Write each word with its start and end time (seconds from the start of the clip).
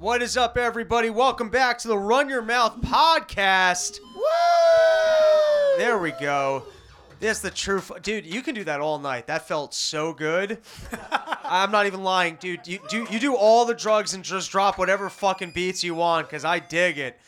What 0.00 0.22
is 0.22 0.38
up, 0.38 0.56
everybody? 0.56 1.10
Welcome 1.10 1.50
back 1.50 1.76
to 1.80 1.88
the 1.88 1.98
Run 1.98 2.30
Your 2.30 2.40
Mouth 2.40 2.80
podcast. 2.80 4.00
Woo! 4.16 4.22
There 5.76 5.98
we 5.98 6.12
go. 6.12 6.62
That's 7.20 7.40
the 7.40 7.50
true, 7.50 7.80
f- 7.80 8.00
dude. 8.00 8.24
You 8.24 8.40
can 8.40 8.54
do 8.54 8.64
that 8.64 8.80
all 8.80 8.98
night. 8.98 9.26
That 9.26 9.46
felt 9.46 9.74
so 9.74 10.14
good. 10.14 10.56
I'm 11.44 11.70
not 11.70 11.84
even 11.84 12.02
lying, 12.02 12.38
dude. 12.40 12.66
You 12.66 12.78
do 12.88 13.06
you 13.10 13.20
do 13.20 13.34
all 13.34 13.66
the 13.66 13.74
drugs 13.74 14.14
and 14.14 14.24
just 14.24 14.50
drop 14.50 14.78
whatever 14.78 15.10
fucking 15.10 15.50
beats 15.50 15.84
you 15.84 15.94
want, 15.94 16.30
cause 16.30 16.46
I 16.46 16.60
dig 16.60 16.96
it. 16.96 17.20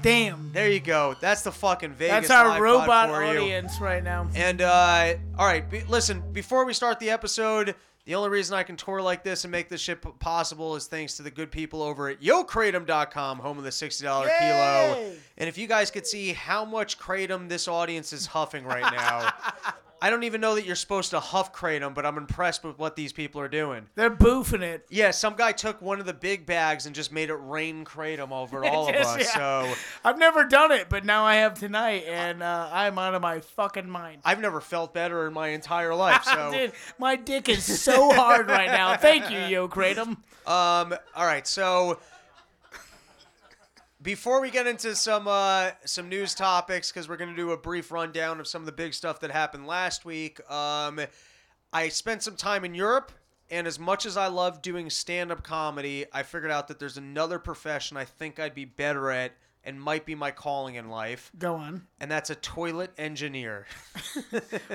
Damn. 0.00 0.52
There 0.52 0.70
you 0.70 0.78
go. 0.78 1.16
That's 1.20 1.42
the 1.42 1.50
fucking 1.50 1.94
Vegas. 1.94 2.28
That's 2.28 2.30
our 2.30 2.62
robot 2.62 3.08
for 3.08 3.24
you. 3.24 3.40
audience 3.40 3.80
right 3.80 4.04
now. 4.04 4.28
And 4.36 4.62
uh, 4.62 5.14
all 5.36 5.46
right, 5.46 5.68
be, 5.68 5.82
listen. 5.88 6.22
Before 6.32 6.64
we 6.64 6.74
start 6.74 7.00
the 7.00 7.10
episode, 7.10 7.74
the 8.06 8.14
only 8.14 8.28
reason 8.28 8.54
I 8.54 8.62
can 8.62 8.76
tour 8.76 9.00
like 9.00 9.24
this 9.24 9.44
and 9.44 9.50
make 9.52 9.68
this 9.68 9.80
shit 9.80 10.00
possible 10.18 10.76
is 10.76 10.86
thanks 10.86 11.16
to 11.16 11.22
the 11.22 11.30
good 11.30 11.50
people 11.50 11.82
over 11.82 12.08
at 12.08 12.20
YoKratom.com, 12.20 13.38
home 13.38 13.58
of 13.58 13.64
the 13.64 13.72
sixty 13.72 14.04
dollar 14.04 14.26
kilo. 14.38 15.12
And 15.38 15.48
if 15.48 15.56
you 15.56 15.66
guys 15.66 15.90
could 15.90 16.06
see 16.06 16.32
how 16.32 16.64
much 16.64 16.98
kratom 16.98 17.48
this 17.48 17.66
audience 17.66 18.12
is 18.12 18.26
huffing 18.26 18.64
right 18.64 18.92
now, 18.92 19.32
I 20.04 20.10
don't 20.10 20.24
even 20.24 20.42
know 20.42 20.54
that 20.54 20.66
you're 20.66 20.76
supposed 20.76 21.12
to 21.12 21.18
huff 21.18 21.54
kratom, 21.54 21.94
but 21.94 22.04
I'm 22.04 22.18
impressed 22.18 22.62
with 22.62 22.78
what 22.78 22.94
these 22.94 23.10
people 23.10 23.40
are 23.40 23.48
doing. 23.48 23.86
They're 23.94 24.14
boofing 24.14 24.60
it. 24.60 24.84
Yeah, 24.90 25.12
some 25.12 25.34
guy 25.34 25.52
took 25.52 25.80
one 25.80 25.98
of 25.98 26.04
the 26.04 26.12
big 26.12 26.44
bags 26.44 26.84
and 26.84 26.94
just 26.94 27.10
made 27.10 27.30
it 27.30 27.36
rain 27.36 27.86
kratom 27.86 28.30
over 28.30 28.62
all 28.66 28.86
of 28.90 28.94
us. 28.94 29.18
yeah. 29.18 29.24
So 29.24 29.74
I've 30.04 30.18
never 30.18 30.44
done 30.44 30.72
it, 30.72 30.90
but 30.90 31.06
now 31.06 31.24
I 31.24 31.36
have 31.36 31.54
tonight, 31.54 32.04
and 32.06 32.42
uh, 32.42 32.68
I'm 32.70 32.98
out 32.98 33.14
of 33.14 33.22
my 33.22 33.40
fucking 33.40 33.88
mind. 33.88 34.20
I've 34.26 34.40
never 34.42 34.60
felt 34.60 34.92
better 34.92 35.26
in 35.26 35.32
my 35.32 35.48
entire 35.48 35.94
life. 35.94 36.22
So. 36.34 36.52
Dude, 36.52 36.72
my 36.98 37.16
dick 37.16 37.48
is 37.48 37.64
so 37.64 38.12
hard 38.12 38.48
right 38.50 38.66
now. 38.66 38.96
Thank 38.98 39.30
you, 39.30 39.38
Yo 39.38 39.68
Kratom. 39.68 40.18
Um. 40.46 40.94
All 41.16 41.24
right. 41.24 41.46
So 41.46 41.98
before 44.04 44.40
we 44.40 44.50
get 44.50 44.68
into 44.68 44.94
some 44.94 45.26
uh, 45.26 45.70
some 45.84 46.08
news 46.08 46.34
topics, 46.34 46.92
because 46.92 47.08
we're 47.08 47.16
gonna 47.16 47.34
do 47.34 47.50
a 47.50 47.56
brief 47.56 47.90
rundown 47.90 48.38
of 48.38 48.46
some 48.46 48.62
of 48.62 48.66
the 48.66 48.72
big 48.72 48.94
stuff 48.94 49.18
that 49.20 49.32
happened 49.32 49.66
last 49.66 50.04
week. 50.04 50.38
Um, 50.48 51.00
I 51.72 51.88
spent 51.88 52.22
some 52.22 52.36
time 52.36 52.64
in 52.64 52.74
Europe, 52.74 53.10
and 53.50 53.66
as 53.66 53.78
much 53.80 54.06
as 54.06 54.16
I 54.16 54.28
love 54.28 54.62
doing 54.62 54.90
stand 54.90 55.32
up 55.32 55.42
comedy, 55.42 56.04
I 56.12 56.22
figured 56.22 56.52
out 56.52 56.68
that 56.68 56.78
there's 56.78 56.98
another 56.98 57.40
profession 57.40 57.96
I 57.96 58.04
think 58.04 58.38
I'd 58.38 58.54
be 58.54 58.64
better 58.66 59.10
at 59.10 59.32
and 59.66 59.80
might 59.80 60.04
be 60.04 60.14
my 60.14 60.30
calling 60.30 60.74
in 60.74 60.90
life, 60.90 61.32
Go 61.38 61.54
on. 61.54 61.86
and 61.98 62.10
that's 62.10 62.28
a 62.28 62.34
toilet 62.34 62.92
engineer. 62.98 63.66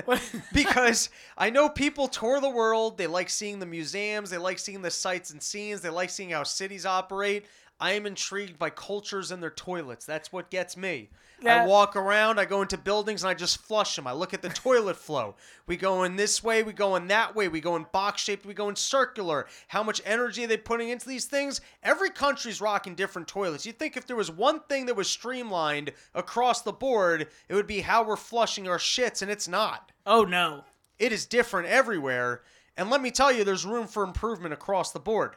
Because 0.53 1.09
I 1.37 1.51
know 1.51 1.69
people 1.69 2.07
tour 2.07 2.41
the 2.41 2.49
world. 2.49 2.97
They 2.97 3.05
like 3.07 3.29
seeing 3.29 3.59
the 3.59 3.65
museums. 3.67 4.29
They 4.31 4.37
like 4.39 4.57
seeing 4.59 4.81
the 4.81 4.89
sights 4.91 5.29
and 5.29 5.41
scenes. 5.41 5.81
They 5.81 5.89
like 5.89 6.09
seeing 6.09 6.31
how 6.31 6.43
cities 6.43 6.85
operate. 6.87 7.45
I 7.79 7.93
am 7.93 8.05
intrigued 8.05 8.59
by 8.59 8.69
cultures 8.69 9.31
and 9.31 9.41
their 9.41 9.49
toilets. 9.49 10.05
That's 10.05 10.33
what 10.33 10.51
gets 10.51 10.75
me. 10.75 11.09
I 11.47 11.65
walk 11.65 11.95
around, 11.95 12.37
I 12.37 12.43
go 12.43 12.61
into 12.61 12.77
buildings, 12.77 13.23
and 13.23 13.29
I 13.29 13.33
just 13.33 13.59
flush 13.59 13.95
them. 13.95 14.07
I 14.07 14.11
look 14.11 14.33
at 14.33 14.41
the 14.41 14.49
toilet 14.49 14.97
flow. 14.97 15.35
We 15.67 15.77
go 15.77 16.03
in 16.03 16.17
this 16.17 16.43
way, 16.43 16.63
we 16.63 16.73
go 16.73 16.97
in 16.97 17.07
that 17.07 17.35
way, 17.35 17.47
we 17.47 17.61
go 17.61 17.77
in 17.77 17.85
box 17.93 18.21
shaped, 18.21 18.45
we 18.45 18.53
go 18.53 18.67
in 18.67 18.75
circular. 18.75 19.47
How 19.69 19.81
much 19.81 20.01
energy 20.03 20.43
are 20.43 20.47
they 20.47 20.57
putting 20.57 20.89
into 20.89 21.07
these 21.07 21.25
things? 21.25 21.61
Every 21.81 22.09
country's 22.09 22.59
rocking 22.59 22.95
different 22.95 23.29
toilets. 23.29 23.65
You'd 23.65 23.79
think 23.79 23.95
if 23.95 24.05
there 24.05 24.17
was 24.17 24.29
one 24.29 24.59
thing 24.67 24.87
that 24.87 24.95
was 24.95 25.09
streamlined 25.09 25.93
across 26.13 26.61
the 26.61 26.73
board, 26.73 27.27
it 27.47 27.53
would 27.53 27.67
be 27.67 27.79
how 27.79 28.03
we're 28.03 28.17
flushing 28.17 28.67
our 28.67 28.77
shits, 28.77 29.21
and 29.21 29.31
it's 29.31 29.47
not. 29.47 29.91
Oh 30.05 30.23
no. 30.25 30.65
It 30.97 31.13
is 31.13 31.25
different 31.25 31.69
everywhere. 31.69 32.41
And 32.75 32.89
let 32.89 33.01
me 33.01 33.11
tell 33.11 33.31
you, 33.31 33.43
there's 33.43 33.65
room 33.65 33.87
for 33.87 34.03
improvement 34.03 34.53
across 34.53 34.91
the 34.91 34.99
board. 34.99 35.35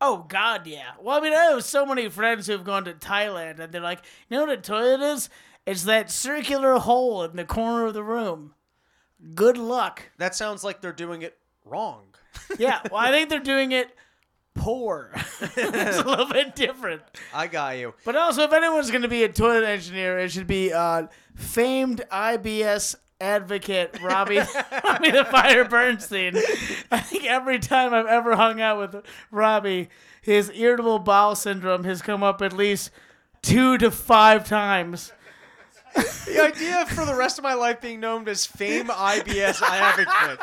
Oh 0.00 0.24
God, 0.28 0.66
yeah. 0.66 0.92
Well, 1.00 1.18
I 1.18 1.20
mean, 1.20 1.32
I 1.32 1.46
have 1.46 1.64
so 1.64 1.84
many 1.84 2.08
friends 2.08 2.46
who 2.46 2.52
have 2.52 2.64
gone 2.64 2.84
to 2.84 2.94
Thailand, 2.94 3.58
and 3.58 3.72
they're 3.72 3.80
like, 3.80 4.02
you 4.28 4.36
know 4.36 4.44
what 4.44 4.58
a 4.58 4.60
toilet 4.60 5.00
is? 5.00 5.28
It's 5.66 5.84
that 5.84 6.10
circular 6.10 6.78
hole 6.78 7.24
in 7.24 7.36
the 7.36 7.44
corner 7.44 7.86
of 7.86 7.94
the 7.94 8.04
room. 8.04 8.54
Good 9.34 9.58
luck. 9.58 10.02
That 10.18 10.34
sounds 10.34 10.62
like 10.62 10.80
they're 10.80 10.92
doing 10.92 11.22
it 11.22 11.36
wrong. 11.64 12.04
Yeah, 12.58 12.80
well, 12.90 13.00
I 13.00 13.10
think 13.10 13.28
they're 13.28 13.40
doing 13.40 13.72
it 13.72 13.94
poor. 14.54 15.10
it's 15.40 15.98
a 15.98 16.04
little 16.04 16.26
bit 16.26 16.54
different. 16.54 17.02
I 17.34 17.46
got 17.46 17.76
you. 17.78 17.94
But 18.04 18.16
also, 18.16 18.42
if 18.42 18.52
anyone's 18.52 18.90
going 18.90 19.02
to 19.02 19.08
be 19.08 19.24
a 19.24 19.28
toilet 19.28 19.64
engineer, 19.64 20.18
it 20.18 20.30
should 20.30 20.46
be 20.46 20.72
uh, 20.72 21.08
famed 21.34 22.04
IBS 22.10 22.94
advocate 23.20 23.98
Robbie, 24.02 24.38
Robbie 24.84 25.10
the 25.10 25.26
Fire 25.30 25.64
Bernstein. 25.64 26.36
I 26.90 27.00
think 27.00 27.24
every 27.24 27.58
time 27.58 27.92
I've 27.94 28.06
ever 28.06 28.36
hung 28.36 28.60
out 28.60 28.78
with 28.78 29.04
Robbie, 29.30 29.88
his 30.22 30.50
irritable 30.54 30.98
bowel 30.98 31.34
syndrome 31.34 31.84
has 31.84 32.02
come 32.02 32.22
up 32.22 32.42
at 32.42 32.52
least 32.52 32.90
two 33.42 33.78
to 33.78 33.90
five 33.90 34.46
times. 34.46 35.12
The 35.94 36.40
idea 36.40 36.86
for 36.86 37.04
the 37.04 37.14
rest 37.14 37.38
of 37.38 37.44
my 37.44 37.54
life 37.54 37.80
being 37.80 37.98
known 37.98 38.28
as 38.28 38.46
Fame 38.46 38.88
IBS 38.88 39.62
advocate. 39.62 40.38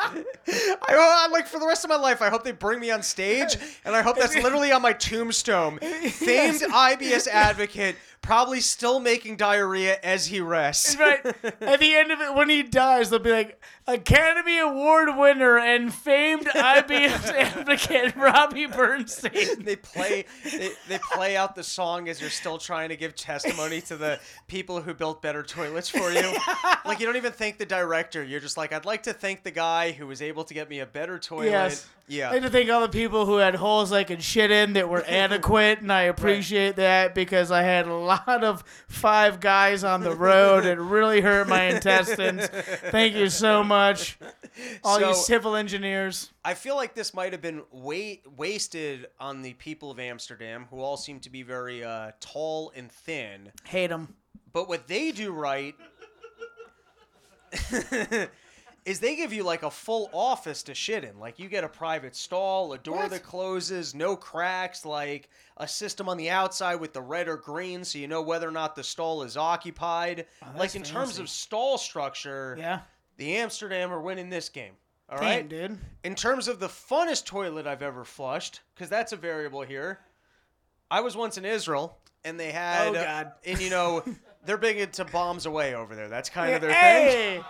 I, 0.47 0.75
I 0.89 1.27
like 1.31 1.47
for 1.47 1.59
the 1.59 1.67
rest 1.67 1.85
of 1.85 1.89
my 1.89 1.95
life. 1.95 2.21
I 2.21 2.29
hope 2.29 2.43
they 2.43 2.51
bring 2.51 2.79
me 2.79 2.91
on 2.91 3.03
stage, 3.03 3.55
and 3.85 3.95
I 3.95 4.01
hope 4.01 4.17
that's 4.17 4.35
literally 4.35 4.71
on 4.71 4.81
my 4.81 4.91
tombstone. 4.93 5.77
Famed 5.79 6.61
IBS 6.61 7.27
advocate, 7.27 7.95
probably 8.25 8.59
still 8.59 8.99
making 8.99 9.37
diarrhea 9.37 9.99
as 10.03 10.25
he 10.25 10.41
rests. 10.41 10.95
Right 10.97 11.23
at 11.61 11.79
the 11.79 11.95
end 11.95 12.11
of 12.11 12.19
it, 12.19 12.33
when 12.33 12.49
he 12.49 12.63
dies, 12.63 13.09
they'll 13.09 13.19
be 13.19 13.31
like 13.31 13.61
Academy 13.87 14.57
Award 14.57 15.15
winner 15.15 15.59
and 15.59 15.93
famed 15.93 16.47
IBS 16.47 17.29
advocate 17.33 18.15
Robbie 18.15 18.65
Bernstein. 18.65 19.59
they 19.63 19.75
play 19.75 20.25
they, 20.43 20.71
they 20.87 20.99
play 21.13 21.37
out 21.37 21.55
the 21.55 21.63
song 21.63 22.09
as 22.09 22.19
you're 22.19 22.31
still 22.31 22.57
trying 22.57 22.89
to 22.89 22.95
give 22.95 23.15
testimony 23.15 23.79
to 23.81 23.95
the 23.95 24.19
people 24.47 24.81
who 24.81 24.93
built 24.93 25.21
better 25.21 25.43
toilets 25.43 25.87
for 25.87 26.11
you. 26.11 26.35
Like 26.83 26.99
you 26.99 27.05
don't 27.05 27.17
even 27.17 27.31
thank 27.31 27.59
the 27.59 27.65
director. 27.65 28.23
You're 28.23 28.39
just 28.39 28.57
like, 28.57 28.73
I'd 28.73 28.85
like 28.85 29.03
to 29.03 29.13
thank 29.13 29.43
the 29.43 29.51
guy 29.51 29.91
who 29.91 30.07
was 30.07 30.21
able 30.21 30.43
to 30.45 30.53
get 30.53 30.69
me 30.69 30.79
a 30.79 30.85
better 30.85 31.19
toilet. 31.19 31.51
Yes. 31.51 31.87
Yeah. 32.07 32.29
I'd 32.29 32.33
like 32.33 32.43
to 32.43 32.49
thank 32.49 32.69
all 32.69 32.81
the 32.81 32.89
people 32.89 33.25
who 33.25 33.37
had 33.37 33.55
holes 33.55 33.91
I 33.91 34.03
could 34.03 34.21
shit 34.21 34.51
in 34.51 34.73
that 34.73 34.89
were 34.89 35.03
adequate, 35.07 35.81
and 35.81 35.91
I 35.91 36.03
appreciate 36.03 36.75
that 36.75 37.15
because 37.15 37.51
I 37.51 37.63
had 37.63 37.87
a 37.87 37.93
lot 37.93 38.14
of 38.27 38.63
five 38.87 39.39
guys 39.39 39.83
on 39.83 40.01
the 40.01 40.15
road. 40.15 40.65
It 40.65 40.79
really 40.79 41.21
hurt 41.21 41.47
my 41.47 41.63
intestines. 41.63 42.47
Thank 42.47 43.15
you 43.15 43.29
so 43.29 43.63
much, 43.63 44.17
all 44.83 44.99
So- 44.99 45.09
you 45.09 45.15
civil 45.15 45.55
engineers. 45.55 46.31
I 46.43 46.53
feel 46.53 46.75
like 46.75 46.93
this 46.93 47.13
might 47.13 47.31
have 47.31 47.41
been 47.41 47.63
wa- 47.71 48.15
wasted 48.37 49.07
on 49.19 49.41
the 49.41 49.53
people 49.53 49.89
of 49.91 49.99
Amsterdam, 49.99 50.67
who 50.69 50.79
all 50.79 50.97
seem 50.97 51.19
to 51.21 51.29
be 51.29 51.41
very 51.43 51.83
uh, 51.83 52.11
tall 52.19 52.71
and 52.75 52.91
thin. 52.91 53.51
Hate 53.63 53.87
them. 53.87 54.15
But 54.53 54.67
what 54.69 54.87
they 54.87 55.11
do 55.11 55.31
right 55.31 55.75
is 58.85 58.99
they 58.99 59.15
give 59.15 59.33
you 59.33 59.43
like 59.43 59.63
a 59.63 59.71
full 59.71 60.09
office 60.13 60.61
to 60.63 60.75
shit 60.75 61.03
in. 61.03 61.17
Like 61.19 61.39
you 61.39 61.49
get 61.49 61.63
a 61.63 61.67
private 61.69 62.15
stall, 62.15 62.71
a 62.73 62.77
door 62.77 62.97
What? 62.97 63.09
that 63.09 63.23
closes, 63.23 63.95
no 63.95 64.15
cracks, 64.15 64.85
like 64.85 65.29
a 65.57 65.67
system 65.67 66.07
on 66.07 66.17
the 66.17 66.29
outside 66.29 66.75
with 66.75 66.93
the 66.93 67.01
red 67.01 67.27
or 67.27 67.37
green 67.37 67.83
so 67.83 67.97
you 67.97 68.07
know 68.07 68.21
whether 68.21 68.47
or 68.47 68.51
not 68.51 68.75
the 68.75 68.83
stall 68.83 69.23
is 69.23 69.37
occupied. 69.37 70.25
Oh, 70.43 70.47
like 70.49 70.57
that's 70.59 70.75
in 70.75 70.83
terms 70.83 71.17
of 71.19 71.29
stall 71.29 71.77
structure, 71.77 72.55
Yeah. 72.59 72.81
the 73.17 73.37
Amsterdam 73.37 73.91
are 73.91 74.01
winning 74.01 74.29
this 74.29 74.49
game. 74.49 74.73
All 75.09 75.17
Damn, 75.19 75.25
right, 75.27 75.49
dude. 75.49 75.77
in 76.03 76.15
terms 76.15 76.47
of 76.47 76.59
the 76.59 76.67
funnest 76.67 77.25
toilet 77.25 77.67
I've 77.67 77.83
ever 77.83 78.03
flushed, 78.03 78.61
because 78.73 78.89
that's 78.89 79.11
a 79.13 79.15
variable 79.15 79.61
here. 79.61 79.99
I 80.91 81.01
was 81.01 81.15
once 81.15 81.37
in 81.37 81.45
Israel, 81.45 81.97
and 82.23 82.39
they 82.39 82.51
had, 82.51 82.87
Oh, 82.87 82.93
God. 82.93 83.31
and 83.45 83.59
you 83.61 83.69
know, 83.69 84.03
they're 84.45 84.57
big 84.57 84.77
into 84.77 85.05
bombs 85.05 85.45
away 85.45 85.73
over 85.75 85.95
there. 85.95 86.07
That's 86.09 86.29
kind 86.29 86.53
of 86.55 86.61
their 86.61 86.71
thing. 86.73 87.43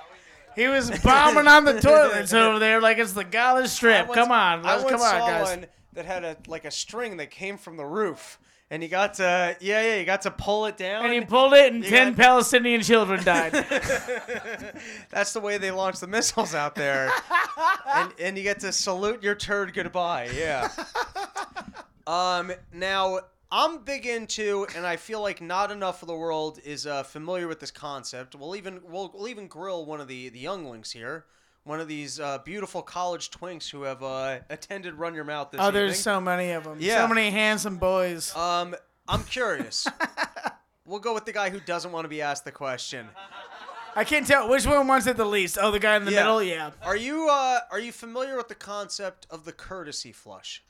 He 0.56 0.68
was 0.68 0.90
bombing 1.02 1.48
on 1.48 1.66
the 1.66 1.80
toilets 1.82 2.34
over 2.34 2.60
there 2.60 2.82
like 2.82 2.98
it's 2.98 3.14
the 3.14 3.24
Gaza 3.24 3.68
Strip. 3.68 4.08
once- 4.08 4.18
Come 4.18 4.32
on, 4.32 4.66
I 4.66 4.78
let's 4.78 4.90
come 4.90 5.02
on, 5.02 5.20
guys. 5.30 5.48
one 5.58 5.66
that 5.94 6.06
had 6.06 6.24
a 6.24 6.38
like 6.48 6.66
a 6.66 6.72
string 6.72 7.18
that 7.18 7.32
came 7.32 7.58
from 7.58 7.78
the 7.78 7.86
roof, 7.86 8.38
and 8.70 8.82
you 8.84 8.90
got 8.90 9.16
to 9.16 9.56
yeah 9.62 9.82
yeah 9.82 9.96
you 9.98 10.06
got 10.06 10.22
to 10.24 10.32
pull 10.32 10.66
it 10.66 10.78
down. 10.78 11.06
And 11.06 11.14
he 11.14 11.22
pulled 11.22 11.54
it, 11.54 11.72
and 11.74 11.84
You 11.84 11.90
ten 11.90 12.14
got- 12.14 12.18
Palestinian 12.24 12.82
children 12.82 13.24
died. 13.24 13.52
That's 15.12 15.34
the 15.34 15.40
way 15.40 15.58
they 15.58 15.72
launch 15.72 16.00
the 16.00 16.08
missiles 16.08 16.54
out 16.56 16.76
there, 16.76 17.12
and 17.96 18.12
and 18.20 18.38
you 18.38 18.44
get 18.44 18.60
to 18.62 18.72
salute 18.72 19.24
your 19.24 19.36
turd 19.36 19.74
goodbye. 19.74 20.30
Yeah. 20.36 20.70
Um. 22.08 22.52
Now 22.74 23.20
I'm 23.52 23.84
big 23.84 24.06
into, 24.06 24.66
and 24.76 24.86
I 24.86 24.96
feel 24.96 25.22
like 25.22 25.42
not 25.42 25.72
enough 25.72 26.02
of 26.02 26.08
the 26.08 26.16
world 26.16 26.60
is 26.66 26.88
uh, 26.88 27.04
familiar 27.04 27.48
with 27.48 27.60
this 27.60 27.72
concept. 27.72 28.36
We'll 28.36 28.56
even 28.56 28.82
we'll, 28.90 29.12
we'll 29.14 29.28
even 29.28 29.48
grill 29.48 29.86
one 29.86 30.02
of 30.02 30.08
the 30.08 30.30
the 30.30 30.40
younglings 30.40 30.92
here. 30.92 31.26
One 31.64 31.80
of 31.80 31.88
these 31.88 32.20
uh, 32.20 32.40
beautiful 32.46 32.84
college 32.84 33.32
twinks 33.32 33.70
who 33.70 33.84
have 33.84 34.04
uh, 34.04 34.40
attended 34.52 34.96
Run 34.96 35.16
Your 35.16 35.24
Mouth 35.24 35.50
this 35.50 35.60
oh, 35.60 35.70
evening. 35.70 35.82
there's 35.88 36.00
so 36.00 36.22
many 36.22 36.52
of 36.52 36.64
them. 36.64 36.78
Yeah. 36.80 36.98
So 36.98 37.08
many 37.08 37.32
handsome 37.32 37.78
boys. 37.78 38.36
Um, 38.36 38.76
I'm 39.08 39.24
curious. 39.24 39.88
we'll 40.86 41.00
go 41.00 41.14
with 41.16 41.26
the 41.26 41.34
guy 41.34 41.50
who 41.50 41.60
doesn't 41.60 41.92
want 41.92 42.06
to 42.06 42.10
be 42.10 42.22
asked 42.22 42.46
the 42.46 42.52
question. 42.52 43.08
I 43.96 44.04
can't 44.04 44.28
tell 44.28 44.48
which 44.50 44.66
one 44.68 44.88
wants 44.88 45.08
it 45.08 45.18
the 45.18 45.26
least. 45.26 45.58
Oh, 45.60 45.72
the 45.72 45.80
guy 45.80 45.96
in 45.96 46.06
the 46.06 46.12
Yeah. 46.12 46.24
middle. 46.24 46.44
Yeah. 46.44 46.72
Are 46.84 46.98
you 46.98 47.30
uh 47.32 47.60
are 47.72 47.80
you 47.80 47.92
familiar 47.92 48.36
with 48.38 48.50
the 48.50 48.56
concept 48.56 49.26
of 49.30 49.46
the 49.46 49.52
courtesy 49.54 50.12
flush? 50.12 50.64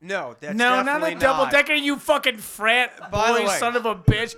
What, 0.00 0.08
double 0.08 0.34
decker? 0.40 0.54
No, 0.54 0.74
that's 0.76 0.86
no, 0.86 0.98
not 0.98 1.12
a 1.12 1.14
double 1.14 1.46
decker. 1.50 1.72
You 1.74 1.98
fucking 1.98 2.38
frat 2.38 3.10
By 3.10 3.32
the 3.32 3.40
boy, 3.40 3.46
way- 3.48 3.58
son 3.58 3.76
of 3.76 3.86
a 3.86 3.94
bitch. 3.94 4.34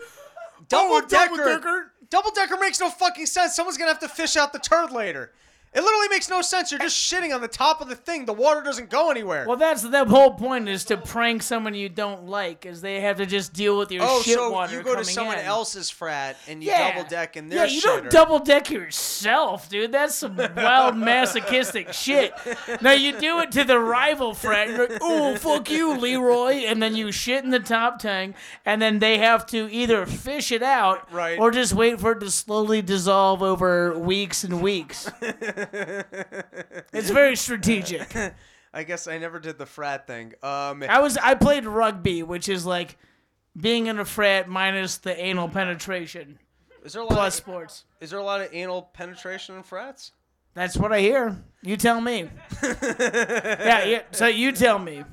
Double 0.68 0.96
Oh, 0.96 1.00
decker. 1.00 1.92
Double 2.10 2.30
decker 2.30 2.56
makes 2.58 2.80
no 2.80 2.90
fucking 2.90 3.26
sense. 3.26 3.54
Someone's 3.54 3.76
gonna 3.78 3.90
have 3.90 4.00
to 4.00 4.08
fish 4.08 4.36
out 4.36 4.52
the 4.52 4.58
turd 4.58 4.90
later. 4.92 5.32
It 5.74 5.82
literally 5.82 6.08
makes 6.08 6.28
no 6.30 6.40
sense. 6.42 6.70
You're 6.72 6.80
just 6.80 6.96
shitting 6.96 7.34
on 7.34 7.40
the 7.40 7.48
top 7.48 7.80
of 7.80 7.88
the 7.88 7.94
thing. 7.94 8.24
The 8.24 8.32
water 8.32 8.62
doesn't 8.62 8.88
go 8.90 9.10
anywhere. 9.10 9.44
Well, 9.46 9.56
that's 9.58 9.82
the 9.82 10.04
whole 10.06 10.32
point 10.32 10.68
is 10.68 10.84
to 10.86 10.96
prank 10.96 11.42
someone 11.42 11.74
you 11.74 11.88
don't 11.88 12.26
like, 12.26 12.64
is 12.66 12.80
they 12.80 13.00
have 13.02 13.18
to 13.18 13.26
just 13.26 13.52
deal 13.52 13.76
with 13.78 13.92
your 13.92 14.02
oh, 14.04 14.22
shit 14.22 14.34
so 14.34 14.50
water 14.50 14.76
you 14.76 14.82
go 14.82 14.90
to 14.90 15.02
coming 15.02 15.04
someone 15.14 15.38
in. 15.38 15.44
else's 15.44 15.90
frat 15.90 16.36
and 16.48 16.62
you 16.62 16.70
Yeah. 16.70 16.94
double 16.94 17.08
deck 17.08 17.36
in 17.36 17.48
their 17.48 17.58
Yeah, 17.60 17.64
you 17.72 17.80
shitter. 17.80 17.84
don't 18.02 18.10
double 18.10 18.38
deck 18.38 18.70
yourself, 18.70 19.68
dude. 19.68 19.92
That's 19.92 20.14
some 20.14 20.36
wild 20.56 20.96
masochistic 21.28 21.92
shit. 21.92 22.32
Now 22.80 22.92
you 22.92 23.18
do 23.18 23.40
it 23.40 23.52
to 23.52 23.64
the 23.64 23.78
rival 23.78 24.34
frat. 24.34 24.68
You're 24.68 24.88
like, 24.88 24.98
oh 25.02 25.36
fuck 25.36 25.70
you, 25.70 25.96
Leroy, 25.98 26.64
and 26.66 26.82
then 26.82 26.96
you 26.96 27.12
shit 27.12 27.44
in 27.44 27.50
the 27.50 27.60
top 27.60 27.98
tank, 27.98 28.36
and 28.64 28.80
then 28.80 28.98
they 29.00 29.18
have 29.18 29.44
to 29.46 29.70
either 29.70 30.06
fish 30.06 30.50
it 30.50 30.62
out, 30.62 31.12
Right. 31.12 31.38
or 31.38 31.50
just 31.50 31.74
wait 31.74 32.00
for 32.00 32.12
it 32.12 32.20
to 32.20 32.30
slowly 32.30 32.80
dissolve 32.82 33.42
over 33.42 33.98
weeks 33.98 34.44
and 34.44 34.62
weeks. 34.62 35.10
it's 36.92 37.10
very 37.10 37.36
strategic. 37.36 38.14
I 38.74 38.84
guess 38.84 39.08
I 39.08 39.18
never 39.18 39.38
did 39.38 39.58
the 39.58 39.66
frat 39.66 40.06
thing. 40.06 40.34
Um, 40.42 40.82
I 40.82 41.00
was 41.00 41.16
I 41.16 41.34
played 41.34 41.64
rugby, 41.64 42.22
which 42.22 42.48
is 42.48 42.66
like 42.66 42.98
being 43.56 43.86
in 43.86 43.98
a 43.98 44.04
frat 44.04 44.48
minus 44.48 44.98
the 44.98 45.18
anal 45.18 45.48
penetration 45.48 46.38
is 46.84 46.92
there 46.92 47.02
a 47.02 47.04
lot? 47.04 47.12
plus 47.14 47.38
Of, 47.38 47.44
sports. 47.44 47.84
is 48.00 48.10
there 48.10 48.18
a 48.18 48.24
lot 48.24 48.40
of 48.40 48.48
anal 48.52 48.82
penetration 48.94 49.56
in 49.56 49.62
frats? 49.62 50.12
That's 50.54 50.76
what 50.76 50.92
I 50.92 51.00
hear. 51.00 51.36
You 51.62 51.76
tell 51.76 52.00
me. 52.00 52.30
yeah, 52.62 53.84
yeah. 53.84 54.02
So 54.10 54.26
you 54.26 54.52
tell 54.52 54.78
me. 54.78 55.04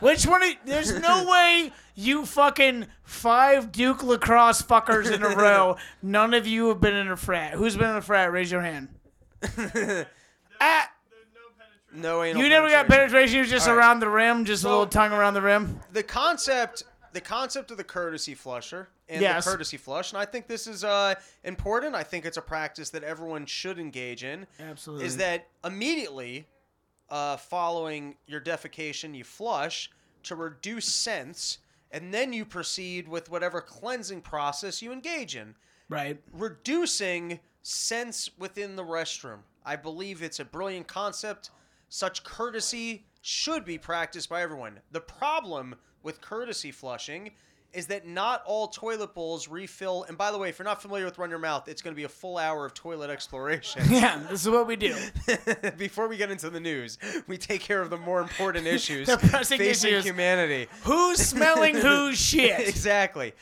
Which 0.00 0.26
one? 0.26 0.42
Of, 0.42 0.54
there's 0.64 0.98
no 0.98 1.28
way 1.30 1.70
you 1.94 2.26
fucking 2.26 2.86
five 3.04 3.70
Duke 3.70 4.02
lacrosse 4.02 4.62
fuckers 4.62 5.12
in 5.12 5.22
a 5.22 5.36
row. 5.36 5.76
None 6.02 6.34
of 6.34 6.46
you 6.46 6.68
have 6.68 6.80
been 6.80 6.94
in 6.94 7.08
a 7.08 7.16
frat. 7.16 7.52
Who's 7.52 7.76
been 7.76 7.90
in 7.90 7.96
a 7.96 8.02
frat? 8.02 8.32
Raise 8.32 8.50
your 8.50 8.62
hand. 8.62 8.88
ah, 10.60 10.90
No 11.94 12.22
anal. 12.22 12.42
you 12.42 12.48
never 12.48 12.68
got 12.68 12.86
penetration. 12.86 12.88
penetration. 12.88 13.34
You 13.34 13.40
was 13.42 13.50
just 13.50 13.68
All 13.68 13.74
right. 13.74 13.80
around 13.82 14.00
the 14.00 14.08
rim, 14.08 14.44
just 14.44 14.64
a 14.64 14.68
little 14.68 14.86
tongue 14.86 15.12
around 15.12 15.34
the 15.34 15.42
rim. 15.42 15.80
the 15.92 16.02
concept 16.02 16.84
the 17.12 17.20
concept 17.20 17.70
of 17.70 17.76
the 17.76 17.84
courtesy 17.84 18.34
flusher 18.34 18.88
and 19.10 19.20
Yes. 19.20 19.44
the 19.44 19.50
courtesy 19.50 19.76
flush 19.76 20.12
and 20.12 20.18
i 20.18 20.24
think 20.24 20.46
this 20.46 20.66
is 20.66 20.82
uh, 20.82 21.14
important 21.44 21.94
i 21.94 22.02
think 22.02 22.24
it's 22.24 22.38
a 22.38 22.42
practice 22.42 22.88
that 22.88 23.02
everyone 23.04 23.44
should 23.44 23.78
engage 23.78 24.24
in 24.24 24.46
Absolutely. 24.58 25.04
is 25.04 25.18
that 25.18 25.48
immediately 25.62 26.46
uh, 27.10 27.36
following 27.36 28.16
your 28.26 28.40
defecation 28.40 29.14
you 29.14 29.24
flush 29.24 29.90
to 30.22 30.34
reduce 30.34 30.86
sense 30.86 31.58
and 31.90 32.14
then 32.14 32.32
you 32.32 32.46
proceed 32.46 33.06
with 33.06 33.30
whatever 33.30 33.60
cleansing 33.60 34.22
process 34.22 34.80
you 34.80 34.90
engage 34.90 35.36
in 35.36 35.54
right? 35.90 36.18
reducing 36.32 37.40
sense 37.62 38.30
within 38.38 38.76
the 38.76 38.84
restroom. 38.84 39.38
I 39.64 39.76
believe 39.76 40.22
it's 40.22 40.40
a 40.40 40.44
brilliant 40.44 40.86
concept. 40.86 41.50
Such 41.88 42.24
courtesy 42.24 43.06
should 43.20 43.64
be 43.64 43.78
practiced 43.78 44.28
by 44.28 44.42
everyone. 44.42 44.80
The 44.90 45.00
problem 45.00 45.76
with 46.02 46.20
courtesy 46.20 46.72
flushing 46.72 47.30
is 47.72 47.86
that 47.86 48.06
not 48.06 48.42
all 48.44 48.68
toilet 48.68 49.14
bowls 49.14 49.48
refill. 49.48 50.04
And 50.04 50.18
by 50.18 50.30
the 50.30 50.38
way, 50.38 50.48
if 50.48 50.58
you're 50.58 50.64
not 50.64 50.82
familiar 50.82 51.04
with 51.04 51.18
Run 51.18 51.30
Your 51.30 51.38
Mouth, 51.38 51.68
it's 51.68 51.80
going 51.82 51.94
to 51.94 51.96
be 51.96 52.04
a 52.04 52.08
full 52.08 52.36
hour 52.38 52.64
of 52.66 52.74
toilet 52.74 53.10
exploration. 53.10 53.82
Yeah, 53.90 54.20
this 54.30 54.42
is 54.42 54.48
what 54.48 54.66
we 54.66 54.76
do. 54.76 54.96
Before 55.76 56.08
we 56.08 56.16
get 56.16 56.30
into 56.30 56.50
the 56.50 56.60
news, 56.60 56.98
we 57.26 57.36
take 57.38 57.60
care 57.60 57.80
of 57.80 57.90
the 57.90 57.96
more 57.98 58.20
important 58.20 58.66
issues 58.78 59.06
The 59.06 59.16
pressing 59.16 59.58
facing 59.58 59.90
issues. 59.90 60.04
humanity. 60.04 60.68
Who's 60.82 61.18
smelling 61.18 61.76
whose 61.76 62.18
shit? 62.18 62.68
exactly. 62.68 63.32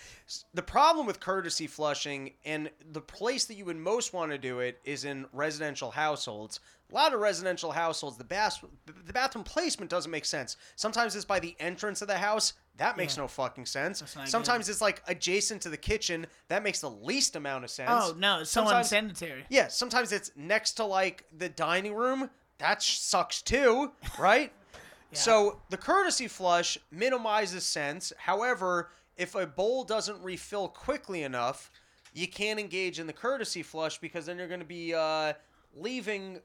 The 0.55 0.62
problem 0.62 1.06
with 1.06 1.19
courtesy 1.19 1.67
flushing 1.67 2.33
and 2.44 2.71
the 2.93 3.00
place 3.00 3.47
that 3.47 3.55
you 3.55 3.65
would 3.65 3.76
most 3.76 4.12
want 4.12 4.31
to 4.31 4.38
do 4.38 4.61
it 4.61 4.79
is 4.85 5.05
in 5.05 5.26
residential 5.33 5.91
households. 5.91 6.61
A 6.91 6.94
lot 6.94 7.12
of 7.15 7.21
residential 7.21 7.71
households, 7.73 8.17
the 8.17 8.25
bath 8.25 8.65
the 9.06 9.12
bathroom 9.12 9.44
placement 9.44 9.91
doesn't 9.91 10.11
make 10.11 10.25
sense. 10.25 10.56
Sometimes 10.76 11.15
it's 11.17 11.25
by 11.25 11.41
the 11.41 11.56
entrance 11.61 12.00
of 12.03 12.09
the 12.09 12.19
house. 12.19 12.53
That 12.81 12.97
makes 12.97 13.19
no 13.19 13.29
fucking 13.29 13.67
sense. 13.67 14.03
Sometimes 14.25 14.71
it's 14.71 14.81
like 14.81 15.03
adjacent 15.06 15.61
to 15.62 15.69
the 15.69 15.77
kitchen. 15.77 16.27
That 16.49 16.62
makes 16.62 16.81
the 16.81 16.88
least 16.88 17.37
amount 17.37 17.65
of 17.65 17.71
sense. 17.71 17.91
Oh 17.93 18.15
no, 18.17 18.41
it's 18.41 18.50
so 18.50 18.62
Sometimes- 18.62 18.87
unsanitary. 18.87 19.44
Yeah, 19.50 19.69
sometimes 19.69 20.12
it's 20.12 20.32
next 20.35 20.73
to 20.73 20.85
like 20.87 21.27
the 21.37 21.50
dining 21.50 21.94
room. 21.94 22.31
That 22.56 22.82
sucks 22.82 23.43
too, 23.43 23.93
right? 24.19 24.50
So 25.12 25.61
the 25.69 25.77
courtesy 25.77 26.27
flush 26.27 26.79
minimizes 26.91 27.65
sense. 27.67 28.15
However, 28.17 28.88
if 29.19 29.35
a 29.35 29.47
bowl 29.47 29.85
doesn't 29.85 30.23
refill 30.23 30.69
quickly 30.69 31.23
enough, 31.23 31.71
you 32.15 32.29
can't 32.29 32.59
engage 32.59 32.99
in 32.99 33.06
the 33.06 33.12
courtesy 33.12 33.62
flush 33.62 33.99
because 33.99 34.25
then 34.25 34.38
you're 34.38 34.49
going 34.49 34.61
to 34.61 34.67
be 34.67 34.94
uh, 34.94 35.35
leaving 35.76 36.38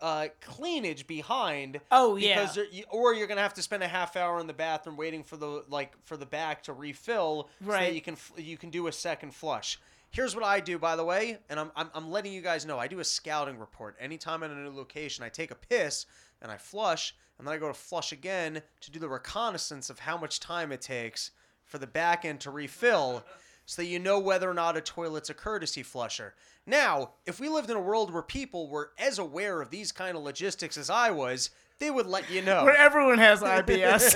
uh, 0.00 0.28
cleanage 0.40 1.06
behind. 1.06 1.80
Oh, 1.90 2.16
yeah. 2.16 2.40
Because 2.42 2.58
you- 2.72 2.84
or 2.90 3.14
you're 3.14 3.26
gonna 3.26 3.40
have 3.40 3.54
to 3.54 3.62
spend 3.62 3.82
a 3.82 3.88
half 3.88 4.16
hour 4.16 4.38
in 4.40 4.46
the 4.46 4.52
bathroom 4.52 4.96
waiting 4.96 5.22
for 5.22 5.36
the 5.36 5.64
like 5.68 5.92
for 6.04 6.16
the 6.16 6.26
back 6.26 6.62
to 6.64 6.72
refill, 6.72 7.48
so 7.60 7.66
that 7.66 7.72
Right. 7.72 7.92
you 7.94 8.00
can 8.00 8.16
you 8.36 8.56
can 8.58 8.70
do 8.70 8.86
a 8.86 8.92
second 8.92 9.34
flush. 9.34 9.78
Here's 10.10 10.34
what 10.36 10.44
I 10.44 10.60
do, 10.60 10.78
by 10.78 10.94
the 10.94 11.04
way, 11.04 11.38
and 11.50 11.58
I'm, 11.58 11.72
I'm, 11.74 11.90
I'm 11.92 12.08
letting 12.08 12.32
you 12.32 12.40
guys 12.40 12.64
know. 12.64 12.78
I 12.78 12.86
do 12.86 13.00
a 13.00 13.04
scouting 13.04 13.58
report. 13.58 13.96
Anytime 13.98 14.44
I'm 14.44 14.52
in 14.52 14.58
a 14.58 14.62
new 14.62 14.70
location, 14.76 15.24
I 15.24 15.28
take 15.28 15.50
a 15.50 15.56
piss 15.56 16.06
and 16.40 16.52
I 16.52 16.56
flush, 16.56 17.16
and 17.36 17.44
then 17.48 17.52
I 17.52 17.58
go 17.58 17.66
to 17.66 17.74
flush 17.74 18.12
again 18.12 18.62
to 18.82 18.90
do 18.92 19.00
the 19.00 19.08
reconnaissance 19.08 19.90
of 19.90 19.98
how 19.98 20.16
much 20.16 20.38
time 20.38 20.70
it 20.70 20.80
takes 20.80 21.32
for 21.64 21.78
the 21.78 21.88
back 21.88 22.24
end 22.24 22.38
to 22.42 22.52
refill 22.52 23.24
so 23.66 23.82
that 23.82 23.88
you 23.88 23.98
know 23.98 24.18
whether 24.18 24.50
or 24.50 24.54
not 24.54 24.76
a 24.76 24.80
toilet's 24.80 25.30
a 25.30 25.34
courtesy 25.34 25.82
flusher. 25.82 26.34
Now, 26.66 27.10
if 27.26 27.40
we 27.40 27.48
lived 27.48 27.70
in 27.70 27.76
a 27.76 27.80
world 27.80 28.12
where 28.12 28.22
people 28.22 28.68
were 28.68 28.92
as 28.98 29.18
aware 29.18 29.60
of 29.60 29.70
these 29.70 29.92
kind 29.92 30.16
of 30.16 30.22
logistics 30.22 30.76
as 30.76 30.88
I 30.90 31.10
was, 31.10 31.50
they 31.78 31.90
would 31.90 32.06
let 32.06 32.30
you 32.30 32.40
know. 32.40 32.64
Where 32.64 32.76
everyone 32.76 33.18
has 33.18 33.40
IBS. 33.40 34.14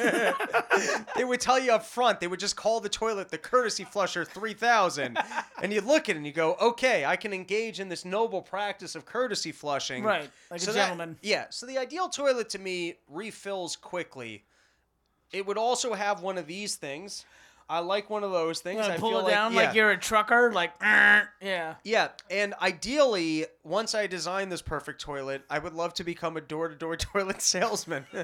they 1.16 1.24
would 1.24 1.40
tell 1.40 1.58
you 1.58 1.72
up 1.72 1.84
front. 1.84 2.20
They 2.20 2.26
would 2.26 2.40
just 2.40 2.56
call 2.56 2.80
the 2.80 2.88
toilet 2.88 3.30
the 3.30 3.38
courtesy 3.38 3.84
flusher 3.84 4.24
3000. 4.24 5.18
and 5.62 5.72
you 5.72 5.80
look 5.80 6.08
at 6.08 6.14
it 6.14 6.18
and 6.18 6.26
you 6.26 6.32
go, 6.32 6.56
okay, 6.60 7.04
I 7.04 7.16
can 7.16 7.32
engage 7.32 7.80
in 7.80 7.88
this 7.88 8.04
noble 8.04 8.42
practice 8.42 8.94
of 8.94 9.04
courtesy 9.04 9.52
flushing. 9.52 10.04
Right, 10.04 10.30
like 10.50 10.62
a 10.62 10.66
that- 10.66 10.74
gentleman. 10.74 11.18
yeah. 11.22 11.46
So 11.50 11.66
the 11.66 11.78
ideal 11.78 12.08
toilet 12.08 12.48
to 12.50 12.58
me 12.58 12.94
refills 13.08 13.76
quickly. 13.76 14.44
It 15.32 15.44
would 15.46 15.58
also 15.58 15.94
have 15.94 16.22
one 16.22 16.38
of 16.38 16.46
these 16.46 16.76
things. 16.76 17.24
I 17.70 17.80
like 17.80 18.08
one 18.08 18.24
of 18.24 18.32
those 18.32 18.60
things. 18.60 18.80
I 18.80 18.96
pull 18.96 19.10
feel 19.10 19.18
it 19.18 19.22
like, 19.24 19.32
down 19.32 19.52
yeah. 19.52 19.60
like 19.60 19.74
you're 19.74 19.90
a 19.90 19.98
trucker, 19.98 20.50
like 20.52 20.72
yeah. 20.80 21.74
Yeah, 21.84 22.08
and 22.30 22.54
ideally, 22.62 23.44
once 23.62 23.94
I 23.94 24.06
design 24.06 24.48
this 24.48 24.62
perfect 24.62 25.02
toilet, 25.02 25.42
I 25.50 25.58
would 25.58 25.74
love 25.74 25.92
to 25.94 26.04
become 26.04 26.38
a 26.38 26.40
door-to-door 26.40 26.96
toilet 26.98 27.42
salesman. 27.42 28.06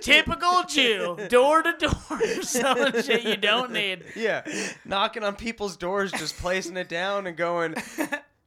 Typical 0.00 0.62
Jew, 0.68 1.16
door 1.28 1.62
to 1.62 1.72
door, 1.72 2.42
selling 2.42 3.02
shit 3.02 3.24
you 3.24 3.36
don't 3.36 3.72
need. 3.72 4.04
yeah, 4.14 4.42
knocking 4.84 5.24
on 5.24 5.34
people's 5.34 5.76
doors, 5.76 6.12
just 6.12 6.36
placing 6.38 6.76
it 6.76 6.88
down 6.88 7.26
and 7.26 7.36
going. 7.36 7.74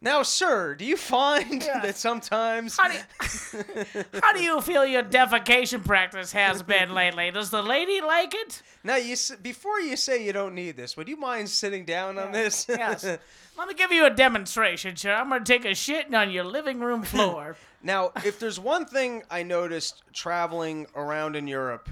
Now, 0.04 0.22
sir, 0.22 0.76
do 0.76 0.84
you 0.84 0.98
find 0.98 1.62
that 1.62 1.96
sometimes 1.96 2.78
How 2.78 2.90
do, 2.90 2.96
you, 2.96 4.04
how 4.22 4.34
do 4.34 4.44
you 4.44 4.60
feel 4.60 4.86
your 4.86 5.02
defecation 5.02 5.84
practice 5.84 6.34
has 6.34 6.62
been 6.62 6.94
lately? 6.94 7.32
Does 7.32 7.52
the 7.52 7.62
lady 7.62 8.02
like 8.02 8.34
it? 8.36 8.62
now 8.84 8.98
you 8.98 9.16
before 9.42 9.80
you 9.80 9.96
say 9.96 10.26
you 10.26 10.34
don't 10.34 10.56
need 10.56 10.76
this, 10.76 10.98
would 10.98 11.08
you 11.08 11.16
mind 11.16 11.48
sitting 11.48 11.86
down 11.86 12.20
on 12.20 12.34
this? 12.34 12.66
Yes. 12.68 13.06
Let 13.58 13.68
me 13.70 13.76
give 13.76 13.94
you 13.94 14.06
a 14.06 14.10
demonstration, 14.10 14.98
sir. 14.98 15.14
I'm 15.14 15.30
gonna 15.30 15.46
take 15.46 15.64
a 15.64 15.74
shit 15.74 16.14
on 16.14 16.32
your 16.32 16.44
living 16.44 16.82
room 16.82 17.04
floor. 17.04 17.56
Now, 17.82 18.12
if 18.26 18.40
there's 18.40 18.60
one 18.60 18.86
thing 18.86 19.24
I 19.32 19.44
noticed 19.44 20.04
traveling 20.12 20.86
around 20.96 21.38
in 21.38 21.48
Europe, 21.48 21.88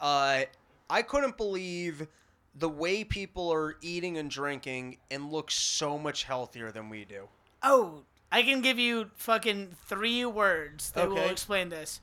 uh, 0.00 0.42
I 0.88 1.02
couldn't 1.02 1.36
believe 1.36 2.06
the 2.54 2.68
way 2.68 3.02
people 3.02 3.52
are 3.52 3.76
eating 3.80 4.16
and 4.18 4.30
drinking 4.30 4.98
and 5.10 5.32
look 5.32 5.50
so 5.50 5.98
much 5.98 6.22
healthier 6.22 6.70
than 6.70 6.88
we 6.88 7.04
do. 7.04 7.28
Oh, 7.62 8.04
I 8.30 8.42
can 8.42 8.60
give 8.60 8.78
you 8.78 9.10
fucking 9.16 9.76
three 9.86 10.24
words 10.24 10.90
that 10.92 11.08
will 11.08 11.28
explain 11.28 11.68
this. 11.70 12.00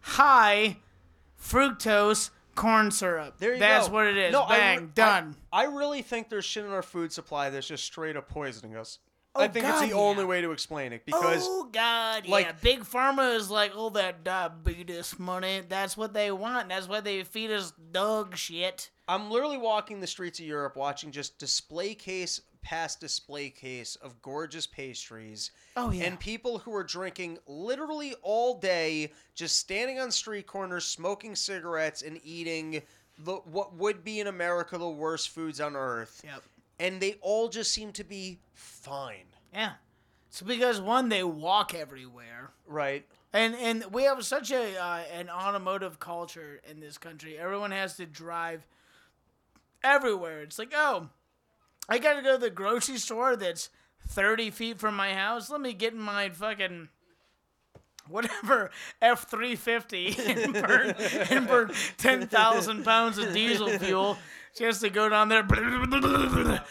High 0.00 0.78
fructose 1.40 2.30
corn 2.54 2.90
syrup. 2.90 3.34
There 3.38 3.54
you 3.54 3.56
go. 3.56 3.60
That's 3.60 3.88
go. 3.88 3.94
what 3.94 4.06
it 4.06 4.16
is. 4.16 4.32
No, 4.32 4.42
I 4.42 4.58
Bang, 4.58 4.80
re- 4.80 4.88
done. 4.94 5.36
I, 5.52 5.62
I 5.62 5.64
really 5.64 6.02
think 6.02 6.28
there's 6.28 6.44
shit 6.44 6.64
in 6.64 6.70
our 6.70 6.82
food 6.82 7.12
supply 7.12 7.50
that's 7.50 7.68
just 7.68 7.84
straight 7.84 8.16
up 8.16 8.28
poisoning 8.28 8.76
us. 8.76 8.98
Oh, 9.34 9.42
I 9.42 9.48
think 9.48 9.66
it's 9.66 9.80
God, 9.80 9.90
the 9.90 9.92
only 9.92 10.24
way 10.24 10.40
to 10.40 10.50
explain 10.52 10.94
it 10.94 11.04
because 11.04 11.44
oh 11.46 11.68
God, 11.70 12.24
yeah. 12.24 12.30
like- 12.30 12.60
Big 12.62 12.80
pharma 12.80 13.36
is 13.36 13.50
like, 13.50 13.72
oh, 13.74 13.90
that 13.90 14.24
diabetes 14.24 15.18
money. 15.18 15.60
That's 15.68 15.94
what 15.94 16.14
they 16.14 16.30
want. 16.30 16.70
That's 16.70 16.88
why 16.88 17.00
they 17.00 17.22
feed 17.22 17.50
us 17.50 17.72
dog 17.92 18.36
shit. 18.36 18.90
I'm 19.06 19.30
literally 19.30 19.58
walking 19.58 20.00
the 20.00 20.06
streets 20.06 20.40
of 20.40 20.46
Europe 20.46 20.74
watching 20.74 21.12
just 21.12 21.38
display 21.38 21.94
case 21.94 22.40
past 22.66 22.98
display 22.98 23.48
case 23.48 23.94
of 23.94 24.20
gorgeous 24.22 24.66
pastries. 24.66 25.52
Oh, 25.76 25.92
yeah. 25.92 26.02
And 26.02 26.18
people 26.18 26.58
who 26.58 26.74
are 26.74 26.82
drinking 26.82 27.38
literally 27.46 28.16
all 28.22 28.58
day, 28.58 29.12
just 29.36 29.58
standing 29.58 30.00
on 30.00 30.10
street 30.10 30.48
corners, 30.48 30.84
smoking 30.84 31.36
cigarettes, 31.36 32.02
and 32.02 32.18
eating 32.24 32.82
the 33.20 33.34
what 33.34 33.76
would 33.76 34.02
be 34.02 34.18
in 34.18 34.26
America 34.26 34.76
the 34.78 34.88
worst 34.88 35.28
foods 35.28 35.60
on 35.60 35.76
earth. 35.76 36.22
Yep. 36.24 36.42
And 36.80 37.00
they 37.00 37.18
all 37.20 37.48
just 37.48 37.70
seem 37.70 37.92
to 37.92 38.04
be 38.04 38.40
fine. 38.52 39.26
Yeah. 39.54 39.74
It's 40.28 40.42
because 40.42 40.80
one, 40.80 41.08
they 41.08 41.22
walk 41.22 41.72
everywhere. 41.72 42.50
Right. 42.66 43.06
And 43.32 43.54
and 43.54 43.84
we 43.92 44.02
have 44.02 44.24
such 44.24 44.50
a 44.50 44.76
uh, 44.76 45.02
an 45.16 45.30
automotive 45.30 46.00
culture 46.00 46.60
in 46.68 46.80
this 46.80 46.98
country. 46.98 47.38
Everyone 47.38 47.70
has 47.70 47.96
to 47.98 48.06
drive 48.06 48.66
everywhere. 49.84 50.42
It's 50.42 50.58
like, 50.58 50.72
oh, 50.74 51.10
I 51.88 51.98
got 51.98 52.14
to 52.14 52.22
go 52.22 52.32
to 52.32 52.38
the 52.38 52.50
grocery 52.50 52.98
store 52.98 53.36
that's 53.36 53.70
thirty 54.08 54.50
feet 54.50 54.78
from 54.78 54.96
my 54.96 55.14
house. 55.14 55.50
Let 55.50 55.60
me 55.60 55.72
get 55.72 55.92
in 55.92 56.00
my 56.00 56.30
fucking 56.30 56.88
whatever 58.08 58.70
F 59.02 59.28
three 59.28 59.56
fifty 59.56 60.16
and 60.18 60.52
burn 60.66 60.94
and 61.30 61.46
burn 61.46 61.72
ten 61.98 62.26
thousand 62.26 62.84
pounds 62.84 63.18
of 63.18 63.32
diesel 63.32 63.68
fuel 63.78 64.18
just 64.56 64.80
to 64.82 64.90
go 64.90 65.08
down 65.08 65.28
there. 65.28 65.46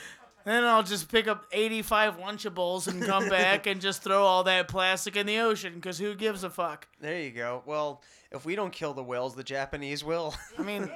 Then 0.45 0.63
I'll 0.63 0.83
just 0.83 1.11
pick 1.11 1.27
up 1.27 1.47
85 1.51 2.19
Lunchables 2.19 2.87
and 2.87 3.01
come 3.01 3.29
back 3.29 3.65
and 3.65 3.81
just 3.81 4.03
throw 4.03 4.23
all 4.23 4.43
that 4.43 4.67
plastic 4.67 5.15
in 5.15 5.25
the 5.25 5.39
ocean 5.39 5.73
because 5.73 5.97
who 5.97 6.13
gives 6.13 6.43
a 6.43 6.51
fuck? 6.51 6.87
There 7.01 7.19
you 7.19 7.31
go. 7.31 7.63
Well, 7.65 8.03
if 8.35 8.45
we 8.45 8.55
don't 8.55 8.71
kill 8.71 8.93
the 8.93 9.03
whales, 9.03 9.35
the 9.35 9.43
Japanese 9.43 10.03
will. 10.03 10.35
I 10.57 10.61
mean, 10.61 10.89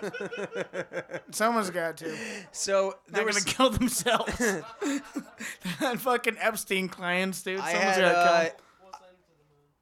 someone's 1.31 1.69
got 1.69 1.97
to. 1.97 2.15
so 2.51 2.97
They're 3.07 3.25
gonna 3.25 3.41
kill 3.41 3.69
themselves. 3.69 4.37
that 5.79 5.99
fucking 5.99 6.37
Epstein 6.39 6.89
clients, 6.89 7.41
dude. 7.43 7.59
I 7.59 7.71
Someone's 7.73 7.95
had, 7.95 8.01
gonna 8.01 8.17
uh. 8.17 8.49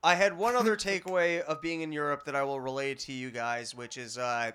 I 0.04 0.16
had 0.16 0.38
one 0.38 0.56
other 0.56 0.76
takeaway 0.78 1.42
of 1.42 1.62
being 1.62 1.82
in 1.82 1.92
Europe 1.92 2.26
that 2.26 2.36
I 2.36 2.44
will 2.44 2.60
relay 2.62 2.94
to 2.96 3.12
you 3.12 3.32
guys, 3.32 3.74
which 3.76 3.98
is 3.98 4.18
uh, 4.18 4.52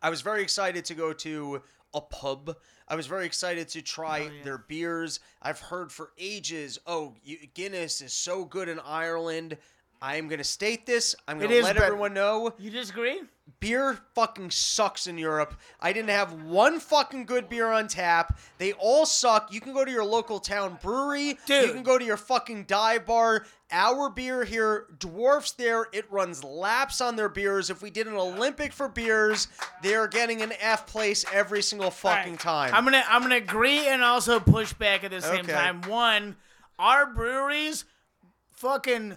I 0.00 0.10
was 0.10 0.22
very 0.22 0.42
excited 0.42 0.84
to 0.86 0.94
go 0.94 1.12
to 1.12 1.62
a 1.94 2.00
pub. 2.00 2.56
I 2.88 2.96
was 2.96 3.06
very 3.06 3.26
excited 3.26 3.68
to 3.70 3.82
try 3.82 4.20
Oh, 4.20 4.24
yeah. 4.24 4.42
their 4.44 4.58
beers. 4.58 5.20
I've 5.40 5.60
heard 5.60 5.92
for 5.92 6.10
ages, 6.18 6.78
oh, 6.86 7.14
Guinness 7.54 8.00
is 8.00 8.12
so 8.12 8.44
good 8.44 8.68
in 8.68 8.80
Ireland. 8.80 9.56
I 10.02 10.16
am 10.16 10.26
going 10.26 10.38
to 10.38 10.44
state 10.44 10.84
this. 10.84 11.14
I'm 11.28 11.38
going 11.38 11.50
to 11.50 11.62
let 11.62 11.76
everyone 11.76 12.12
know 12.12 12.52
You 12.58 12.70
disagree? 12.70 13.20
beer 13.60 13.96
fucking 14.16 14.50
sucks 14.50 15.06
in 15.06 15.16
Europe. 15.16 15.54
I 15.80 15.92
didn't 15.92 16.10
have 16.10 16.42
one 16.42 16.80
fucking 16.80 17.26
good 17.26 17.48
beer 17.48 17.70
on 17.70 17.86
tap. 17.86 18.36
They 18.58 18.72
all 18.72 19.06
suck. 19.06 19.52
You 19.52 19.60
can 19.60 19.72
go 19.72 19.84
to 19.84 19.90
your 19.90 20.04
local 20.04 20.40
town 20.40 20.78
brewery. 20.82 21.38
Dude. 21.46 21.68
You 21.68 21.72
can 21.72 21.84
go 21.84 21.98
to 21.98 22.04
your 22.04 22.16
fucking 22.16 22.64
dive 22.64 23.06
bar. 23.06 23.46
Our 23.70 24.10
beer 24.10 24.44
here 24.44 24.86
dwarfs 24.98 25.52
there. 25.52 25.86
It 25.92 26.10
runs 26.10 26.42
laps 26.42 27.00
on 27.00 27.14
their 27.14 27.28
beers. 27.28 27.70
If 27.70 27.82
we 27.82 27.90
did 27.90 28.08
an 28.08 28.14
Olympic 28.14 28.72
for 28.72 28.88
beers, 28.88 29.46
they're 29.82 30.08
getting 30.08 30.42
an 30.42 30.52
F 30.60 30.86
place 30.86 31.24
every 31.32 31.62
single 31.62 31.90
fucking 31.92 32.32
Alright, 32.32 32.40
time. 32.40 32.74
I'm 32.74 32.84
gonna 32.84 33.04
I'm 33.08 33.22
gonna 33.22 33.36
agree 33.36 33.86
and 33.86 34.02
also 34.02 34.40
push 34.40 34.72
back 34.72 35.04
at 35.04 35.12
the 35.12 35.22
same 35.22 35.40
Okay. 35.44 35.52
time. 35.52 35.82
One, 35.82 36.36
our 36.78 37.06
breweries 37.06 37.84
fucking 38.50 39.16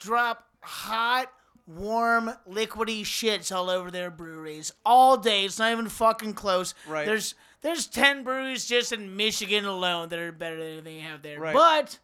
drop 0.00 0.48
hot, 0.60 1.30
warm, 1.66 2.32
liquidy 2.48 3.02
shits 3.02 3.54
all 3.54 3.70
over 3.70 3.90
their 3.90 4.10
breweries 4.10 4.72
all 4.84 5.16
day. 5.16 5.44
It's 5.44 5.58
not 5.58 5.70
even 5.70 5.88
fucking 5.88 6.34
close. 6.34 6.74
Right. 6.88 7.06
There's 7.06 7.34
there's 7.62 7.86
ten 7.86 8.24
breweries 8.24 8.66
just 8.66 8.92
in 8.92 9.16
Michigan 9.16 9.64
alone 9.64 10.08
that 10.08 10.18
are 10.18 10.32
better 10.32 10.56
than 10.56 10.72
anything 10.72 10.96
you 10.96 11.02
have 11.02 11.22
there. 11.22 11.38
Right. 11.38 11.54
But 11.54 11.98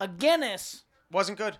a 0.00 0.08
Guinness. 0.08 0.82
Wasn't 1.12 1.38
good. 1.38 1.56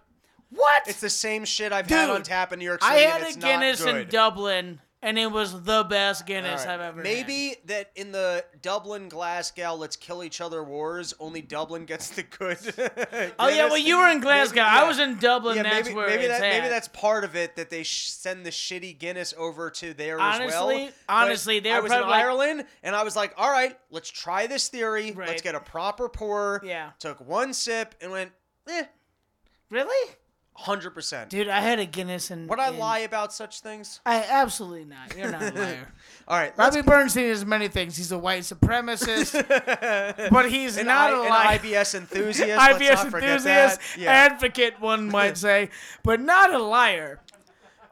What? 0.51 0.83
It's 0.87 1.01
the 1.01 1.11
same 1.11 1.45
shit 1.45 1.73
I've 1.73 1.89
had 1.89 2.11
on 2.11 2.23
tap 2.23 2.53
in 2.53 2.59
New 2.59 2.65
York 2.65 2.83
City. 2.83 2.95
I 2.95 2.99
had 2.99 3.23
a 3.23 3.39
Guinness 3.39 3.85
in. 3.85 4.09
Dublin, 4.09 4.81
and 5.07 5.19
it 5.19 5.31
was 5.31 5.63
the 5.63 5.85
best 5.85 6.27
Guinness 6.27 6.67
right. 6.67 6.75
I've 6.75 6.81
ever 6.81 6.97
had. 6.97 7.05
Maybe 7.05 7.55
that 7.67 7.93
in 7.95 8.11
the 8.11 8.45
Dublin 8.61 9.09
Glasgow 9.09 9.75
let's 9.75 9.95
kill 9.95 10.25
each 10.25 10.41
other 10.41 10.65
wars, 10.65 11.15
only 11.21 11.41
Dublin 11.41 11.85
gets 11.85 12.11
the 12.11 12.25
good. 12.25 12.59
Oh 13.39 13.49
yeah, 13.49 13.67
well 13.67 13.79
you 13.79 13.99
were 13.99 14.09
in 14.09 14.21
Glasgow. 14.21 14.63
I 14.63 14.83
yeah. 14.83 14.89
was 14.89 14.99
in 14.99 15.17
Dublin. 15.19 15.57
Yeah, 15.57 15.63
that's 15.63 15.89
maybe 15.89 15.97
where 15.97 16.09
maybe 16.09 16.27
that 16.27 16.41
maybe 16.41 16.69
that's 16.69 16.89
part 16.89 17.23
of 17.25 17.37
it 17.37 17.57
that 17.57 17.71
they 17.71 17.85
sh- 17.85 18.09
send 18.11 18.45
the 18.45 18.51
shitty 18.51 18.99
Guinness 18.99 19.33
over 19.39 19.71
to 19.71 19.95
there 19.95 20.19
as 20.19 20.41
well. 20.41 20.91
Honestly, 21.09 21.61
they 21.61 21.73
I 21.73 21.81
was 21.81 21.93
in 21.93 22.01
like- 22.01 22.25
Ireland 22.25 22.65
and 22.83 22.97
I 22.97 23.05
was 23.05 23.15
like, 23.15 23.33
all 23.37 23.51
right, 23.51 23.79
let's 23.91 24.11
try 24.11 24.47
this 24.47 24.69
theory. 24.69 25.13
Let's 25.13 25.43
get 25.43 25.55
a 25.55 25.61
proper 25.61 26.09
pour. 26.09 26.61
Yeah. 26.65 26.91
Took 26.99 27.21
one 27.21 27.55
sip 27.55 27.95
and 28.01 28.11
went, 28.11 28.33
eh, 28.69 28.85
Really? 29.71 30.15
Hundred 30.59 30.91
percent. 30.91 31.31
Dude, 31.31 31.49
I 31.49 31.61
had 31.61 31.79
a 31.79 31.87
Guinness 31.87 32.31
and. 32.31 32.49
Would 32.49 32.59
I 32.59 32.69
and- 32.69 32.79
lie 32.79 32.99
about 33.01 33.33
such 33.33 33.61
things? 33.61 34.01
I 34.07 34.25
absolutely 34.29 34.85
not. 34.85 35.17
You're 35.17 35.31
not 35.31 35.43
a 35.43 35.51
liar. 35.61 35.89
All 36.29 36.39
right, 36.39 36.57
Robbie 36.57 36.83
Bernstein 36.83 37.25
is 37.27 37.45
many 37.45 37.69
things. 37.69 37.97
He's 37.97 38.11
a 38.11 38.19
white 38.19 38.43
supremacist, 38.43 39.33
but 40.31 40.51
he's 40.51 40.77
an, 40.77 40.87
not 40.87 41.13
I, 41.13 41.19
a 41.19 41.23
an. 41.23 41.59
IBS 41.59 41.95
enthusiast. 41.95 42.61
IBS 42.61 43.05
enthusiast, 43.05 43.81
advocate, 44.01 44.81
one 44.81 45.09
might 45.09 45.37
say, 45.37 45.71
but 46.03 46.21
not 46.21 46.53
a 46.53 46.59
liar. 46.59 47.21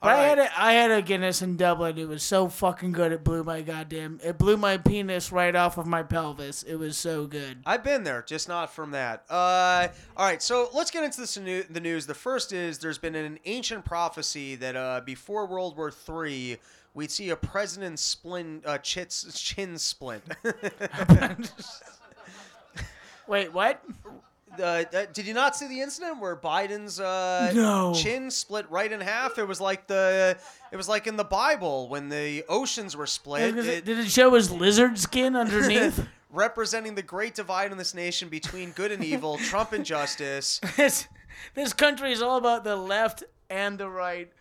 But 0.05 0.17
I 0.17 0.23
had 0.25 0.39
a, 0.39 0.61
I 0.61 0.73
had 0.75 0.91
a 0.91 1.03
Guinness 1.03 1.41
in 1.41 1.57
Dublin. 1.57 1.97
It 1.97 2.07
was 2.07 2.23
so 2.23 2.49
fucking 2.49 2.93
good. 2.93 3.11
It 3.13 3.25
blew 3.25 3.43
my 3.43 3.63
goddamn. 3.63 4.21
It 4.23 4.37
blew 4.39 4.57
my 4.57 4.77
penis 4.77 5.33
right 5.33 5.55
off 5.57 5.79
of 5.79 5.87
my 5.87 6.03
pelvis. 6.03 6.63
It 6.63 6.77
was 6.77 6.99
so 6.99 7.27
good. 7.27 7.63
I've 7.65 7.83
been 7.83 8.05
there, 8.05 8.23
just 8.23 8.47
not 8.47 8.73
from 8.75 8.91
that. 8.91 9.25
Uh, 9.31 9.89
all 10.17 10.27
right, 10.27 10.43
so 10.43 10.69
let's 10.75 10.91
get 10.91 11.05
into 11.05 11.21
this 11.21 11.39
new, 11.39 11.63
the 11.63 11.81
news. 11.81 12.07
The 12.07 12.15
first 12.15 12.53
is 12.53 12.79
there's 12.79 12.99
been 12.99 13.15
an 13.15 13.39
ancient 13.47 13.85
prophecy 13.85 14.57
that 14.57 14.77
uh, 14.77 15.01
before 15.05 15.47
World 15.47 15.77
War 15.77 15.91
III, 16.09 16.59
we'd 16.93 17.11
see 17.11 17.31
a 17.31 17.37
president's 17.37 18.03
splin, 18.03 18.63
uh, 18.67 18.79
chits, 18.79 19.41
chin 19.41 19.79
splint. 19.79 20.23
Wait, 23.27 23.53
what? 23.53 23.83
Uh, 24.61 24.85
uh, 24.97 25.07
did 25.13 25.27
you 25.27 25.35
not 25.35 25.57
see 25.57 25.67
the 25.69 25.81
incident 25.81 26.21
where 26.21 26.37
Biden's 26.37 27.01
uh, 27.01 27.53
No. 27.55 27.95
chin 27.95 28.31
split 28.31 28.71
right 28.71 28.91
in 28.91 29.01
half? 29.01 29.39
It 29.39 29.47
was 29.49 29.61
like 29.61 29.87
the, 29.87 30.37
it 30.73 30.77
was 30.77 30.89
like 30.89 31.07
in 31.07 31.17
the 31.17 31.25
Bible 31.25 31.89
when 31.89 32.09
the 32.09 32.45
oceans 32.49 32.97
were 32.97 33.07
split. 33.07 33.55
Did 33.55 33.67
it, 33.67 33.69
It- 33.79 33.85
did 33.85 33.99
it 33.99 34.11
show 34.11 34.35
his 34.35 34.51
lizard 34.51 34.99
skin 34.99 35.37
underneath? 35.45 36.07
representing 36.31 36.97
the 36.97 37.03
great 37.03 37.33
divide 37.37 37.71
in 37.71 37.79
this 37.79 37.95
nation 37.95 38.29
between 38.29 38.71
good 38.73 38.91
and 38.91 39.05
evil, 39.05 39.39
Trump 39.51 39.73
and 39.73 39.85
justice. 39.85 40.61
this 40.77 41.07
this 41.55 41.73
country 41.73 42.11
is 42.13 42.23
all 42.23 42.39
about 42.39 42.65
the 42.65 42.75
left 42.75 43.23
and 43.51 43.79
the 43.79 43.89
right 43.89 44.33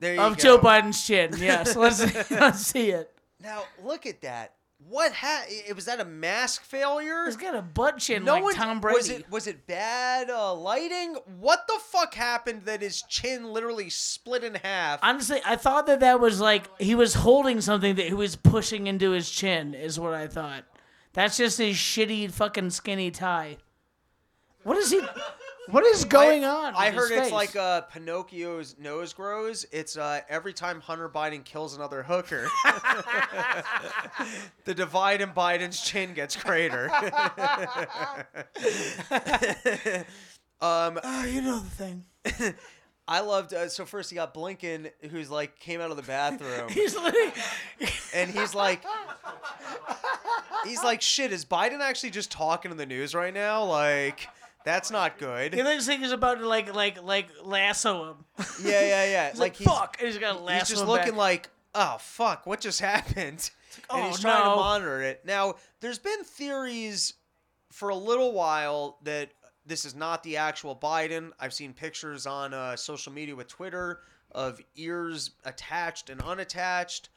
There 0.00 0.14
you 0.14 0.20
of 0.22 0.36
go. 0.38 0.42
Joe 0.42 0.58
Biden's 0.58 1.06
chin. 1.06 1.32
Yes, 1.38 1.76
let's 1.76 2.00
let's 2.30 2.60
see 2.60 2.90
it. 2.90 3.10
Now 3.42 3.64
look 3.82 4.06
at 4.06 4.22
that. 4.22 4.54
What 4.86 5.12
ha- 5.12 5.44
it 5.48 5.74
was 5.74 5.86
that 5.86 5.98
a 6.00 6.04
mask 6.04 6.62
failure? 6.62 7.24
He's 7.24 7.36
got 7.36 7.54
a 7.54 7.62
butt 7.62 7.98
chin 7.98 8.24
No 8.24 8.34
like 8.34 8.42
one 8.42 8.54
Tom 8.54 8.80
Brady. 8.80 8.96
was 8.96 9.08
it 9.08 9.30
was 9.30 9.46
it 9.46 9.66
bad 9.66 10.28
uh, 10.28 10.54
lighting? 10.54 11.16
What 11.38 11.66
the 11.66 11.78
fuck 11.82 12.14
happened 12.14 12.62
that 12.66 12.82
his 12.82 13.00
chin 13.02 13.44
literally 13.52 13.88
split 13.88 14.44
in 14.44 14.56
half? 14.56 15.00
Honestly, 15.02 15.40
I 15.46 15.56
thought 15.56 15.86
that 15.86 16.00
that 16.00 16.20
was 16.20 16.38
like 16.40 16.68
he 16.80 16.94
was 16.94 17.14
holding 17.14 17.60
something 17.62 17.94
that 17.94 18.06
he 18.06 18.14
was 18.14 18.36
pushing 18.36 18.86
into 18.86 19.10
his 19.12 19.30
chin. 19.30 19.72
Is 19.74 19.98
what 19.98 20.12
I 20.12 20.26
thought. 20.26 20.64
That's 21.14 21.36
just 21.36 21.58
his 21.58 21.76
shitty 21.76 22.30
fucking 22.30 22.70
skinny 22.70 23.10
tie. 23.10 23.56
What 24.64 24.76
is 24.76 24.90
he? 24.90 25.00
What 25.68 25.84
is 25.86 26.04
going 26.04 26.44
I, 26.44 26.48
on? 26.48 26.74
I 26.76 26.90
heard 26.90 27.10
it's 27.10 27.22
face? 27.22 27.32
like 27.32 27.56
uh, 27.56 27.80
Pinocchio's 27.82 28.76
nose 28.78 29.12
grows. 29.14 29.64
It's 29.72 29.96
uh, 29.96 30.20
every 30.28 30.52
time 30.52 30.80
Hunter 30.80 31.08
Biden 31.08 31.42
kills 31.44 31.74
another 31.74 32.02
hooker, 32.02 32.48
the 34.64 34.74
divide 34.74 35.22
in 35.22 35.30
Biden's 35.30 35.80
chin 35.80 36.12
gets 36.12 36.36
greater. 36.36 36.90
um, 40.60 40.98
Oh, 41.02 41.24
you 41.26 41.42
know 41.42 41.60
the 41.60 41.70
thing. 41.70 42.04
I 43.08 43.20
loved. 43.20 43.52
Uh, 43.52 43.68
so 43.68 43.84
first, 43.84 44.10
you 44.10 44.16
got 44.16 44.34
Blinken, 44.34 44.90
who's 45.10 45.30
like 45.30 45.58
came 45.60 45.80
out 45.80 45.90
of 45.90 45.96
the 45.96 46.02
bathroom, 46.02 46.68
He's 46.70 46.94
literally. 46.94 47.32
and 48.14 48.30
he's 48.30 48.54
like, 48.54 48.82
he's 50.64 50.82
like, 50.82 51.02
shit. 51.02 51.32
Is 51.32 51.44
Biden 51.44 51.80
actually 51.80 52.10
just 52.10 52.30
talking 52.30 52.70
in 52.70 52.76
the 52.78 52.86
news 52.86 53.14
right 53.14 53.34
now? 53.34 53.64
Like, 53.64 54.26
that's 54.64 54.90
not 54.90 55.18
good. 55.18 55.54
He 55.54 55.62
looks 55.62 55.86
like 55.88 56.00
he's 56.00 56.12
about 56.12 56.38
to 56.38 56.48
like 56.48 56.74
like 56.74 57.02
like 57.02 57.28
lasso 57.44 58.10
him. 58.10 58.16
Yeah, 58.62 58.80
yeah, 58.80 59.04
yeah. 59.04 59.28
He's 59.30 59.38
like 59.40 59.52
like, 59.52 59.56
he's 59.56 59.66
fuck, 59.68 59.96
and 59.98 60.08
he's 60.08 60.18
got 60.18 60.42
lasso. 60.42 60.58
he's 60.58 60.68
just 60.68 60.86
looking 60.86 61.12
back. 61.12 61.18
like, 61.18 61.50
oh 61.74 61.96
fuck, 62.00 62.46
what 62.46 62.60
just 62.60 62.80
happened? 62.92 63.50
and 63.90 64.04
"Oh, 64.04 64.08
he's 64.08 64.20
trying 64.20 64.44
no." 64.44 64.50
to 64.50 64.56
monitor 64.56 65.02
it. 65.02 65.22
Now, 65.24 65.54
there's 65.80 65.98
been 65.98 66.24
theories 66.24 67.14
for 67.70 67.88
a 67.90 67.94
little 67.96 68.32
while 68.32 68.98
that 69.02 69.30
this 69.66 69.84
is 69.84 69.94
not 69.94 70.22
the 70.22 70.36
actual 70.36 70.76
Biden. 70.76 71.30
I've 71.40 71.52
seen 71.54 71.72
pictures 71.72 72.26
on 72.26 72.54
uh, 72.54 72.76
social 72.76 73.12
media 73.12 73.34
with 73.34 73.48
Twitter 73.48 74.00
of 74.30 74.60
ears 74.76 75.30
attached 75.44 76.10
and 76.10 76.20
unattached. 76.22 77.08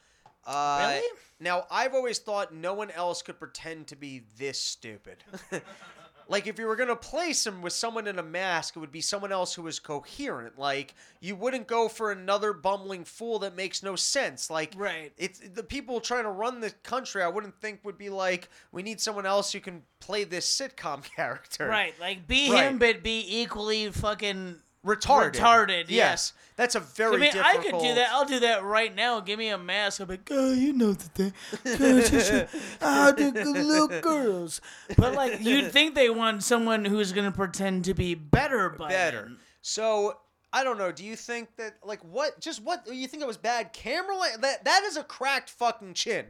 Uh, 0.46 0.88
Really? 0.94 1.08
Now, 1.40 1.66
I've 1.70 1.94
always 1.94 2.18
thought 2.20 2.54
no 2.54 2.74
one 2.74 2.90
else 2.92 3.22
could 3.22 3.38
pretend 3.38 3.88
to 3.88 3.96
be 3.96 4.24
this 4.38 4.60
stupid. 4.60 5.24
like, 6.30 6.48
if 6.48 6.60
you 6.60 6.68
were 6.68 6.76
going 6.76 6.90
to 6.90 6.96
place 6.96 7.46
him 7.46 7.62
with 7.62 7.74
someone 7.74 8.08
in 8.08 8.20
a 8.20 8.24
mask, 8.24 8.76
it 8.76 8.80
would 8.80 8.92
be 8.92 9.02
someone 9.02 9.32
else 9.32 9.54
who 9.54 9.62
was 9.64 9.80
coherent. 9.80 10.58
Like, 10.58 10.94
you 11.22 11.36
wouldn't 11.36 11.68
go 11.68 11.88
for 11.88 12.12
another 12.12 12.54
bumbling 12.54 13.04
fool 13.06 13.40
that 13.40 13.56
makes 13.56 13.82
no 13.84 13.96
sense. 13.96 14.50
Like, 14.50 14.74
Right. 14.76 15.12
it's 15.18 15.40
the 15.40 15.64
people 15.64 16.00
trying 16.02 16.24
to 16.24 16.30
run 16.30 16.60
the 16.60 16.72
country, 16.84 17.24
I 17.24 17.28
wouldn't 17.28 17.60
think 17.62 17.80
would 17.84 17.98
be 17.98 18.10
like, 18.10 18.50
we 18.72 18.84
need 18.84 19.00
someone 19.02 19.26
else 19.26 19.52
who 19.52 19.60
can 19.60 19.84
play 20.00 20.24
this 20.24 20.48
sitcom 20.48 21.04
character. 21.16 21.68
Right, 21.68 21.94
like 22.00 22.28
be 22.28 22.52
Right. 22.52 22.66
him, 22.66 22.78
but 22.78 23.04
be 23.04 23.24
equally 23.42 23.90
fucking 23.92 24.60
Retarded. 24.88 25.34
Retarded, 25.34 25.86
yeah. 25.90 25.96
Yes. 26.10 26.34
That's 26.56 26.74
a 26.74 26.80
very 26.80 27.18
I 27.18 27.20
mean, 27.20 27.32
I 27.36 27.58
could 27.58 27.78
do 27.80 27.94
that. 27.96 28.10
I'll 28.12 28.26
do 28.26 28.40
that 28.40 28.64
right 28.64 28.96
now. 28.96 29.20
Give 29.20 29.38
me 29.38 29.50
a 29.50 29.60
mask. 29.60 30.02
I'll 30.02 30.08
be 30.08 30.14
like, 30.14 30.28
oh, 30.32 30.54
you 30.54 30.74
know 30.74 30.94
the 30.94 31.04
thing. 31.10 31.34
Ah, 32.82 33.14
the 33.16 33.32
good 33.32 33.46
little 33.46 33.88
girls. 34.02 34.60
But 34.98 35.14
like, 35.14 35.42
you'd 35.42 35.72
think 35.72 35.94
they 35.94 36.10
want 36.10 36.42
someone 36.44 36.84
who's 36.86 37.12
gonna 37.12 37.32
pretend 37.32 37.86
to 37.86 37.94
be 37.94 38.16
better 38.16 38.70
by 38.72 38.90
better. 38.90 39.32
So 39.62 40.18
I 40.52 40.64
don't 40.64 40.78
know. 40.80 40.92
Do 40.92 41.04
you 41.06 41.16
think 41.16 41.56
that 41.58 41.76
like 41.84 42.02
what? 42.04 42.40
Just 42.40 42.64
what? 42.64 42.88
You 42.92 43.08
think 43.08 43.22
it 43.22 43.28
was 43.28 43.38
bad 43.38 43.74
camera? 43.74 44.16
la- 44.16 44.38
That 44.40 44.66
that 44.66 44.84
is 44.86 44.98
a 44.98 45.04
cracked 45.04 45.50
fucking 45.52 45.94
chin. 45.94 46.26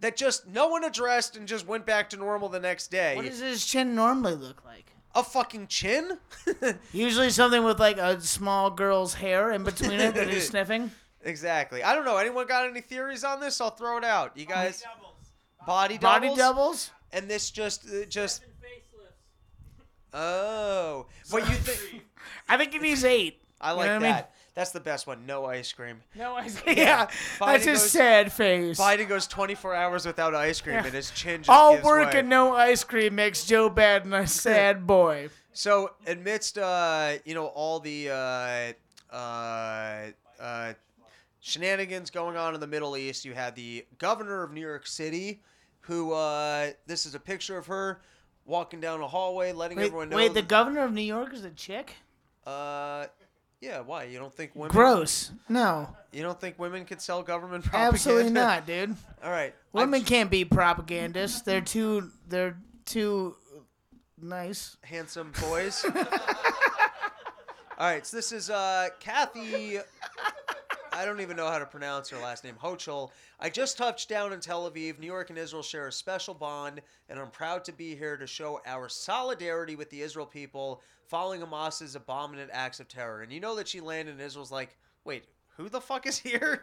That 0.00 0.16
just 0.16 0.46
no 0.46 0.68
one 0.68 0.84
addressed 0.84 1.36
and 1.36 1.46
just 1.48 1.66
went 1.66 1.84
back 1.84 2.10
to 2.10 2.16
normal 2.16 2.48
the 2.48 2.60
next 2.60 2.90
day. 2.90 3.16
What 3.16 3.24
does 3.26 3.40
his 3.40 3.64
chin 3.66 3.94
normally 3.94 4.34
look 4.34 4.64
like? 4.64 4.92
A 5.16 5.22
fucking 5.24 5.66
chin? 5.66 6.18
Usually 6.92 7.30
something 7.30 7.64
with 7.64 7.80
like 7.80 7.96
a 7.98 8.20
small 8.20 8.70
girl's 8.70 9.14
hair 9.14 9.50
in 9.50 9.64
between 9.64 9.98
it 9.98 10.14
that 10.14 10.28
he's 10.28 10.46
sniffing. 10.50 10.90
exactly. 11.22 11.82
I 11.82 11.94
don't 11.94 12.04
know. 12.04 12.16
Anyone 12.18 12.46
got 12.46 12.68
any 12.68 12.80
theories 12.82 13.24
on 13.24 13.40
this? 13.40 13.60
I'll 13.60 13.70
throw 13.70 13.96
it 13.98 14.04
out. 14.04 14.36
You 14.36 14.46
guys, 14.46 14.84
body 15.66 15.98
doubles. 15.98 16.20
Body 16.28 16.36
doubles? 16.36 16.90
And 17.12 17.28
this 17.28 17.50
just 17.50 17.86
uh, 17.88 18.04
just. 18.08 18.42
Oh, 20.12 21.06
but 21.30 21.48
you 21.48 21.54
think? 21.54 22.02
I 22.48 22.56
think 22.56 22.72
he 22.72 22.78
needs 22.78 23.04
eight. 23.04 23.42
I 23.60 23.72
You 23.72 23.76
like 23.76 23.86
know 23.86 23.98
that. 24.00 24.14
I 24.14 24.16
mean? 24.18 24.24
That's 24.56 24.70
the 24.72 24.80
best 24.80 25.06
one. 25.06 25.26
No 25.26 25.44
ice 25.44 25.70
cream. 25.72 26.00
No, 26.16 26.34
I 26.34 26.46
yeah, 26.66 27.06
Biden 27.38 27.46
that's 27.46 27.64
his 27.66 27.78
goes- 27.82 27.90
sad 27.90 28.32
face. 28.32 28.80
Biden 28.80 29.06
goes 29.06 29.26
24 29.28 29.74
hours 29.74 30.06
without 30.06 30.34
ice 30.34 30.60
cream, 30.62 30.76
and 30.78 30.94
his 30.94 31.10
chin 31.12 31.42
just 31.42 31.50
All 31.50 31.76
work 31.82 32.12
way. 32.14 32.20
and 32.20 32.28
no 32.30 32.54
ice 32.56 32.82
cream 32.82 33.14
makes 33.14 33.44
Joe 33.44 33.68
Biden 33.70 34.18
a 34.18 34.26
sad 34.26 34.86
boy. 34.86 35.28
So, 35.52 35.92
amidst 36.06 36.56
uh, 36.58 37.14
you 37.26 37.34
know 37.34 37.46
all 37.46 37.80
the 37.80 38.08
uh, 38.10 39.14
uh, 39.14 40.06
uh, 40.40 40.72
shenanigans 41.40 42.10
going 42.10 42.36
on 42.36 42.54
in 42.54 42.60
the 42.60 42.66
Middle 42.66 42.96
East, 42.96 43.24
you 43.24 43.34
had 43.34 43.54
the 43.56 43.84
governor 43.98 44.42
of 44.42 44.52
New 44.52 44.60
York 44.62 44.86
City, 44.86 45.42
who 45.80 46.12
uh, 46.12 46.70
this 46.86 47.04
is 47.06 47.14
a 47.14 47.20
picture 47.20 47.58
of 47.58 47.66
her 47.66 48.00
walking 48.46 48.80
down 48.80 49.00
a 49.02 49.06
hallway, 49.06 49.52
letting 49.52 49.76
Wait, 49.76 49.86
everyone 49.86 50.08
know. 50.08 50.16
wait 50.16 50.32
the 50.32 50.40
governor 50.42 50.82
of 50.84 50.92
New 50.92 51.02
York 51.02 51.34
is 51.34 51.44
a 51.44 51.50
chick? 51.50 51.94
uh, 52.46 53.06
yeah, 53.60 53.80
why 53.80 54.04
you 54.04 54.18
don't 54.18 54.32
think 54.34 54.54
women? 54.54 54.70
Gross. 54.70 55.30
No, 55.48 55.94
You 56.12 56.22
don't 56.22 56.40
think 56.40 56.58
women 56.58 56.84
could 56.84 57.00
sell 57.00 57.22
government 57.22 57.64
propaganda? 57.66 57.94
absolutely 57.94 58.32
not, 58.32 58.66
dude. 58.66 58.96
All 59.24 59.30
right, 59.30 59.54
Women 59.72 60.00
I'm- 60.00 60.04
can't 60.06 60.30
be 60.30 60.44
propagandists. 60.44 61.40
They're 61.42 61.60
too. 61.60 62.10
They're 62.28 62.56
too 62.84 63.36
nice. 64.20 64.76
handsome 64.82 65.32
boys. 65.40 65.84
All 67.78 67.86
right, 67.86 68.06
so 68.06 68.16
this 68.16 68.32
is 68.32 68.48
uh, 68.48 68.88
Kathy. 69.00 69.78
I 70.96 71.04
don't 71.04 71.20
even 71.20 71.36
know 71.36 71.48
how 71.50 71.58
to 71.58 71.66
pronounce 71.66 72.08
her 72.08 72.16
last 72.16 72.42
name. 72.42 72.54
Hochul. 72.62 73.10
I 73.38 73.50
just 73.50 73.76
touched 73.76 74.08
down 74.08 74.32
in 74.32 74.40
Tel 74.40 74.70
Aviv. 74.70 74.98
New 74.98 75.06
York 75.06 75.28
and 75.28 75.38
Israel 75.38 75.62
share 75.62 75.88
a 75.88 75.92
special 75.92 76.32
bond, 76.32 76.80
and 77.10 77.18
I'm 77.20 77.28
proud 77.30 77.66
to 77.66 77.72
be 77.72 77.94
here 77.94 78.16
to 78.16 78.26
show 78.26 78.62
our 78.64 78.88
solidarity 78.88 79.76
with 79.76 79.90
the 79.90 80.00
Israel 80.00 80.24
people 80.24 80.80
following 81.06 81.42
Hamas's 81.42 81.96
abominant 81.96 82.48
acts 82.50 82.80
of 82.80 82.88
terror. 82.88 83.20
And 83.20 83.30
you 83.30 83.40
know 83.40 83.54
that 83.56 83.68
she 83.68 83.80
landed 83.80 84.14
in 84.14 84.20
Israel's 84.22 84.50
like, 84.50 84.74
wait, 85.04 85.24
who 85.58 85.68
the 85.68 85.82
fuck 85.82 86.06
is 86.06 86.18
here? 86.18 86.62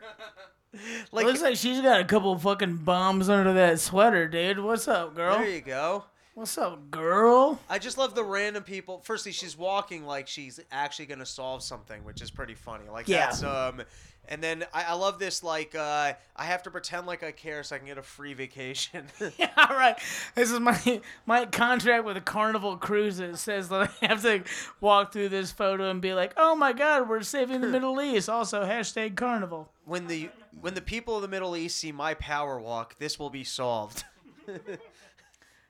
like, 1.12 1.28
Looks 1.28 1.44
like 1.44 1.56
she's 1.56 1.82
got 1.82 2.02
a 2.02 2.06
couple 2.06 2.36
fucking 2.36 2.78
bombs 2.78 3.30
under 3.30 3.54
that 3.54 3.80
sweater, 3.80 4.28
dude. 4.28 4.60
What's 4.60 4.88
up, 4.88 5.14
girl? 5.14 5.38
there 5.38 5.50
you 5.50 5.62
go. 5.62 6.06
What's 6.36 6.58
up, 6.58 6.90
girl? 6.90 7.60
I 7.70 7.78
just 7.78 8.00
love 8.00 8.16
the 8.16 8.24
random 8.24 8.64
people. 8.64 9.02
Firstly, 9.04 9.32
she's 9.32 9.56
walking 9.56 10.04
like 10.04 10.28
she's 10.28 10.60
actually 10.72 11.06
gonna 11.06 11.28
solve 11.28 11.62
something, 11.62 12.04
which 12.04 12.24
is 12.24 12.32
pretty 12.32 12.56
funny. 12.56 12.90
Like 12.90 13.08
Yeah. 13.08 13.28
that's 13.28 13.44
um, 13.44 13.84
and 14.30 14.42
then 14.42 14.66
I, 14.74 14.84
I 14.86 14.94
love 14.94 15.20
this. 15.20 15.44
Like 15.44 15.76
uh, 15.76 16.14
I 16.36 16.44
have 16.46 16.64
to 16.64 16.72
pretend 16.72 17.08
like 17.08 17.24
I 17.24 17.32
care 17.32 17.64
so 17.64 17.76
I 17.76 17.80
can 17.80 17.88
get 17.88 17.98
a 17.98 18.02
free 18.04 18.34
vacation. 18.34 19.06
Yeah, 19.38 19.50
all 19.58 19.76
right. 19.76 19.98
This 20.36 20.52
is 20.52 20.60
my 20.60 21.02
my 21.26 21.46
contract 21.46 22.06
with 22.06 22.24
Carnival 22.26 22.78
Cruises 22.78 23.40
says 23.40 23.70
that 23.70 23.92
I 24.02 24.06
have 24.08 24.22
to 24.24 24.44
walk 24.82 25.12
through 25.14 25.30
this 25.30 25.52
photo 25.52 25.90
and 25.90 26.02
be 26.02 26.14
like, 26.14 26.34
"Oh 26.38 26.56
my 26.56 26.74
God, 26.74 27.10
we're 27.10 27.22
saving 27.24 27.62
the 27.62 27.68
Middle 27.78 28.02
East." 28.02 28.30
Also, 28.30 28.64
hashtag 28.64 29.16
Carnival. 29.16 29.70
when 29.86 30.08
the 30.08 30.30
when 30.62 30.74
the 30.74 30.82
people 30.82 31.16
of 31.16 31.22
the 31.22 31.28
Middle 31.28 31.56
East 31.56 31.78
see 31.78 31.92
my 31.92 32.14
power 32.14 32.60
walk, 32.60 32.98
this 33.00 33.18
will 33.20 33.30
be 33.30 33.44
solved. 33.44 34.04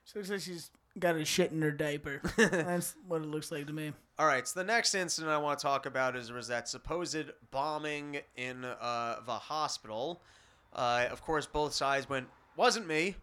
She 0.06 0.20
looks 0.20 0.30
like 0.30 0.42
she's 0.42 0.70
got 1.00 1.16
a 1.16 1.26
shit 1.26 1.52
in 1.52 1.62
her 1.62 1.72
diaper. 1.72 2.22
That's 2.38 2.96
what 3.08 3.22
it 3.22 3.28
looks 3.28 3.52
like 3.52 3.68
to 3.68 3.74
me. 3.74 3.94
All 4.20 4.28
right, 4.28 4.48
so 4.48 4.60
the 4.60 4.66
next 4.66 4.94
incident 4.94 5.32
I 5.32 5.38
want 5.38 5.60
to 5.60 5.64
talk 5.64 5.86
about 5.86 6.16
is 6.16 6.32
was 6.32 6.48
that 6.48 6.68
supposed 6.70 7.32
bombing 7.52 8.20
in 8.36 8.64
uh, 8.64 9.18
the 9.26 9.34
hospital. 9.34 10.22
Uh, 10.72 11.08
of 11.12 11.22
course, 11.22 11.46
both 11.46 11.74
sides 11.74 12.08
went, 12.08 12.28
wasn't 12.56 12.88
me. 12.88 13.16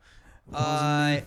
uh, 0.52 1.20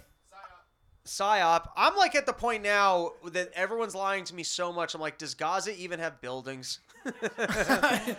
Psyop. 1.05 1.67
I'm 1.75 1.95
like 1.97 2.15
at 2.15 2.25
the 2.25 2.33
point 2.33 2.63
now 2.63 3.11
that 3.31 3.51
everyone's 3.55 3.93
lying 3.95 4.23
to 4.25 4.35
me 4.35 4.43
so 4.43 4.71
much. 4.71 4.93
I'm 4.95 5.01
like, 5.01 5.17
does 5.17 5.33
Gaza 5.35 5.75
even 5.77 5.99
have 5.99 6.21
buildings? 6.21 6.79
Like, 7.37 8.17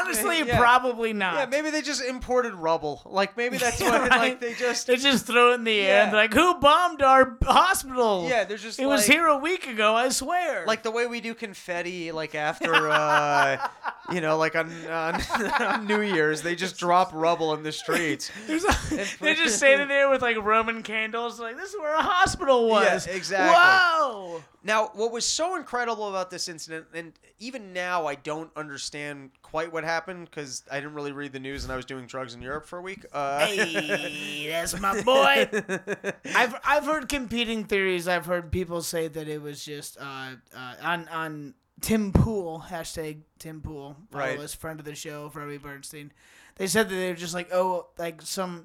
Honestly, 0.00 0.38
yeah. 0.42 0.58
probably 0.58 1.12
not. 1.12 1.34
Yeah, 1.36 1.46
maybe 1.46 1.70
they 1.70 1.82
just 1.82 2.02
imported 2.02 2.52
rubble. 2.54 3.00
Like 3.06 3.36
maybe 3.36 3.56
that's 3.58 3.80
what 3.80 3.92
Right. 4.10 4.10
like 4.10 4.40
they 4.40 4.54
just 4.54 4.86
They 4.88 4.96
just 4.96 5.24
throw 5.24 5.52
it 5.52 5.54
in 5.56 5.64
the 5.64 5.80
air 5.80 5.98
Yeah. 5.98 6.04
and 6.04 6.12
like, 6.12 6.34
"Who 6.34 6.54
bombed 6.58 7.00
our 7.00 7.38
hospital?" 7.42 8.26
yeah 8.28 8.44
they're 8.44 8.56
just 8.56 8.78
it 8.80 8.86
was 8.86 9.06
here 9.06 9.26
a 9.26 9.38
week 9.38 9.66
ago. 9.68 9.94
I 9.94 10.08
swear. 10.08 10.64
like 10.66 10.82
the 10.82 10.90
way 10.90 11.06
we 11.06 11.20
do 11.20 11.32
confetti 11.34 12.10
like 12.12 12.34
after 12.34 12.88
uh 12.90 13.68
you 14.12 14.20
know 14.20 14.36
like 14.36 14.56
on, 14.56 14.70
on, 14.88 15.22
on 15.60 15.86
new 15.86 16.00
year's 16.00 16.42
they 16.42 16.56
just 16.56 16.76
drop 16.76 17.10
rubble 17.14 17.54
in 17.54 17.62
the 17.62 17.72
streets 17.72 18.30
There's 18.46 18.64
a- 18.64 19.06
they're 19.20 19.34
just 19.34 19.56
standing 19.56 19.86
there 19.88 20.10
with 20.10 20.22
like 20.22 20.36
Roman 20.42 20.82
candles, 20.82 21.38
like 21.40 21.56
this 21.56 21.70
is 21.72 21.78
where 21.78 21.94
a 21.94 22.02
hospital 22.18 22.68
was. 22.68 23.06
Yeah, 23.06 23.12
exactly. 23.14 23.54
Whoa! 23.56 24.42
now 24.64 24.90
what 24.94 25.12
was 25.12 25.24
so 25.24 25.54
incredible 25.56 26.08
about 26.08 26.30
this 26.30 26.48
incident 26.48 26.84
and 26.92 27.12
even 27.38 27.72
now 27.72 28.06
i 28.06 28.16
don't 28.16 28.50
understand 28.56 29.30
quite 29.40 29.72
what 29.72 29.84
happened 29.84 30.24
because 30.28 30.64
i 30.70 30.74
didn't 30.80 30.94
really 30.94 31.12
read 31.12 31.32
the 31.32 31.38
news 31.38 31.62
and 31.62 31.72
i 31.72 31.76
was 31.76 31.84
doing 31.84 32.06
drugs 32.06 32.34
in 32.34 32.42
europe 32.42 32.66
for 32.66 32.78
a 32.78 32.82
week 32.82 33.06
uh, 33.12 33.46
Hey, 33.46 34.48
that's 34.48 34.78
my 34.80 35.00
boy. 35.02 35.48
I've 36.34 36.54
I've 36.64 36.84
heard 36.84 37.08
competing 37.08 37.64
theories. 37.64 38.08
I've 38.08 38.26
heard 38.26 38.50
people 38.50 38.82
say 38.82 39.06
that 39.08 39.28
it 39.28 39.40
was 39.40 39.64
just 39.64 39.96
uh, 40.00 40.30
uh, 40.54 40.74
on 40.82 41.06
on 41.08 41.54
Tim 41.80 42.12
Pool 42.12 42.64
hashtag 42.68 43.18
Tim 43.38 43.60
Pool, 43.60 43.96
Right. 44.12 44.38
us, 44.38 44.54
friend 44.54 44.80
of 44.80 44.84
the 44.86 44.96
show, 44.96 45.30
Robbie 45.32 45.58
Bernstein. 45.58 46.12
They 46.56 46.66
said 46.66 46.88
that 46.88 46.94
they 46.94 47.08
were 47.10 47.16
just 47.16 47.34
like 47.34 47.48
oh 47.52 47.86
like 47.96 48.20
some 48.22 48.64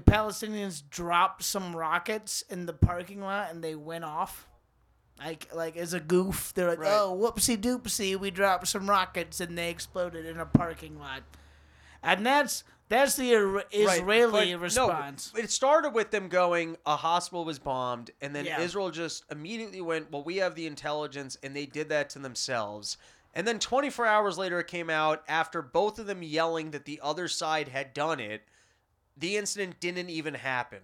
Palestinians 0.00 0.82
dropped 0.90 1.42
some 1.42 1.74
rockets 1.76 2.42
in 2.50 2.66
the 2.66 2.72
parking 2.72 3.20
lot 3.20 3.50
and 3.50 3.62
they 3.62 3.74
went 3.74 4.04
off. 4.04 4.46
Like 5.18 5.54
like 5.54 5.76
as 5.76 5.92
a 5.92 6.00
goof, 6.00 6.52
they're 6.54 6.68
like, 6.68 6.78
Right. 6.78 6.90
"Oh, 6.92 7.14
whoopsie 7.14 7.58
doopsie, 7.58 8.18
we 8.18 8.30
dropped 8.30 8.68
some 8.68 8.88
rockets 8.88 9.40
and 9.40 9.56
they 9.56 9.68
exploded 9.68 10.24
in 10.24 10.38
a 10.40 10.46
parking 10.46 10.98
lot," 10.98 11.22
and 12.02 12.24
that's 12.24 12.64
that's 12.88 13.16
the 13.16 13.30
Isra- 13.32 13.54
Right, 13.54 13.66
Israeli 13.98 14.52
no, 14.52 14.58
response. 14.58 15.32
it 15.36 15.50
started 15.50 15.90
with 15.90 16.10
them 16.10 16.28
going, 16.28 16.76
a 16.86 16.96
hospital 16.96 17.44
was 17.44 17.58
bombed, 17.60 18.10
and 18.20 18.34
then 18.34 18.46
Yeah. 18.46 18.60
Israel 18.60 18.90
just 18.90 19.24
immediately 19.30 19.80
went, 19.80 20.10
well, 20.10 20.24
we 20.24 20.38
have 20.38 20.56
the 20.56 20.66
intelligence, 20.66 21.36
and 21.40 21.54
they 21.54 21.66
did 21.66 21.88
that 21.90 22.10
to 22.10 22.18
themselves. 22.18 22.96
And 23.32 23.46
then 23.46 23.60
24 23.60 24.06
hours 24.06 24.38
later, 24.38 24.58
it 24.58 24.66
came 24.66 24.90
out 24.90 25.22
after 25.28 25.62
both 25.62 26.00
of 26.00 26.06
them 26.06 26.24
yelling 26.24 26.72
that 26.72 26.84
the 26.84 26.98
other 27.00 27.28
side 27.28 27.68
had 27.68 27.94
done 27.94 28.18
it. 28.18 28.42
The 29.20 29.36
incident 29.36 29.80
didn't 29.80 30.10
even 30.10 30.34
happen, 30.34 30.80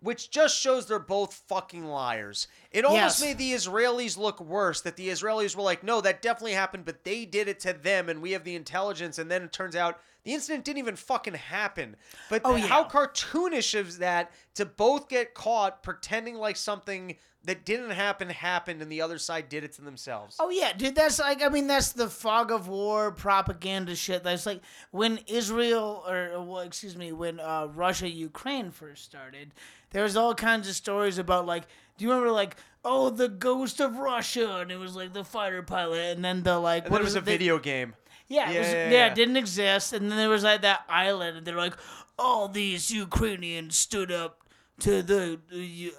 which 0.00 0.30
just 0.30 0.56
shows 0.58 0.86
they're 0.86 0.98
both 0.98 1.34
fucking 1.48 1.84
liars. 1.84 2.46
It 2.70 2.84
almost 2.84 3.20
Yes. 3.20 3.22
made 3.22 3.38
the 3.38 3.52
Israelis 3.52 4.16
look 4.16 4.40
worse 4.40 4.80
that 4.82 4.96
the 4.96 5.08
Israelis 5.08 5.56
were 5.56 5.62
like, 5.62 5.82
no, 5.82 6.00
that 6.02 6.22
definitely 6.22 6.52
happened, 6.52 6.84
but 6.84 7.04
they 7.04 7.24
did 7.24 7.48
it 7.48 7.58
to 7.60 7.72
them, 7.72 8.08
and 8.08 8.20
we 8.22 8.32
have 8.32 8.44
the 8.44 8.54
intelligence. 8.54 9.18
And 9.18 9.30
then 9.30 9.42
it 9.42 9.52
turns 9.52 9.74
out 9.74 9.98
The 10.24 10.34
incident 10.34 10.64
didn't 10.64 10.78
even 10.78 10.96
fucking 10.96 11.34
happen. 11.34 11.96
But 12.28 12.42
Oh, 12.44 12.56
how 12.56 12.82
yeah. 12.82 12.88
cartoonish 12.88 13.74
is 13.74 13.98
that 13.98 14.30
to 14.54 14.66
both 14.66 15.08
get 15.08 15.34
caught 15.34 15.82
pretending 15.82 16.34
like 16.36 16.56
something 16.56 17.16
that 17.44 17.64
didn't 17.64 17.90
happen 17.92 18.28
happened 18.28 18.82
and 18.82 18.92
the 18.92 19.00
other 19.00 19.16
side 19.16 19.48
did 19.48 19.64
it 19.64 19.72
to 19.72 19.80
themselves. 19.82 20.36
Oh 20.38 20.50
yeah, 20.50 20.74
dude. 20.74 20.94
That's 20.94 21.18
like 21.18 21.42
I 21.42 21.48
mean 21.48 21.66
that's 21.66 21.92
the 21.92 22.08
fog 22.08 22.50
of 22.50 22.68
war 22.68 23.12
propaganda 23.12 23.96
shit. 23.96 24.22
That's 24.22 24.44
like 24.44 24.60
when 24.90 25.20
Israel 25.26 26.04
or 26.06 26.42
well, 26.44 26.58
excuse 26.60 26.96
me, 26.96 27.12
when 27.12 27.40
uh, 27.40 27.68
Russia 27.74 28.08
Ukraine 28.10 28.70
first 28.70 29.04
started. 29.06 29.54
There 29.92 30.02
was 30.04 30.16
all 30.16 30.34
kinds 30.34 30.68
of 30.68 30.74
stories 30.76 31.16
about 31.18 31.46
like, 31.46 31.64
do 31.96 32.04
you 32.04 32.10
remember 32.10 32.30
like, 32.30 32.56
oh 32.84 33.08
the 33.08 33.28
ghost 33.28 33.80
of 33.80 33.96
Russia, 33.96 34.58
and 34.60 34.70
it 34.70 34.76
was 34.76 34.94
like 34.94 35.14
the 35.14 35.24
fighter 35.24 35.62
pilot, 35.62 36.14
and 36.16 36.24
then 36.24 36.42
the 36.42 36.58
like 36.58 36.84
And 36.84 36.92
what 36.92 37.02
was 37.02 37.14
a 37.14 37.18
it, 37.18 37.24
they- 37.24 37.32
video 37.38 37.58
game. 37.58 37.94
Yeah, 38.30 38.50
it 38.50 38.58
was, 38.60 38.68
Yeah, 38.68 38.90
yeah, 38.90 39.06
it 39.08 39.14
didn't 39.16 39.36
exist, 39.36 39.92
and 39.92 40.08
then 40.10 40.16
there 40.16 40.28
was 40.30 40.44
like 40.44 40.62
that 40.62 40.84
island, 40.88 41.36
and 41.36 41.46
they're 41.46 41.56
like, 41.56 41.74
all 42.18 42.48
these 42.48 42.90
Ukrainians 42.90 43.76
stood 43.76 44.10
up 44.12 44.38
to 44.80 45.02
the 45.02 45.38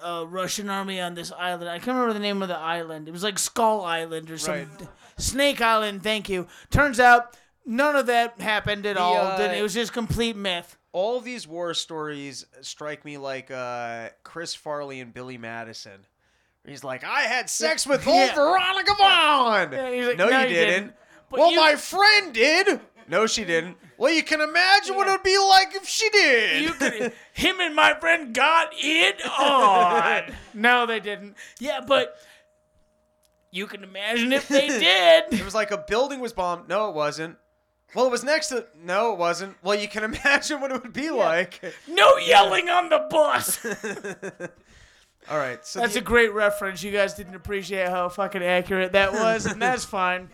uh, 0.01 0.25
Russian 0.27 0.69
army 0.69 0.99
on 0.99 1.13
this 1.13 1.31
island. 1.31 1.69
I 1.69 1.77
can't 1.77 1.89
remember 1.97 2.13
the 2.13 2.19
name 2.19 2.41
of 2.41 2.47
the 2.47 2.57
island. 2.57 3.07
It 3.07 3.11
was 3.11 3.21
like 3.23 3.37
Skull 3.37 3.81
Island 3.85 4.31
or 4.31 4.37
some 4.39 4.53
Right. 4.55 4.67
Snake 5.17 5.61
Island. 5.61 6.01
Thank 6.01 6.29
you. 6.29 6.47
Turns 6.71 6.99
out 6.99 7.37
none 7.65 7.95
of 7.95 8.07
that 8.07 8.41
happened 8.41 8.85
at 8.87 8.97
all. 8.97 9.17
uh, 9.17 9.37
it 9.39 9.61
was 9.61 9.73
just 9.75 9.93
complete 9.93 10.35
myth. 10.35 10.77
All 10.93 11.19
these 11.19 11.47
war 11.47 11.73
stories 11.75 12.45
strike 12.61 13.05
me 13.05 13.17
like 13.19 13.51
uh, 13.51 14.09
Chris 14.23 14.55
Farley 14.55 14.99
and 14.99 15.13
Billy 15.13 15.37
Madison. 15.37 16.07
He's 16.65 16.83
like, 16.83 17.03
I 17.03 17.21
had 17.21 17.49
sex 17.49 17.85
with 17.85 18.07
old 18.07 18.15
Yeah. 18.17 18.35
Veronica 18.35 18.93
Vaughn. 18.97 19.71
Yeah, 19.73 20.07
like, 20.07 20.17
no, 20.17 20.29
"No, 20.29 20.39
you 20.41 20.47
you 20.47 20.53
didn't. 20.55 20.83
didn't." 20.83 20.93
But 21.31 21.39
well, 21.39 21.51
you- 21.51 21.59
my 21.59 21.75
friend 21.75 22.33
did. 22.33 22.79
No, 23.07 23.25
she 23.25 23.43
didn't. 23.43 23.77
Well, 23.97 24.11
you 24.13 24.23
can 24.23 24.41
imagine 24.41 24.95
what 24.95 25.07
it 25.07 25.11
would 25.11 25.23
be 25.23 25.37
like 25.37 25.75
if 25.75 25.87
she 25.87 26.09
did. 26.09 26.61
You 26.63 26.71
could, 26.73 27.13
him 27.33 27.59
and 27.59 27.75
my 27.75 27.93
friend 27.95 28.33
got 28.33 28.69
it 28.73 29.21
on. 29.39 30.33
no, 30.53 30.85
they 30.85 30.99
didn't. 30.99 31.35
Yeah, 31.59 31.81
but 31.85 32.15
you 33.51 33.67
can 33.67 33.83
imagine 33.83 34.31
if 34.33 34.47
they 34.47 34.67
did. 34.67 35.23
It 35.33 35.43
was 35.45 35.53
like 35.55 35.71
a 35.71 35.77
building 35.77 36.19
was 36.19 36.33
bombed. 36.33 36.67
No, 36.69 36.89
it 36.89 36.95
wasn't. 36.95 37.37
Well, 37.93 38.05
it 38.07 38.11
was 38.11 38.23
next 38.23 38.47
to. 38.47 38.65
No, 38.81 39.11
it 39.11 39.19
wasn't. 39.19 39.57
Well, 39.61 39.75
you 39.75 39.87
can 39.89 40.03
imagine 40.15 40.61
what 40.61 40.71
it 40.71 40.81
would 40.81 40.93
be 40.93 41.09
like. 41.11 41.59
No 41.87 42.17
yelling 42.17 42.69
on 42.69 42.89
the 42.89 43.05
bus. 43.09 43.59
All 45.29 45.37
right, 45.37 45.63
so 45.65 45.79
That's 45.79 45.93
the- 45.93 45.99
a 45.99 46.03
great 46.03 46.33
reference. 46.33 46.81
You 46.81 46.91
guys 46.91 47.13
didn't 47.13 47.35
appreciate 47.35 47.87
how 47.89 48.09
fucking 48.09 48.41
accurate 48.43 48.93
that 48.93 49.13
was, 49.13 49.45
and 49.45 49.61
that's 49.61 49.85
fine. 49.85 50.29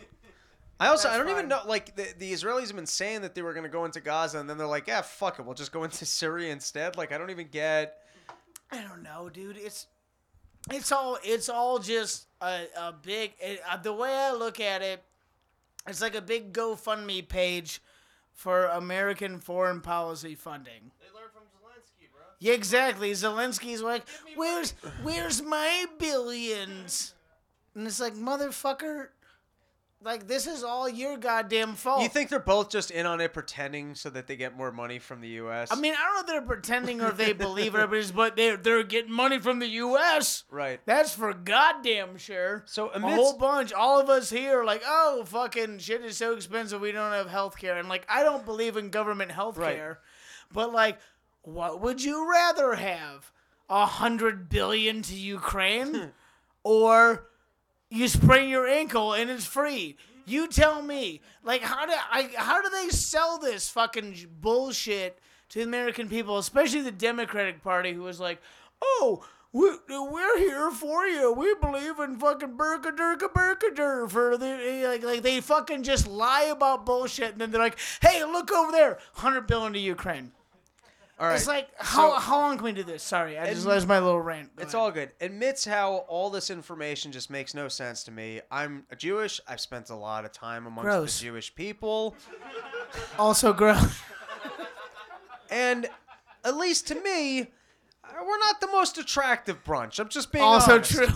I 0.79 0.87
also 0.87 1.09
I 1.09 1.17
don't 1.17 1.29
even 1.29 1.47
know 1.47 1.61
like 1.65 1.95
the, 1.95 2.07
the 2.17 2.31
Israelis 2.31 2.67
have 2.67 2.75
been 2.75 2.85
saying 2.85 3.21
that 3.21 3.33
they 3.33 3.41
were 3.41 3.53
going 3.53 3.63
to 3.63 3.69
go 3.69 3.85
into 3.85 3.99
Gaza 3.99 4.39
and 4.39 4.49
then 4.49 4.57
they're 4.57 4.67
like, 4.67 4.87
yeah, 4.87 5.01
fuck 5.01 5.39
it, 5.39 5.45
we'll 5.45 5.55
just 5.55 5.71
go 5.71 5.83
into 5.83 6.05
Syria 6.05 6.51
instead. 6.51 6.97
Like 6.97 7.11
I 7.11 7.17
don't 7.17 7.31
even 7.31 7.47
get. 7.47 7.97
I 8.71 8.81
don't 8.81 9.01
know, 9.01 9.29
dude. 9.29 9.57
It's 9.57 9.87
it's 10.69 10.91
all 10.91 11.17
it's 11.23 11.49
all 11.49 11.79
just 11.79 12.27
a, 12.41 12.65
a 12.77 12.93
big. 12.93 13.33
It, 13.39 13.61
uh, 13.69 13.77
the 13.77 13.93
way 13.93 14.13
I 14.13 14.33
look 14.33 14.59
at 14.59 14.81
it, 14.81 15.03
it's 15.87 16.01
like 16.01 16.15
a 16.15 16.21
big 16.21 16.53
GoFundMe 16.53 17.27
page 17.27 17.81
for 18.33 18.65
American 18.65 19.39
foreign 19.39 19.81
policy 19.81 20.35
funding. 20.35 20.91
They 20.99 21.07
learned 21.17 21.31
from 21.33 21.43
Zelensky, 21.43 22.11
bro. 22.11 22.23
Yeah, 22.39 22.53
exactly. 22.53 23.11
Zelensky's 23.13 23.81
like, 23.81 24.03
"Where's 24.35 24.71
where's 25.01 25.41
my 25.41 25.85
billions? 25.97 27.13
And 27.73 27.85
it's 27.85 27.99
like, 27.99 28.15
motherfucker, 28.15 29.09
like 30.03 30.27
this 30.27 30.45
is 30.45 30.63
all 30.63 30.87
your 30.87 31.17
goddamn 31.17 31.73
fault. 31.73 32.03
You 32.03 32.09
think 32.09 32.29
they're 32.29 32.39
both 32.39 32.69
just 32.69 32.91
in 32.91 33.05
on 33.05 33.19
it, 33.19 33.33
pretending 33.33 33.95
so 33.95 34.09
that 34.11 34.27
they 34.27 34.35
get 34.35 34.55
more 34.55 34.71
money 34.71 34.99
from 34.99 35.21
the 35.21 35.27
U.S. 35.29 35.69
I 35.71 35.75
mean, 35.75 35.93
I 35.93 36.03
don't 36.05 36.13
know 36.15 36.19
if 36.21 36.27
they're 36.27 36.41
pretending 36.47 37.01
or 37.01 37.09
if 37.09 37.17
they 37.17 37.33
believe 37.33 37.73
it, 37.75 38.11
but 38.15 38.35
they're 38.35 38.57
they're 38.57 38.83
getting 38.83 39.11
money 39.11 39.39
from 39.39 39.59
the 39.59 39.67
U.S. 39.67 40.43
right? 40.51 40.79
That's 40.85 41.13
for 41.13 41.33
goddamn 41.33 42.17
sure. 42.17 42.63
So 42.67 42.89
a 42.89 42.99
whole 42.99 43.37
bunch, 43.37 43.73
all 43.73 43.99
of 43.99 44.09
us 44.09 44.29
here, 44.29 44.63
like, 44.63 44.83
oh, 44.85 45.23
fucking 45.25 45.79
shit 45.79 46.05
is 46.05 46.17
so 46.17 46.33
expensive, 46.35 46.79
we 46.79 46.91
don't 46.91 47.13
have 47.13 47.29
health 47.29 47.57
care. 47.57 47.77
And, 47.77 47.89
like, 47.89 48.05
I 48.07 48.23
don't 48.23 48.45
believe 48.45 48.77
in 48.77 48.89
government 48.89 49.31
health 49.31 49.57
Right. 49.57 49.75
care. 49.75 49.99
But, 50.51 50.71
like, 50.71 50.99
what 51.41 51.81
would 51.81 52.03
you 52.03 52.29
rather 52.29 52.75
have? 52.75 53.31
A 53.69 53.85
hundred 53.85 54.47
billion 54.47 55.01
to 55.01 55.13
Ukraine? 55.15 56.13
or 56.63 57.27
you 57.89 58.07
sprain 58.07 58.49
your 58.49 58.67
ankle 58.67 59.13
and 59.13 59.29
it's 59.29 59.45
free? 59.45 59.97
You 60.25 60.47
tell 60.47 60.81
me. 60.81 61.21
Like, 61.43 61.61
how 61.61 61.85
do 61.85 61.93
I? 61.93 62.29
How 62.35 62.61
do 62.61 62.69
they 62.69 62.89
sell 62.89 63.37
this 63.37 63.69
fucking 63.69 64.27
bullshit 64.41 65.19
to 65.49 65.59
the 65.59 65.65
American 65.65 66.09
people, 66.09 66.37
especially 66.37 66.81
the 66.81 66.91
Democratic 66.91 67.63
Party, 67.63 67.93
who 67.93 68.03
was 68.03 68.19
like, 68.19 68.41
"Oh, 68.81 69.25
we, 69.53 69.69
we're 69.89 70.37
here 70.39 70.69
for 70.71 71.05
you. 71.07 71.31
We 71.31 71.55
believe 71.55 71.99
in 71.99 72.19
fucking 72.19 72.57
burkadurka 72.57 73.29
burkadur 73.33 74.09
for 74.09 74.37
the 74.37 74.45
eh, 74.45 74.87
like, 74.87 75.03
like 75.03 75.21
they 75.21 75.39
fucking 75.39 75.83
just 75.83 76.07
lie 76.07 76.43
about 76.51 76.85
bullshit, 76.85 77.31
and 77.31 77.39
then 77.41 77.51
they're 77.51 77.61
like, 77.61 77.79
"Hey, 78.01 78.23
look 78.25 78.51
over 78.51 78.71
there, 78.71 78.99
hundred 79.13 79.47
billion 79.47 79.73
to 79.73 79.79
Ukraine." 79.79 80.31
All 81.19 81.25
right, 81.27 81.35
It's 81.35 81.47
like, 81.47 81.69
how 81.79 82.13
so- 82.13 82.19
how 82.19 82.39
long 82.41 82.57
can 82.57 82.65
we 82.65 82.71
do 82.73 82.83
this? 82.83 83.01
Sorry, 83.01 83.39
I 83.39 83.51
just 83.51 83.65
lost 83.65 83.87
my 83.87 83.97
little 83.99 84.21
rant. 84.21 84.55
Go 84.55 84.61
It's 84.63 84.73
ahead. 84.75 84.83
all 84.83 84.91
good. 84.91 85.13
Admits 85.19 85.65
how 85.65 86.05
all 86.07 86.29
this 86.29 86.51
information 86.51 87.11
just 87.11 87.31
makes 87.31 87.55
no 87.55 87.67
sense 87.69 88.03
to 88.03 88.11
me. 88.11 88.41
I'm 88.51 88.85
Jewish. 88.97 89.41
I've 89.47 89.59
spent 89.59 89.89
a 89.89 89.95
lot 89.95 90.25
of 90.25 90.31
time 90.31 90.67
amongst 90.67 90.83
Gross. 90.83 91.17
the 91.19 91.25
Jewish 91.25 91.55
people, 91.55 92.15
also 93.17 93.51
gross. 93.51 93.99
and 95.49 95.87
at 96.43 96.55
least 96.55 96.87
to 96.89 96.95
me, 97.01 97.47
we're 98.23 98.37
not 98.39 98.61
the 98.61 98.67
most 98.67 98.97
attractive 98.99 99.63
brunch. 99.63 99.99
I'm 99.99 100.09
just 100.09 100.31
being 100.31 100.43
also 100.43 100.75
honest. 100.75 100.91
true. 100.91 101.07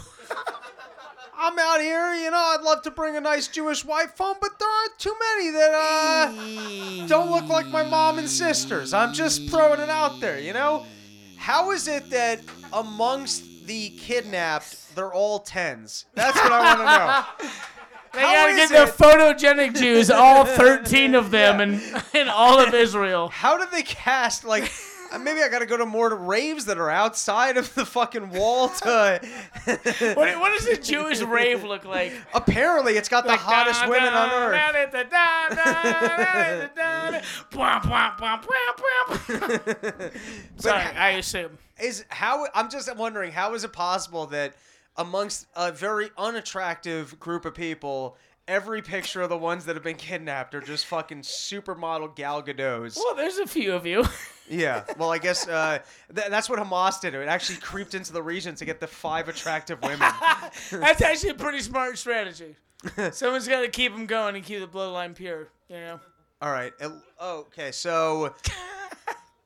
I'm 1.44 1.58
out 1.58 1.82
here, 1.82 2.14
you 2.14 2.30
know. 2.30 2.38
I'd 2.38 2.62
love 2.64 2.84
to 2.84 2.92
bring 2.92 3.16
a 3.18 3.22
nice 3.22 3.48
Jewish 3.48 3.84
wife 3.84 4.16
home, 4.16 4.38
but 4.40 4.60
there 4.60 4.70
aren't 4.70 5.00
too 5.00 5.16
many 5.20 5.50
that 5.52 5.72
uh, 5.74 7.08
don't 7.08 7.32
look 7.32 7.48
like 7.48 7.66
my 7.68 7.82
mom 7.84 8.20
and 8.20 8.30
sisters. 8.30 8.94
I'm 8.94 9.12
just 9.12 9.50
throwing 9.50 9.80
it 9.80 9.90
out 9.90 10.20
there, 10.20 10.40
you 10.40 10.54
know. 10.54 10.86
How 11.38 11.72
is 11.72 11.88
it 11.88 12.12
that 12.12 12.42
amongst 12.72 13.66
the 13.66 13.90
kidnapped, 13.90 14.96
they're 14.96 15.12
all 15.14 15.40
tens? 15.40 16.06
That's 16.14 16.38
what 16.38 16.52
I 16.52 16.76
want 16.76 16.80
to 16.80 17.48
know. 17.48 17.50
They 18.14 18.20
How 18.20 18.34
gotta 18.34 18.56
get 18.56 18.70
the 18.70 18.92
photogenic 18.92 19.74
Jews, 19.74 20.12
all 20.12 20.44
13 20.58 21.16
of 21.16 21.32
them, 21.32 21.62
in, 21.62 21.82
in 22.14 22.28
all 22.28 22.60
of 22.60 22.74
Israel. 22.74 23.30
How 23.30 23.58
did 23.58 23.72
they 23.72 23.84
cast 23.84 24.44
like? 24.44 24.70
Uh, 25.12 25.20
Maybe 25.20 25.42
I 25.42 25.50
got 25.50 25.60
to 25.60 25.66
go 25.66 25.78
to 25.78 25.86
more 25.86 26.16
raves 26.16 26.66
that 26.66 26.78
are 26.78 26.90
outside 26.90 27.58
of 27.58 27.74
the 27.76 27.86
fucking 27.86 28.30
wall 28.30 28.70
to. 28.70 29.20
What, 29.66 30.40
what 30.40 30.58
does 30.58 30.66
a 30.68 30.82
Jewish 30.82 31.22
rave 31.22 31.64
look 31.64 31.86
like? 31.86 32.14
Apparently, 32.34 32.94
it's 32.94 33.10
got 33.10 33.26
the 33.26 33.36
hottest 33.36 33.88
women 33.88 34.14
on 34.14 34.30
earth. 34.32 34.54
Sorry, 40.58 40.82
I 40.84 41.12
assume. 41.12 41.58
is 41.80 42.06
how 42.10 42.48
I'm 42.56 42.70
just 42.70 42.94
wondering 42.96 43.32
how 43.32 43.54
is 43.54 43.64
it 43.64 43.74
possible 43.74 44.26
that 44.28 44.56
amongst 44.98 45.48
a 45.56 45.72
very 45.72 46.10
unattractive 46.18 47.20
group 47.20 47.46
of 47.46 47.54
people, 47.54 48.18
every 48.52 48.82
picture 48.82 49.22
of 49.22 49.30
the 49.30 49.38
ones 49.38 49.64
that 49.66 49.76
have 49.78 49.84
been 49.84 49.96
kidnapped 49.96 50.54
are 50.54 50.60
just 50.62 50.86
fucking 50.88 51.22
supermodel 51.22 52.14
Gal 52.16 52.44
Gadots. 52.44 52.98
Well, 52.98 53.16
there's 53.16 53.38
a 53.38 53.48
few 53.48 53.74
of 53.74 53.86
you. 53.86 54.04
Yeah, 54.50 54.84
well, 54.98 55.10
I 55.14 55.18
guess 55.18 55.48
uh, 55.48 55.80
th- 56.14 56.28
that's 56.28 56.50
what 56.50 56.60
Hamas 56.60 57.00
did. 57.00 57.14
It 57.14 57.26
actually 57.30 57.60
creeped 57.60 57.94
into 57.96 58.12
the 58.12 58.22
region 58.22 58.54
to 58.56 58.66
get 58.66 58.82
the 58.82 58.88
five 58.88 59.30
attractive 59.30 59.82
women. 59.82 60.00
That's 60.72 61.02
actually 61.02 61.30
a 61.30 61.34
pretty 61.36 61.62
smart 61.62 61.98
strategy. 61.98 62.58
Someone's 63.14 63.48
got 63.48 63.62
to 63.62 63.70
keep 63.70 63.94
them 63.94 64.08
going 64.08 64.36
and 64.36 64.44
keep 64.44 64.60
the 64.60 64.68
bloodline 64.68 65.16
pure, 65.16 65.48
you 65.70 65.78
know? 65.78 66.02
All 66.42 66.52
right. 66.52 66.74
it- 66.82 66.92
okay, 67.22 67.72
so 67.72 68.36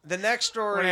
the 0.06 0.18
next 0.18 0.46
story 0.46 0.86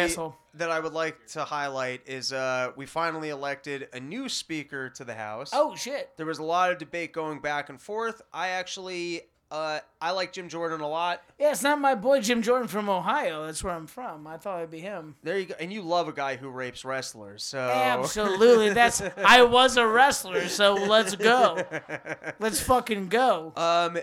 that 0.56 0.72
I 0.72 0.80
would 0.80 0.94
like 0.94 1.28
to 1.28 1.44
highlight 1.44 2.02
is 2.06 2.32
uh, 2.34 2.72
we 2.76 2.86
finally 2.86 3.30
elected 3.30 3.88
a 3.94 4.00
new 4.00 4.30
speaker 4.30 4.90
to 4.92 5.04
the 5.04 5.14
House. 5.14 5.52
Oh, 5.54 5.76
shit. 5.76 6.12
There 6.18 6.26
was 6.26 6.40
a 6.40 6.44
lot 6.44 6.72
of 6.72 6.78
debate 6.78 7.14
going 7.14 7.40
back 7.40 7.70
and 7.70 7.82
forth. 7.82 8.22
I 8.32 8.50
actually, 8.50 9.22
uh, 9.50 9.80
I 10.02 10.12
like 10.12 10.34
Jim 10.34 10.50
Jordan 10.50 10.82
a 10.82 10.88
lot. 10.88 11.22
Yeah, 11.40 11.52
it's 11.52 11.64
not 11.64 11.80
my 11.80 11.96
boy 11.96 12.22
Jim 12.22 12.42
Jordan 12.42 12.68
from 12.68 12.90
Ohio. 12.90 13.46
That's 13.46 13.64
where 13.64 13.74
I'm 13.74 13.88
from. 13.88 14.28
I 14.28 14.38
thought 14.38 14.60
it'd 14.60 14.72
be 14.72 14.80
him. 14.80 15.16
There 15.24 15.40
you 15.40 15.46
go. 15.46 15.56
And 15.60 15.74
you 15.74 15.82
love 15.82 16.08
a 16.08 16.14
guy 16.14 16.36
who 16.36 16.50
rapes 16.50 16.86
wrestlers, 16.86 17.44
so 17.44 17.60
Absolutely. 17.60 18.74
That's 18.74 19.02
I 19.26 19.44
was 19.44 19.78
a 19.78 19.88
wrestler, 19.88 20.48
so 20.48 20.74
let's 20.74 21.16
go. 21.16 21.64
Let's 22.40 22.62
fucking 22.62 23.08
go. 23.08 23.54
Um, 23.56 23.98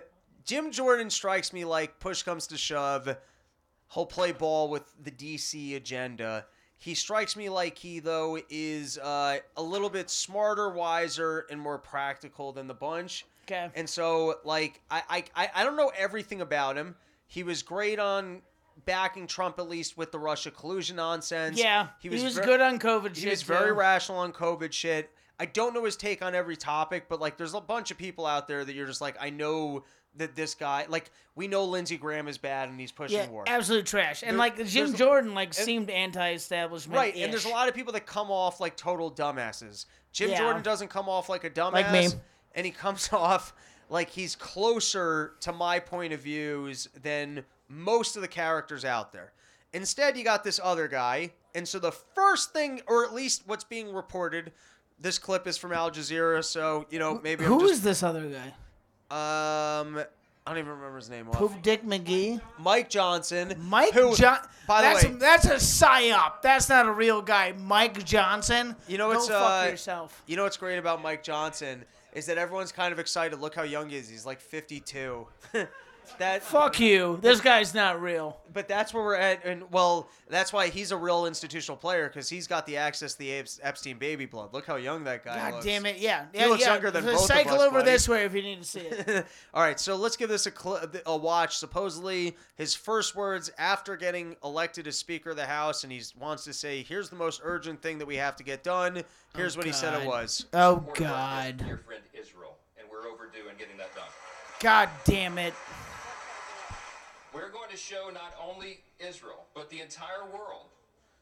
Jim 0.44 0.72
Jordan 0.72 1.10
strikes 1.10 1.52
me 1.52 1.64
like 1.64 2.00
push 2.00 2.22
comes 2.22 2.48
to 2.48 2.56
shove, 2.56 3.16
he'll 3.94 4.06
play 4.06 4.32
ball 4.32 4.68
with 4.68 4.84
the 5.02 5.10
DC 5.10 5.76
agenda. 5.76 6.46
He 6.76 6.94
strikes 6.94 7.36
me 7.36 7.48
like 7.48 7.76
he 7.76 8.00
though 8.00 8.38
is 8.48 8.96
uh, 8.98 9.38
a 9.56 9.62
little 9.62 9.90
bit 9.90 10.08
smarter, 10.10 10.70
wiser, 10.70 11.46
and 11.50 11.60
more 11.60 11.78
practical 11.78 12.52
than 12.52 12.66
the 12.66 12.74
bunch. 12.74 13.26
Okay. 13.46 13.68
And 13.74 13.88
so, 13.88 14.36
like, 14.44 14.80
I, 14.90 15.24
I, 15.34 15.50
I- 15.54 15.64
don't 15.64 15.76
know 15.76 15.90
everything 15.96 16.40
about 16.40 16.76
him. 16.76 16.94
He 17.26 17.42
was 17.42 17.62
great 17.62 17.98
on 17.98 18.42
backing 18.86 19.26
Trump 19.26 19.58
at 19.58 19.68
least 19.68 19.98
with 19.98 20.10
the 20.12 20.18
Russia 20.18 20.50
collusion 20.50 20.96
nonsense. 20.96 21.58
Yeah, 21.58 21.88
he 22.00 22.08
was, 22.08 22.22
ver- 22.36 22.44
good 22.44 22.60
on 22.60 22.78
COVID. 22.78 23.16
He 23.16 23.28
was 23.28 23.42
very 23.42 23.72
rational 23.72 24.18
on 24.18 24.32
COVID 24.32 24.72
shit. 24.72 25.10
I 25.38 25.46
don't 25.46 25.74
know 25.74 25.84
his 25.84 25.96
take 25.96 26.22
on 26.22 26.34
every 26.34 26.56
topic, 26.56 27.06
but 27.08 27.20
like, 27.20 27.36
there's 27.36 27.54
a 27.54 27.60
bunch 27.60 27.90
of 27.90 27.98
people 27.98 28.24
out 28.26 28.46
there 28.46 28.64
that 28.64 28.74
you're 28.74 28.86
just 28.86 29.00
like, 29.00 29.16
I 29.20 29.30
know 29.30 29.84
that 30.16 30.34
this 30.34 30.54
guy, 30.54 30.86
like, 30.88 31.10
we 31.34 31.46
know 31.48 31.64
Lindsey 31.64 31.96
Graham 31.96 32.26
is 32.28 32.36
bad 32.38 32.68
and 32.68 32.78
he's 32.80 32.92
pushing 32.92 33.16
Yeah, 33.18 33.28
war. 33.28 33.44
absolute 33.46 33.86
trash. 33.86 34.22
And 34.22 34.32
There- 34.32 34.38
like 34.38 34.66
Jim 34.66 34.94
Jordan, 34.94 35.34
like 35.34 35.54
seemed 35.54 35.88
anti-establishment. 35.90 36.96
Right, 36.96 37.14
and 37.16 37.32
there's 37.32 37.44
a 37.44 37.48
lot 37.50 37.68
of 37.68 37.74
people 37.74 37.92
that 37.94 38.06
come 38.06 38.30
off 38.30 38.60
like 38.60 38.76
total 38.76 39.10
dumbasses. 39.10 39.86
Jim 40.12 40.30
Yeah. 40.30 40.38
Jordan 40.38 40.62
doesn't 40.62 40.88
come 40.88 41.08
off 41.08 41.28
like 41.28 41.44
a 41.44 41.50
dumbass, 41.50 41.72
Like 41.72 41.92
me. 41.92 42.08
and 42.54 42.66
he 42.66 42.72
comes 42.72 43.08
off 43.12 43.54
like 43.88 44.10
he's 44.10 44.36
closer 44.36 45.34
to 45.40 45.52
my 45.52 45.78
point 45.80 46.12
of 46.12 46.20
views 46.20 46.88
than 47.02 47.44
most 47.68 48.16
of 48.16 48.22
the 48.22 48.28
characters 48.28 48.84
out 48.84 49.12
there. 49.12 49.32
Instead, 49.72 50.16
you 50.16 50.24
got 50.24 50.42
this 50.42 50.58
other 50.62 50.88
guy, 50.88 51.30
and 51.54 51.66
so 51.66 51.78
the 51.78 51.92
first 51.92 52.52
thing, 52.52 52.80
or 52.88 53.04
at 53.04 53.14
least 53.14 53.42
what's 53.46 53.62
being 53.64 53.92
reported, 53.94 54.52
this 54.98 55.18
clip 55.18 55.46
is 55.46 55.56
from 55.56 55.72
Al 55.72 55.90
Jazeera, 55.90 56.44
so 56.44 56.86
you 56.90 56.98
know 56.98 57.20
maybe 57.22 57.44
Who 57.44 57.60
I'm 57.60 57.66
is 57.66 57.82
this 57.82 58.02
other 58.02 58.26
guy? 58.28 58.52
Um. 59.10 60.02
I 60.46 60.52
don't 60.54 60.58
even 60.64 60.72
remember 60.72 60.96
his 60.96 61.10
name. 61.10 61.28
off. 61.28 61.34
Poop 61.34 61.62
Dick 61.62 61.84
McGee. 61.84 62.40
Mike 62.58 62.88
Johnson. 62.88 63.54
Mike 63.58 63.92
who, 63.92 64.16
John. 64.16 64.38
By 64.66 64.80
the 64.80 64.88
that's 64.88 65.04
way, 65.04 65.10
a, 65.10 65.16
that's 65.16 65.44
a 65.44 65.54
psyop. 65.56 66.42
That's 66.42 66.68
not 66.68 66.86
a 66.86 66.92
real 66.92 67.20
guy. 67.20 67.52
Mike 67.52 68.02
Johnson. 68.04 68.74
You 68.88 68.98
know 68.98 69.08
Go 69.08 69.16
what's, 69.16 69.28
fuck 69.28 69.66
uh, 69.66 69.68
yourself. 69.70 70.22
You 70.26 70.36
know 70.36 70.44
what's 70.44 70.56
great 70.56 70.78
about 70.78 71.02
Mike 71.02 71.22
Johnson 71.22 71.84
is 72.14 72.26
that 72.26 72.38
everyone's 72.38 72.72
kind 72.72 72.92
of 72.92 72.98
excited. 72.98 73.38
Look 73.38 73.54
how 73.54 73.62
young 73.62 73.90
he 73.90 73.96
is. 73.96 74.08
He's 74.08 74.26
like 74.26 74.40
52. 74.40 75.26
that 76.18 76.42
Fuck 76.42 76.80
you. 76.80 77.18
This 77.22 77.40
guy's 77.40 77.74
not 77.74 78.00
real. 78.00 78.36
But 78.52 78.68
that's 78.68 78.92
where 78.92 79.02
we're 79.02 79.14
at, 79.14 79.44
and 79.44 79.70
well, 79.70 80.08
that's 80.28 80.52
why 80.52 80.68
he's 80.68 80.90
a 80.90 80.96
real 80.96 81.26
institutional 81.26 81.76
player 81.76 82.08
because 82.08 82.28
he's 82.28 82.46
got 82.46 82.66
the 82.66 82.76
access 82.78 83.12
to 83.12 83.18
the 83.20 83.30
Epes- 83.30 83.60
Epstein 83.62 83.98
baby 83.98 84.26
blood. 84.26 84.52
Look 84.52 84.66
how 84.66 84.76
young 84.76 85.04
that 85.04 85.24
guy 85.24 85.36
God 85.36 85.52
looks. 85.54 85.64
damn 85.64 85.86
it. 85.86 85.98
Yeah. 85.98 86.26
Yeah. 86.34 86.46
looks 86.46 86.62
yeah. 86.62 86.72
younger 86.72 86.90
than 86.90 87.04
So 87.04 87.12
both 87.12 87.20
of 87.20 87.26
Cycle 87.26 87.54
us, 87.54 87.60
over 87.60 87.78
buddy. 87.78 87.90
this 87.92 88.08
way 88.08 88.24
if 88.24 88.34
you 88.34 88.42
need 88.42 88.62
to 88.62 88.68
see 88.68 88.80
it. 88.80 89.26
All 89.54 89.62
right, 89.62 89.78
so 89.78 89.96
let's 89.96 90.16
give 90.16 90.28
this 90.28 90.46
a, 90.46 90.50
cl- 90.50 90.90
a 91.06 91.16
watch. 91.16 91.58
Supposedly, 91.58 92.36
his 92.56 92.74
first 92.74 93.14
words 93.14 93.50
after 93.56 93.96
getting 93.96 94.36
elected 94.42 94.86
as 94.86 94.98
Speaker 94.98 95.30
of 95.30 95.36
the 95.36 95.46
House, 95.46 95.84
and 95.84 95.92
he 95.92 96.02
wants 96.18 96.44
to 96.44 96.52
say, 96.52 96.82
"Here's 96.82 97.08
the 97.08 97.16
most 97.16 97.40
urgent 97.44 97.82
thing 97.82 97.98
that 97.98 98.06
we 98.06 98.16
have 98.16 98.36
to 98.36 98.42
get 98.42 98.64
done." 98.64 99.02
Here's 99.36 99.56
oh, 99.56 99.60
what 99.60 99.66
he 99.66 99.72
said 99.72 100.02
it 100.02 100.06
was. 100.06 100.46
Oh 100.52 100.76
support 100.76 100.98
of 101.00 101.06
our 101.06 101.12
God. 101.12 101.56
dear 101.58 101.78
friend 101.78 102.02
Israel, 102.12 102.56
and 102.78 102.88
we're 102.90 103.08
overdue 103.08 103.48
in 103.48 103.56
getting 103.56 103.76
that 103.76 103.94
done. 103.94 104.08
God 104.60 104.90
damn 105.04 105.38
it. 105.38 105.54
To 107.70 107.76
show 107.76 108.10
not 108.10 108.34
only 108.34 108.82
Israel, 108.98 109.46
but 109.54 109.70
the 109.70 109.78
entire 109.78 110.26
world 110.26 110.74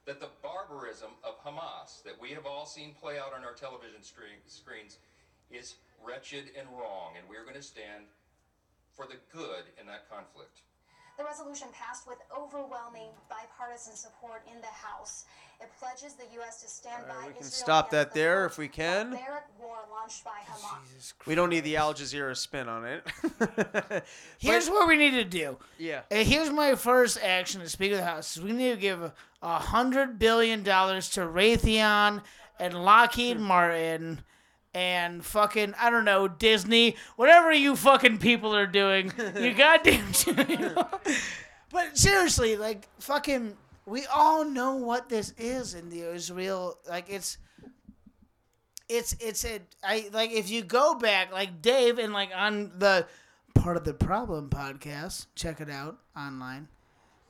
that 0.06 0.18
the 0.18 0.32
barbarism 0.42 1.10
of 1.22 1.36
Hamas 1.44 2.02
that 2.04 2.18
we 2.18 2.30
have 2.30 2.46
all 2.46 2.64
seen 2.64 2.94
play 2.98 3.18
out 3.18 3.34
on 3.36 3.44
our 3.44 3.52
television 3.52 4.02
screen, 4.02 4.40
screens 4.46 4.96
is 5.50 5.74
wretched 6.02 6.44
and 6.58 6.66
wrong, 6.72 7.12
and 7.18 7.28
we're 7.28 7.44
going 7.44 7.54
to 7.54 7.62
stand 7.62 8.08
for 8.96 9.04
the 9.04 9.20
good 9.30 9.68
in 9.78 9.84
that 9.88 10.08
conflict. 10.08 10.64
The 11.18 11.24
resolution 11.24 11.66
passed 11.72 12.06
with 12.06 12.18
overwhelming 12.36 13.08
bipartisan 13.28 13.94
support 13.96 14.42
in 14.46 14.60
the 14.60 14.68
House. 14.68 15.24
It 15.60 15.68
pledges 15.80 16.14
the 16.14 16.22
U.S. 16.34 16.62
to 16.62 16.68
stand 16.68 17.08
by 17.08 17.26
we 17.26 17.32
can 17.32 17.40
Israel 17.40 17.50
stop 17.50 17.90
that 17.90 18.12
the 18.12 18.20
there 18.20 18.46
if 18.46 18.56
we 18.56 18.68
can. 18.68 19.10
barbaric 19.10 19.42
war 19.60 19.78
launched 19.90 20.24
by 20.24 20.38
Hamas. 20.48 21.14
We 21.26 21.34
don't 21.34 21.50
need 21.50 21.64
the 21.64 21.76
Al 21.76 21.92
Jazeera 21.92 22.36
spin 22.36 22.68
on 22.68 22.84
it. 22.84 23.04
Here's 24.38 24.68
what 24.70 24.86
we 24.86 24.96
need 24.96 25.10
to 25.10 25.24
do. 25.24 25.58
yeah. 25.76 26.02
Uh, 26.12 26.16
here's 26.18 26.50
my 26.50 26.76
first 26.76 27.18
action 27.20 27.62
to 27.62 27.68
Speaker 27.68 27.94
of 27.94 28.00
the 28.00 28.06
House. 28.06 28.36
is 28.36 28.42
We 28.44 28.52
need 28.52 28.70
to 28.70 28.80
give 28.80 29.10
a 29.42 29.58
hundred 29.58 30.20
billion 30.20 30.62
dollars 30.62 31.08
to 31.10 31.22
Raytheon 31.22 32.22
and 32.60 32.84
Lockheed 32.84 33.40
Martin 33.40 34.22
and 34.78 35.24
fucking 35.24 35.74
I 35.76 35.90
don't 35.90 36.04
know 36.04 36.28
Disney, 36.28 36.94
whatever 37.16 37.52
you 37.52 37.74
fucking 37.74 38.18
people 38.18 38.54
are 38.54 38.66
doing. 38.66 39.12
You 39.36 39.52
goddamn. 39.56 40.12
you 40.48 40.56
know? 40.56 40.88
But 41.72 41.98
seriously, 41.98 42.56
like 42.56 42.88
fucking, 43.00 43.56
we 43.86 44.06
all 44.06 44.44
know 44.44 44.76
what 44.76 45.08
this 45.08 45.34
is 45.36 45.74
in 45.74 45.88
the 45.90 46.02
Israel. 46.02 46.78
Like 46.88 47.06
it's. 47.08 47.38
It's 48.88 49.14
it's 49.20 49.44
a 49.44 49.60
I 49.84 50.08
like 50.14 50.30
if 50.30 50.48
you 50.48 50.62
go 50.62 50.94
back 50.94 51.30
like 51.30 51.60
Dave 51.60 51.98
and 51.98 52.14
like 52.14 52.30
on 52.34 52.72
the 52.78 53.06
part 53.54 53.76
of 53.76 53.84
the 53.84 53.92
problem 53.92 54.48
podcast 54.48 55.26
check 55.34 55.60
it 55.60 55.68
out 55.68 55.98
online 56.16 56.68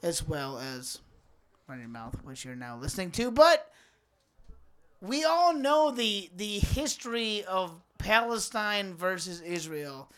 as 0.05 0.23
well 0.29 0.57
as 0.57 1.01
run 1.67 1.81
your 1.81 1.89
mouth 1.89 2.15
which 2.23 2.45
you're 2.45 2.55
now 2.55 2.79
listening 2.79 3.11
to 3.11 3.33
but 3.33 3.73
we 5.01 5.25
all 5.25 5.55
know 5.55 5.91
the 5.91 6.31
the 6.37 6.59
history 6.59 7.45
of 7.45 7.81
palestine 7.99 8.95
versus 8.95 9.41
israel. 9.41 10.11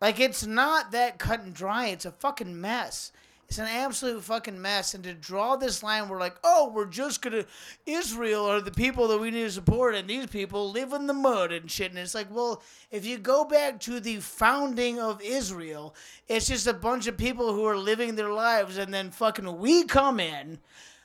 Like 0.00 0.18
it's 0.18 0.44
not 0.44 0.92
that 0.92 1.18
cut 1.18 1.40
and 1.40 1.54
dry. 1.54 1.86
It's 1.86 2.04
a 2.04 2.10
fucking 2.10 2.60
mess. 2.60 3.12
It's 3.48 3.58
an 3.58 3.68
absolute 3.68 4.24
fucking 4.24 4.60
mess. 4.60 4.94
And 4.94 5.04
to 5.04 5.14
draw 5.14 5.56
this 5.56 5.82
line 5.82 6.08
we're 6.08 6.20
like 6.20 6.36
oh 6.44 6.70
we're 6.74 6.86
just 6.86 7.22
gonna 7.22 7.44
israel 7.86 8.46
are 8.46 8.60
the 8.60 8.70
people 8.70 9.08
that 9.08 9.18
we 9.18 9.30
need 9.30 9.42
to 9.42 9.50
support 9.50 9.94
and 9.94 10.08
these 10.08 10.26
people 10.26 10.70
live 10.70 10.92
in 10.92 11.06
the 11.06 11.14
mud 11.14 11.52
and 11.52 11.70
shit. 11.70 11.90
And 11.90 11.98
it's 11.98 12.14
like 12.14 12.32
well 12.34 12.62
if 12.90 13.04
you 13.04 13.18
go 13.18 13.44
back 13.44 13.80
to 13.80 14.00
the 14.00 14.16
founding 14.16 15.00
of 15.00 15.20
israel 15.20 15.94
it's 16.28 16.48
just 16.48 16.66
a 16.66 16.74
bunch 16.74 17.06
of 17.06 17.16
people 17.16 17.52
who 17.54 17.64
are 17.64 17.76
living 17.76 18.14
their 18.14 18.32
lives 18.32 18.78
and 18.78 18.94
then 18.94 19.10
fucking 19.10 19.58
we 19.58 19.84
come 19.84 20.20
in 20.20 20.58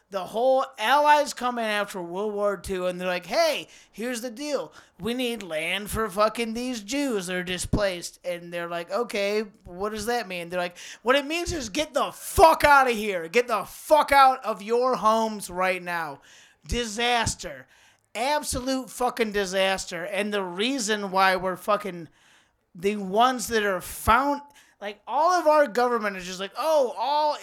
the 0.10 0.24
whole 0.24 0.66
allies 0.78 1.34
come 1.34 1.58
in 1.58 1.66
after 1.66 2.02
World 2.02 2.34
War 2.34 2.62
II 2.68 2.88
and 2.88 3.00
they're 3.00 3.08
like, 3.08 3.26
hey, 3.26 3.68
here's 3.92 4.22
the 4.22 4.30
deal. 4.30 4.72
We 5.00 5.14
need 5.14 5.44
land 5.44 5.90
for 5.90 6.10
fucking 6.10 6.54
these 6.54 6.82
Jews 6.82 7.28
that 7.28 7.36
are 7.36 7.44
displaced. 7.44 8.20
And 8.24 8.54
they're 8.54 8.70
like, 8.70 8.90
okay, 8.90 9.44
what 9.66 9.92
does 9.92 10.06
that 10.06 10.28
mean? 10.28 10.48
They're 10.48 10.60
like, 10.60 10.78
what 11.04 11.18
it 11.18 11.26
means 11.26 11.52
is 11.52 11.68
get 11.68 11.94
the 11.94 12.12
fuck 12.14 12.64
out 12.64 12.90
of 12.90 12.96
here. 12.96 13.28
Get 13.28 13.48
the 13.50 13.66
fuck 13.66 14.14
out 14.14 14.44
of 14.46 14.62
your 14.62 14.96
homes 14.96 15.50
right 15.50 15.84
now. 15.84 16.22
Disaster. 16.66 17.68
Absolute 18.16 18.90
fucking 18.90 19.34
disaster. 19.34 20.06
And 20.06 20.34
the 20.34 20.44
reason 20.44 21.12
why 21.12 21.36
we're 21.36 21.58
fucking 21.58 22.08
the 22.74 22.96
ones 22.96 23.48
that 23.48 23.64
are 23.64 23.82
found 23.82 24.42
like 24.82 25.00
all 25.08 25.32
of 25.40 25.48
our 25.48 25.68
government 25.68 26.18
is 26.18 26.26
just 26.26 26.40
like 26.40 26.52
oh 26.58 26.94
all 26.98 27.38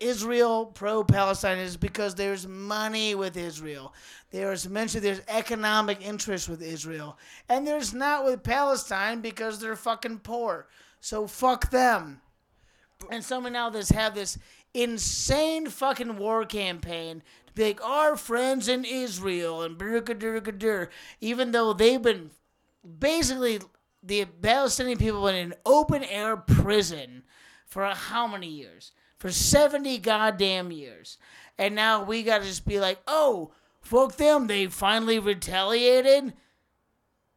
israel 0.00 0.66
pro-palestine 0.66 1.58
is 1.58 1.76
because 1.76 2.14
there's 2.14 2.46
money 2.46 3.14
with 3.14 3.36
israel. 3.36 3.94
There's 4.30 4.68
mentioned 4.68 5.04
there's 5.04 5.22
economic 5.28 6.00
interest 6.06 6.48
with 6.48 6.62
israel. 6.62 7.18
And 7.48 7.66
there's 7.66 7.92
not 7.94 8.24
with 8.24 8.42
palestine 8.42 9.20
because 9.20 9.58
they're 9.58 9.76
fucking 9.76 10.20
poor. 10.20 10.66
So 11.00 11.26
fuck 11.26 11.70
them. 11.70 12.20
And 13.10 13.24
someone 13.24 13.54
now 13.54 13.70
that's 13.70 13.90
have 13.90 14.14
this 14.14 14.38
insane 14.74 15.68
fucking 15.68 16.18
war 16.18 16.44
campaign 16.44 17.22
to 17.46 17.52
be 17.54 17.64
like 17.64 17.84
our 17.84 18.16
friends 18.16 18.68
in 18.68 18.84
israel 18.84 19.62
and 19.62 19.76
brr 19.76 20.88
even 21.20 21.50
though 21.50 21.72
they've 21.72 22.02
been 22.02 22.30
basically 22.98 23.58
the 24.02 24.24
Palestinian 24.24 24.98
people 24.98 25.26
in 25.28 25.36
an 25.36 25.54
open 25.66 26.02
air 26.04 26.36
prison 26.36 27.22
for 27.66 27.84
how 27.86 28.26
many 28.26 28.48
years? 28.48 28.92
For 29.18 29.30
70 29.30 29.98
goddamn 29.98 30.72
years. 30.72 31.18
And 31.58 31.74
now 31.74 32.02
we 32.04 32.22
gotta 32.22 32.44
just 32.44 32.66
be 32.66 32.80
like, 32.80 32.98
oh, 33.06 33.52
fuck 33.82 34.16
them. 34.16 34.46
They 34.46 34.66
finally 34.66 35.18
retaliated. 35.18 36.32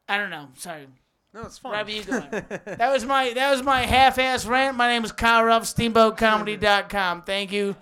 I 0.07 0.17
don't 0.17 0.29
know. 0.29 0.47
Sorry. 0.55 0.87
No, 1.33 1.41
it's 1.41 1.57
fine. 1.57 1.73
Robbie, 1.73 1.93
you 1.93 2.03
go 2.03 2.19
that 2.65 2.91
was 2.91 3.05
my 3.05 3.33
that 3.33 3.51
was 3.51 3.63
my 3.63 3.81
half 3.81 4.19
ass 4.19 4.45
rant. 4.45 4.77
My 4.77 4.87
name 4.87 5.03
is 5.03 5.11
Kyle 5.11 5.43
Ruff, 5.43 5.63
steamboatcomedy.com. 5.63 7.23
Thank 7.23 7.51
you. 7.51 7.75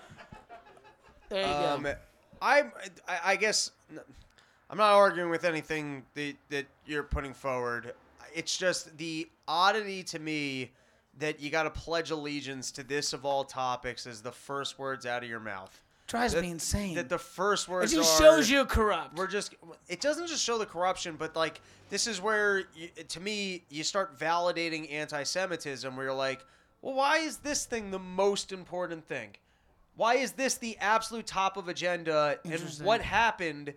There 1.30 1.42
you 1.42 1.48
Um, 1.54 1.84
go. 1.84 1.96
I'm, 2.42 2.72
I, 3.08 3.20
I 3.26 3.36
guess 3.36 3.72
I'm 4.70 4.78
not 4.78 4.94
arguing 4.94 5.30
with 5.30 5.44
anything 5.44 6.04
that, 6.16 6.36
that 6.50 6.66
you're 6.86 7.04
putting 7.04 7.34
forward. 7.34 7.94
It's 8.36 8.58
just 8.58 8.98
the 8.98 9.28
oddity 9.48 10.04
to 10.04 10.20
me 10.20 10.72
that 11.20 11.40
you 11.42 11.50
got 11.50 11.64
to 11.64 11.70
pledge 11.70 12.12
allegiance 12.12 12.72
to 12.72 12.84
this 12.84 13.14
of 13.14 13.26
all 13.26 13.44
topics 13.44 14.08
as 14.08 14.22
the 14.22 14.32
first 14.32 14.80
words 14.80 15.06
out 15.06 15.24
of 15.24 15.30
your 15.30 15.40
mouth. 15.40 15.82
Drives 16.08 16.34
That, 16.34 16.42
me 16.42 16.52
insane. 16.52 16.96
that 16.96 17.08
the 17.10 17.18
first 17.18 17.68
it 17.68 17.72
words 17.72 17.94
just 17.94 18.20
are, 18.22 18.26
shows 18.26 18.50
you're 18.50 18.66
corrupt. 18.66 19.16
we're 19.18 19.28
just 19.28 19.56
it 19.88 20.02
doesn't 20.02 20.28
just 20.28 20.44
show 20.44 20.58
the 20.58 20.66
corruption 20.66 21.16
but 21.18 21.38
like 21.38 21.62
this 21.90 22.06
is 22.06 22.20
where 22.20 22.64
you, 22.76 22.90
to 23.08 23.20
me 23.22 23.64
you 23.70 23.82
start 23.82 24.20
validating 24.20 24.92
anti-semitism 24.92 25.96
where 25.96 26.08
you're 26.08 26.14
like 26.14 26.44
well 26.82 26.96
why 26.96 27.20
is 27.20 27.38
this 27.38 27.64
thing 27.64 27.92
the 27.92 28.00
most 28.00 28.52
important 28.52 29.08
thing 29.08 29.30
why 29.96 30.16
is 30.16 30.34
this 30.34 30.56
the 30.56 30.78
absolute 30.80 31.26
top 31.26 31.56
of 31.56 31.70
agenda 31.70 32.38
and 32.44 32.60
what 32.84 33.00
happened 33.02 33.74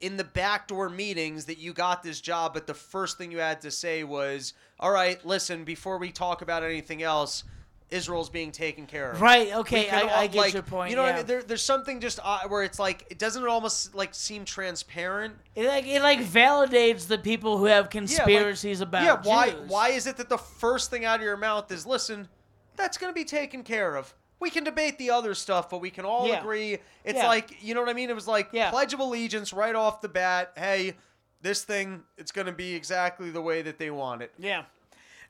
in 0.00 0.16
the 0.16 0.24
backdoor 0.24 0.88
meetings 0.88 1.46
that 1.46 1.58
you 1.58 1.72
got 1.72 2.02
this 2.02 2.20
job 2.20 2.54
but 2.54 2.66
the 2.66 2.74
first 2.74 3.18
thing 3.18 3.32
you 3.32 3.38
had 3.38 3.60
to 3.60 3.70
say 3.70 4.04
was 4.04 4.54
all 4.78 4.90
right 4.90 5.24
listen 5.24 5.64
before 5.64 5.98
we 5.98 6.10
talk 6.12 6.42
about 6.42 6.62
anything 6.62 7.02
else 7.02 7.44
Israel's 7.90 8.28
being 8.28 8.52
taken 8.52 8.86
care 8.86 9.12
of. 9.12 9.20
Right. 9.20 9.54
Okay. 9.54 9.88
I, 9.88 10.02
all, 10.02 10.10
I 10.10 10.26
get 10.26 10.36
like, 10.36 10.52
your 10.52 10.62
point. 10.62 10.90
You 10.90 10.96
know 10.96 11.02
yeah. 11.02 11.08
what 11.08 11.14
I 11.14 11.18
mean? 11.18 11.26
There, 11.26 11.42
there's 11.42 11.62
something 11.62 12.00
just 12.00 12.20
uh, 12.22 12.40
where 12.48 12.62
it's 12.62 12.78
like 12.78 13.06
it 13.10 13.18
doesn't 13.18 13.42
it 13.42 13.48
almost 13.48 13.94
like 13.94 14.14
seem 14.14 14.44
transparent. 14.44 15.34
It 15.54 15.66
like 15.66 15.86
it 15.86 16.02
like 16.02 16.20
validates 16.20 17.06
the 17.06 17.18
people 17.18 17.56
who 17.56 17.64
have 17.64 17.76
Yeah, 17.76 17.80
like- 17.80 17.90
conspiracies 17.90 18.80
about 18.80 19.04
Yeah, 19.04 19.20
why 19.22 19.50
Jews. 19.50 19.68
why 19.68 19.88
is 19.90 20.06
it 20.06 20.16
that 20.18 20.28
the 20.28 20.38
first 20.38 20.90
thing 20.90 21.04
out 21.04 21.20
of 21.20 21.24
your 21.24 21.36
mouth 21.36 21.70
is 21.72 21.86
listen, 21.86 22.28
that's 22.76 22.98
going 22.98 23.10
to 23.10 23.14
be 23.14 23.24
taken 23.24 23.62
care 23.62 23.96
of. 23.96 24.14
We 24.40 24.50
can 24.50 24.64
debate 24.64 24.98
the 24.98 25.10
other 25.10 25.34
stuff, 25.34 25.68
but 25.68 25.78
we 25.80 25.90
can 25.90 26.04
all 26.04 26.28
Yeah. 26.28 26.40
agree. 26.40 26.78
It's 27.04 27.18
Yeah. 27.18 27.26
like, 27.26 27.62
you 27.62 27.74
know 27.74 27.80
what 27.80 27.88
I 27.88 27.92
mean? 27.92 28.08
It 28.10 28.14
was 28.14 28.28
like 28.28 28.48
Yeah. 28.52 28.70
Pledge 28.70 28.92
of 28.94 29.00
Allegiance 29.00 29.52
right 29.52 29.74
off 29.74 30.00
the 30.00 30.08
bat. 30.08 30.52
Hey, 30.56 30.96
this 31.42 31.62
thing, 31.64 32.04
it's 32.16 32.30
going 32.32 32.46
to 32.46 32.52
be 32.52 32.74
exactly 32.74 33.30
the 33.30 33.42
way 33.42 33.62
that 33.62 33.78
they 33.78 33.90
want 33.90 34.22
it. 34.22 34.32
Yeah. 34.38 34.64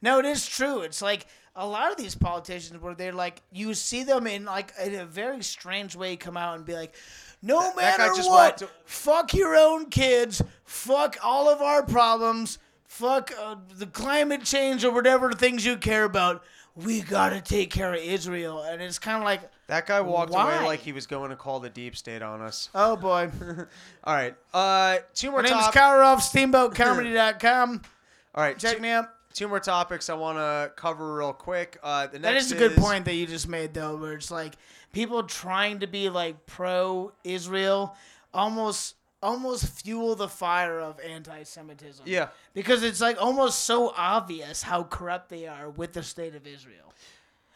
No, 0.02 0.18
it 0.18 0.24
is 0.26 0.46
true. 0.46 0.80
It's 0.82 1.02
like 1.02 1.26
a 1.56 1.66
lot 1.66 1.90
of 1.90 1.96
these 1.96 2.14
politicians 2.14 2.80
where 2.80 2.94
they're 2.94 3.12
like 3.12 3.42
you 3.50 3.74
see 3.74 4.04
them 4.04 4.26
in 4.28 4.44
like 4.44 4.72
in 4.80 4.94
a 4.94 5.04
very 5.04 5.42
strange 5.42 5.96
way 5.96 6.16
come 6.16 6.36
out 6.36 6.54
and 6.56 6.64
be 6.64 6.74
like, 6.74 6.94
no 7.42 7.60
That- 7.60 7.76
that 7.76 7.98
matter 7.98 8.14
just 8.14 8.28
what, 8.30 8.60
walked- 8.60 8.72
fuck 8.84 9.34
your 9.34 9.56
own 9.56 9.90
kids, 9.90 10.40
fuck 10.64 11.16
all 11.22 11.48
of 11.48 11.60
our 11.60 11.82
problems, 11.82 12.58
fuck 12.86 13.32
uh, 13.40 13.56
the 13.74 13.86
climate 13.86 14.44
change 14.44 14.84
or 14.84 14.92
whatever 14.92 15.32
things 15.32 15.64
you 15.66 15.76
care 15.76 16.04
about. 16.04 16.44
We 16.76 17.00
gotta 17.00 17.40
take 17.40 17.70
care 17.70 17.92
of 17.92 18.00
Israel, 18.00 18.62
and 18.62 18.80
it's 18.80 18.98
kind 19.00 19.18
of 19.18 19.24
like, 19.24 19.40
That 19.66 19.86
guy 19.86 20.00
walked 20.00 20.32
Why? 20.32 20.56
away 20.56 20.64
like 20.66 20.80
he 20.80 20.92
was 20.92 21.06
going 21.06 21.30
to 21.30 21.36
call 21.36 21.58
the 21.60 21.70
deep 21.70 21.96
state 21.96 22.22
on 22.22 22.40
us. 22.40 22.68
oh 22.74 22.94
boy. 22.96 23.30
All 24.04 24.14
right. 24.14 24.34
Uh 24.54 24.98
two 25.14 25.30
more 25.32 25.42
My 25.42 25.48
top- 25.48 25.74
Kyle 25.74 25.98
Ruff, 25.98 26.20
SteamboatComedy.com. 26.32 27.82
All 28.34 28.42
right. 28.44 28.58
Check 28.58 28.76
two, 28.76 28.82
me 28.82 28.90
out. 28.90 29.06
two 29.34 29.48
more 29.48 29.60
topics 29.60 30.08
I 30.08 30.14
want 30.14 30.38
to 30.38 30.72
cover 30.76 31.16
real 31.16 31.32
quick. 31.32 31.78
Uh 31.82 32.06
the 32.06 32.18
That 32.20 32.36
is 32.36 32.52
a 32.52 32.56
good 32.56 32.76
point 32.76 33.04
that 33.06 33.14
you 33.14 33.26
just 33.26 33.48
made, 33.48 33.74
though, 33.74 33.96
where 33.96 34.12
it's 34.12 34.30
like 34.30 34.54
people 34.92 35.22
trying 35.24 35.80
to 35.80 35.86
be 35.86 36.08
like 36.10 36.46
pro 36.46 37.12
Israel 37.24 37.96
almost 38.32 38.94
almost 39.22 39.66
fuel 39.66 40.14
the 40.14 40.28
fire 40.28 40.80
of 40.80 41.00
anti-Semitism. 41.00 42.04
Yeah. 42.06 42.28
because 42.54 42.82
it's 42.82 43.00
like 43.00 43.20
almost 43.20 43.60
so 43.60 43.92
obvious 43.96 44.62
how 44.62 44.84
corrupt 44.84 45.28
they 45.28 45.46
are 45.46 45.68
with 45.68 45.92
the 45.92 46.02
state 46.02 46.34
of 46.34 46.46
Israel. 46.46 46.92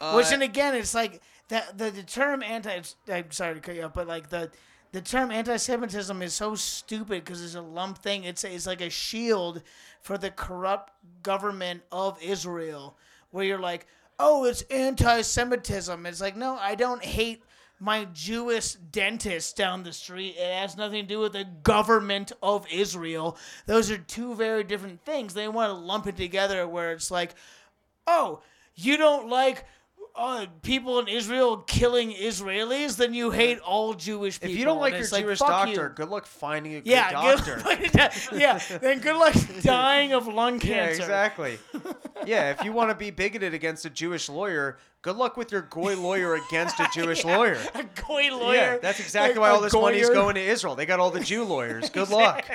Uh, 0.01 0.14
Which, 0.14 0.33
and 0.33 0.42
again, 0.42 0.75
it's 0.75 0.94
like 0.94 1.20
that 1.48 1.79
the, 1.79 1.90
the 1.90 2.03
term 2.03 2.42
anti. 2.42 2.81
I'm 3.09 3.31
sorry 3.31 3.55
to 3.55 3.61
cut 3.61 3.77
you 3.77 3.83
off, 3.85 3.94
but 3.94 4.09
like 4.09 4.31
the 4.31 4.51
the 4.90 5.01
term 5.01 5.31
anti-Semitism 5.31 6.20
is 6.22 6.35
so 6.35 6.55
stupid 6.55 7.25
because 7.25 7.42
it's 7.42 7.55
a 7.55 7.62
lump 7.62 7.98
thing. 7.98 8.25
It's 8.25 8.42
it's 8.42 8.66
like 8.66 8.81
a 8.81 8.90
shield 8.90 9.62
for 10.01 10.18
the 10.18 10.31
corrupt 10.31 10.92
government 11.22 11.83
of 11.92 12.20
Israel, 12.20 12.96
where 13.31 13.44
you're 13.44 13.61
like, 13.61 13.87
oh, 14.18 14.44
it's 14.44 14.62
anti-Semitism. 14.62 16.05
It's 16.07 16.20
like, 16.20 16.37
no, 16.37 16.57
I 16.57 16.75
don't 16.75 17.05
hate 17.05 17.44
my 17.83 18.05
Jewish 18.12 18.75
dentist 18.75 19.57
down 19.57 19.83
the 19.83 19.92
street. 19.92 20.37
It 20.38 20.55
has 20.55 20.77
nothing 20.77 21.03
to 21.03 21.14
do 21.14 21.18
with 21.18 21.33
the 21.33 21.49
government 21.64 22.31
of 22.40 22.64
Israel. 22.73 23.37
Those 23.66 23.90
are 23.90 23.99
two 23.99 24.37
very 24.37 24.62
different 24.62 25.05
things. 25.05 25.35
They 25.35 25.49
want 25.49 25.71
to 25.71 25.75
lump 25.75 26.07
it 26.07 26.16
together 26.16 26.68
where 26.68 26.92
it's 26.92 27.11
like, 27.11 27.35
oh, 28.07 28.40
you 28.77 28.97
don't 28.97 29.29
like 29.29 29.66
uh, 30.14 30.46
people 30.62 30.98
in 30.98 31.09
Israel 31.09 31.59
killing 31.59 32.12
Israelis, 32.12 32.96
then 32.96 33.14
you 33.14 33.31
hate 33.31 33.59
all 33.61 33.94
Jewish 33.94 34.38
people. 34.38 34.53
if 34.53 34.59
you 34.59 34.64
don't 34.64 34.79
like 34.81 34.92
your 34.92 35.03
it's 35.03 35.11
Jewish 35.11 35.38
doctor, 35.38 35.70
you. 35.70 35.88
good 35.94 36.09
luck 36.09 36.27
finding 36.27 36.75
a 36.75 36.81
good 36.81 36.90
yeah, 36.90 37.11
doctor. 37.12 37.62
Good, 37.64 38.40
yeah, 38.40 38.59
then 38.81 39.01
good 39.01 39.16
luck 39.16 39.35
dying 39.62 40.12
of 40.12 40.27
lung 40.27 40.61
cancer. 40.61 41.01
Yeah, 41.01 41.03
exactly. 41.03 41.59
yeah, 42.27 42.51
if 42.51 42.62
you 42.64 42.72
want 42.72 42.90
to 42.90 42.94
be 42.94 43.11
bigoted 43.11 43.55
against 43.55 43.85
a 43.85 43.90
Jewish 43.90 44.29
lawyer, 44.29 44.79
good 45.01 45.16
luck 45.16 45.37
with 45.37 45.51
your 45.51 45.62
goy 45.62 45.96
lawyer 45.96 46.35
against 46.35 46.79
a 46.81 46.88
Jewish 46.92 47.25
lawyer. 47.25 47.59
A 47.75 47.85
goy 48.07 48.29
lawyer. 48.31 48.55
Yeah, 48.55 48.79
that's 48.79 49.01
exactly 49.01 49.40
Like 49.40 49.40
why 49.40 49.51
all 49.51 49.61
this 49.61 49.72
money's 49.72 50.09
goyer. 50.11 50.14
going 50.14 50.35
to 50.35 50.42
Israel. 50.42 50.75
They 50.75 50.87
got 50.87 51.01
all 51.01 51.11
the 51.11 51.20
Jew 51.20 51.44
lawyers. 51.44 51.90
Good 51.90 52.11
luck. 52.11 52.48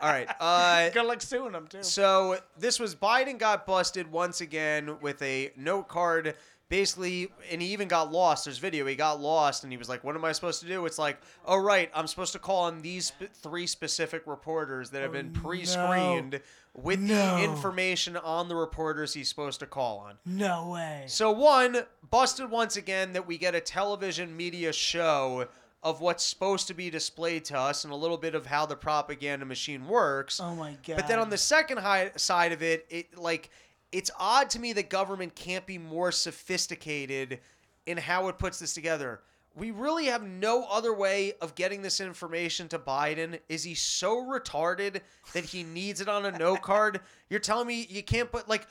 All 0.00 0.10
right. 0.10 0.28
Uh, 0.38 0.90
Good 0.90 1.06
luck 1.06 1.22
suing 1.22 1.52
them 1.52 1.66
too. 1.68 1.82
so 1.82 2.38
this 2.58 2.78
was 2.78 2.94
Biden 2.94 3.38
got 3.38 3.66
busted 3.66 4.10
once 4.10 4.40
again 4.40 4.98
with 5.00 5.22
a 5.22 5.52
note 5.56 5.88
card. 5.88 6.34
Basically, 6.68 7.28
and 7.50 7.62
he 7.62 7.68
even 7.68 7.86
got 7.86 8.10
lost. 8.10 8.44
There's 8.44 8.58
video. 8.58 8.86
He 8.86 8.96
got 8.96 9.20
lost, 9.20 9.62
and 9.62 9.72
he 9.72 9.76
was 9.76 9.88
like, 9.88 10.02
"What 10.02 10.16
am 10.16 10.24
I 10.24 10.32
supposed 10.32 10.60
to 10.62 10.66
do?" 10.66 10.84
It's 10.86 10.98
like, 10.98 11.20
"Oh 11.44 11.56
right, 11.58 11.90
I'm 11.94 12.08
supposed 12.08 12.32
to 12.32 12.40
call 12.40 12.64
on 12.64 12.82
these 12.82 13.06
sp- 13.14 13.30
three 13.34 13.68
specific 13.68 14.22
reporters 14.26 14.90
that 14.90 15.00
have 15.02 15.12
been 15.12 15.32
oh, 15.36 15.40
pre-screened 15.40 16.40
with 16.74 16.98
Oh, 16.98 17.02
No. 17.02 17.36
the 17.36 17.44
information 17.44 18.16
on 18.16 18.48
the 18.48 18.56
reporters 18.56 19.14
he's 19.14 19.28
supposed 19.28 19.60
to 19.60 19.66
call 19.66 19.98
on." 19.98 20.18
No 20.24 20.70
way. 20.70 21.04
So 21.06 21.30
one 21.30 21.84
busted 22.10 22.50
once 22.50 22.76
again 22.76 23.12
that 23.12 23.28
we 23.28 23.38
get 23.38 23.54
a 23.54 23.60
television 23.60 24.36
media 24.36 24.72
show 24.72 25.46
of 25.84 26.00
what's 26.00 26.24
supposed 26.24 26.66
to 26.66 26.74
be 26.74 26.90
displayed 26.90 27.44
to 27.44 27.56
us 27.56 27.84
and 27.84 27.92
a 27.92 27.96
little 27.96 28.16
bit 28.16 28.34
of 28.34 28.44
how 28.46 28.66
the 28.66 28.74
propaganda 28.74 29.46
machine 29.46 29.86
works. 29.86 30.40
Oh 30.40 30.52
my 30.56 30.76
god. 30.84 30.96
But 30.96 31.06
then 31.06 31.20
on 31.20 31.30
the 31.30 31.38
second 31.38 31.78
hi- 31.78 32.10
side 32.16 32.50
of 32.50 32.60
it, 32.60 32.86
it 32.90 33.16
like 33.16 33.50
it's 33.96 34.10
odd 34.20 34.50
to 34.50 34.60
me 34.60 34.74
that 34.74 34.90
government 34.90 35.34
can't 35.34 35.64
be 35.64 35.78
more 35.78 36.12
sophisticated 36.12 37.40
in 37.86 37.96
how 37.96 38.28
it 38.28 38.36
puts 38.36 38.58
this 38.58 38.74
together. 38.74 39.20
We 39.54 39.70
really 39.70 40.04
have 40.06 40.22
no 40.22 40.66
other 40.70 40.92
way 40.92 41.32
of 41.40 41.54
getting 41.54 41.80
this 41.80 41.98
information 41.98 42.68
to 42.68 42.78
Biden. 42.78 43.40
Is 43.48 43.64
he 43.64 43.74
so 43.74 44.18
retarded 44.18 45.00
that 45.32 45.46
he 45.46 45.62
needs 45.62 46.02
it 46.02 46.10
on 46.10 46.26
a 46.26 46.38
note 46.38 46.60
card? 46.62 47.00
You're 47.30 47.40
telling 47.40 47.68
me 47.68 47.86
you 47.88 48.02
can't 48.02 48.30
put 48.30 48.46
like 48.50 48.66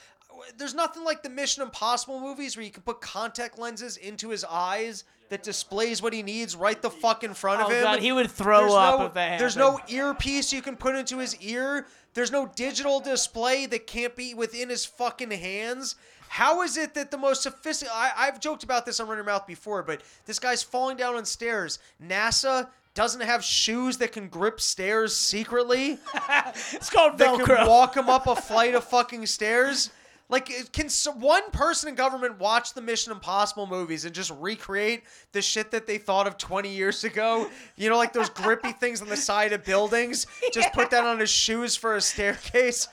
there's 0.57 0.75
nothing 0.75 1.03
like 1.03 1.23
the 1.23 1.29
Mission 1.31 1.63
Impossible 1.63 2.19
movies 2.19 2.55
where 2.55 2.63
you 2.63 2.71
can 2.71 2.83
put 2.83 3.01
contact 3.01 3.57
lenses 3.57 3.97
into 3.97 4.29
his 4.29 4.43
eyes 4.43 5.05
that 5.29 5.43
displays 5.43 6.01
what 6.01 6.13
he 6.13 6.23
needs 6.23 6.55
right 6.55 6.81
the 6.81 6.89
fuck 6.89 7.23
in 7.23 7.33
front 7.33 7.61
of 7.61 7.67
Oh, 7.67 7.69
him. 7.71 7.83
God, 7.83 7.99
he 7.99 8.11
would 8.11 8.29
throw 8.29 8.61
There's 8.61 8.73
up 8.73 8.99
no, 8.99 9.05
if 9.07 9.13
that 9.13 9.39
There's 9.39 9.57
no 9.57 9.79
earpiece 9.89 10.53
you 10.53 10.61
can 10.61 10.75
put 10.75 10.95
into 10.95 11.17
his 11.19 11.35
ear. 11.41 11.85
There's 12.13 12.31
no 12.31 12.45
digital 12.55 12.99
display 12.99 13.65
that 13.65 13.87
can't 13.87 14.15
be 14.15 14.33
within 14.33 14.69
his 14.69 14.85
fucking 14.85 15.31
hands. 15.31 15.95
How 16.29 16.61
is 16.63 16.77
it 16.77 16.93
that 16.95 17.11
the 17.11 17.17
most 17.17 17.43
sophisticated? 17.43 17.95
I've 18.17 18.39
joked 18.39 18.63
about 18.63 18.85
this 18.85 18.99
on 18.99 19.07
Run 19.07 19.17
Your 19.17 19.25
Mouth 19.25 19.45
before, 19.47 19.83
but 19.83 20.01
this 20.25 20.39
guy's 20.39 20.63
falling 20.63 20.97
down 20.97 21.15
on 21.15 21.25
stairs. 21.25 21.79
NASA 22.03 22.67
doesn't 22.93 23.21
have 23.21 23.43
shoes 23.43 23.97
that 23.97 24.11
can 24.13 24.27
grip 24.29 24.61
stairs 24.61 25.13
secretly 25.15 25.99
it's 26.71 26.89
called 26.89 27.13
Velcro. 27.17 27.45
that 27.45 27.57
can 27.57 27.67
walk 27.67 27.95
him 27.97 28.09
up 28.09 28.25
a 28.27 28.35
flight 28.35 28.73
of 28.73 28.83
fucking 28.85 29.25
stairs. 29.25 29.89
Like, 30.27 30.71
can 30.71 30.89
one 31.17 31.51
person 31.51 31.89
in 31.89 31.95
government 31.95 32.39
watch 32.39 32.73
the 32.73 32.81
Mission 32.81 33.11
Impossible 33.11 33.67
movies 33.67 34.05
and 34.05 34.15
just 34.15 34.31
recreate 34.39 35.03
the 35.33 35.41
shit 35.41 35.69
that 35.71 35.85
they 35.85 35.99
thought 35.99 36.25
of 36.25 36.37
20 36.37 36.69
years 36.69 37.03
ago? 37.03 37.47
You 37.75 37.89
know, 37.89 37.97
like 37.97 38.11
those 38.11 38.29
grippy 38.29 38.71
things 38.71 39.01
on 39.01 39.07
the 39.07 39.17
side 39.17 39.53
of 39.53 39.63
buildings? 39.63 40.25
Just 40.51 40.73
put 40.73 40.89
that 40.89 41.03
on 41.03 41.19
his 41.19 41.29
shoes 41.29 41.75
for 41.75 41.95
a 41.95 42.01
staircase? 42.01 42.87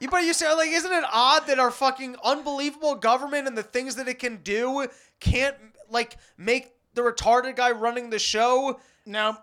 You, 0.00 0.08
but 0.08 0.24
you 0.24 0.32
say, 0.32 0.52
like, 0.54 0.70
isn't 0.70 0.92
it 0.92 1.04
odd 1.12 1.46
that 1.46 1.58
our 1.58 1.70
fucking 1.70 2.16
unbelievable 2.24 2.94
government 2.96 3.46
and 3.46 3.56
the 3.56 3.62
things 3.62 3.96
that 3.96 4.08
it 4.08 4.18
can 4.18 4.36
do 4.42 4.86
can't, 5.20 5.56
like, 5.90 6.16
make 6.36 6.72
the 6.94 7.02
retarded 7.02 7.56
guy 7.56 7.70
running 7.70 8.10
the 8.10 8.18
show 8.18 8.78
Now, 9.08 9.38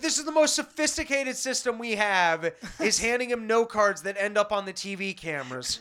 this 0.00 0.18
is 0.18 0.24
the 0.24 0.32
most 0.32 0.54
sophisticated 0.54 1.36
system 1.36 1.78
we 1.78 1.92
have 1.92 2.52
is 2.80 2.98
handing 2.98 3.30
him 3.30 3.46
no 3.46 3.64
cards 3.64 4.02
that 4.02 4.16
end 4.18 4.36
up 4.36 4.52
on 4.52 4.66
the 4.66 4.72
TV 4.72 5.16
cameras. 5.16 5.80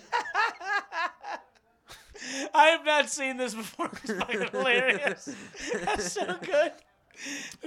I 2.53 2.65
have 2.67 2.85
not 2.85 3.09
seen 3.09 3.38
this 3.38 3.53
before. 3.53 3.89
It's 4.03 4.13
fucking 4.13 4.47
hilarious. 4.51 5.29
That's 5.83 6.11
so 6.13 6.25
good. 6.41 6.71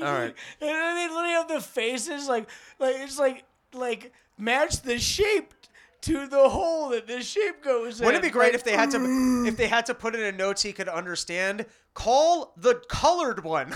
All 0.02 0.12
right. 0.12 0.34
And 0.60 0.68
then 0.70 0.96
they 0.96 1.08
literally 1.08 1.30
have 1.30 1.48
the 1.48 1.60
faces 1.60 2.28
like 2.28 2.48
like 2.78 2.96
it's 2.98 3.18
like 3.18 3.44
like 3.72 4.12
match 4.36 4.82
the 4.82 4.98
shape 4.98 5.54
to 6.00 6.26
the 6.28 6.48
hole 6.48 6.90
that 6.90 7.06
the 7.08 7.22
shape 7.22 7.62
goes 7.62 8.00
in. 8.00 8.06
Wouldn't 8.06 8.22
it 8.24 8.28
be 8.28 8.30
great 8.32 8.48
Like, 8.52 8.54
if 8.54 8.64
they 8.64 8.72
had 8.72 8.90
to 8.92 9.44
if 9.48 9.56
they 9.56 9.66
had 9.66 9.86
to 9.86 9.94
put 9.94 10.14
it 10.14 10.20
in 10.20 10.36
notes 10.36 10.62
he 10.62 10.72
could 10.72 10.88
understand? 10.88 11.66
Call 11.94 12.52
the 12.56 12.76
colored 12.88 13.42
one. 13.42 13.72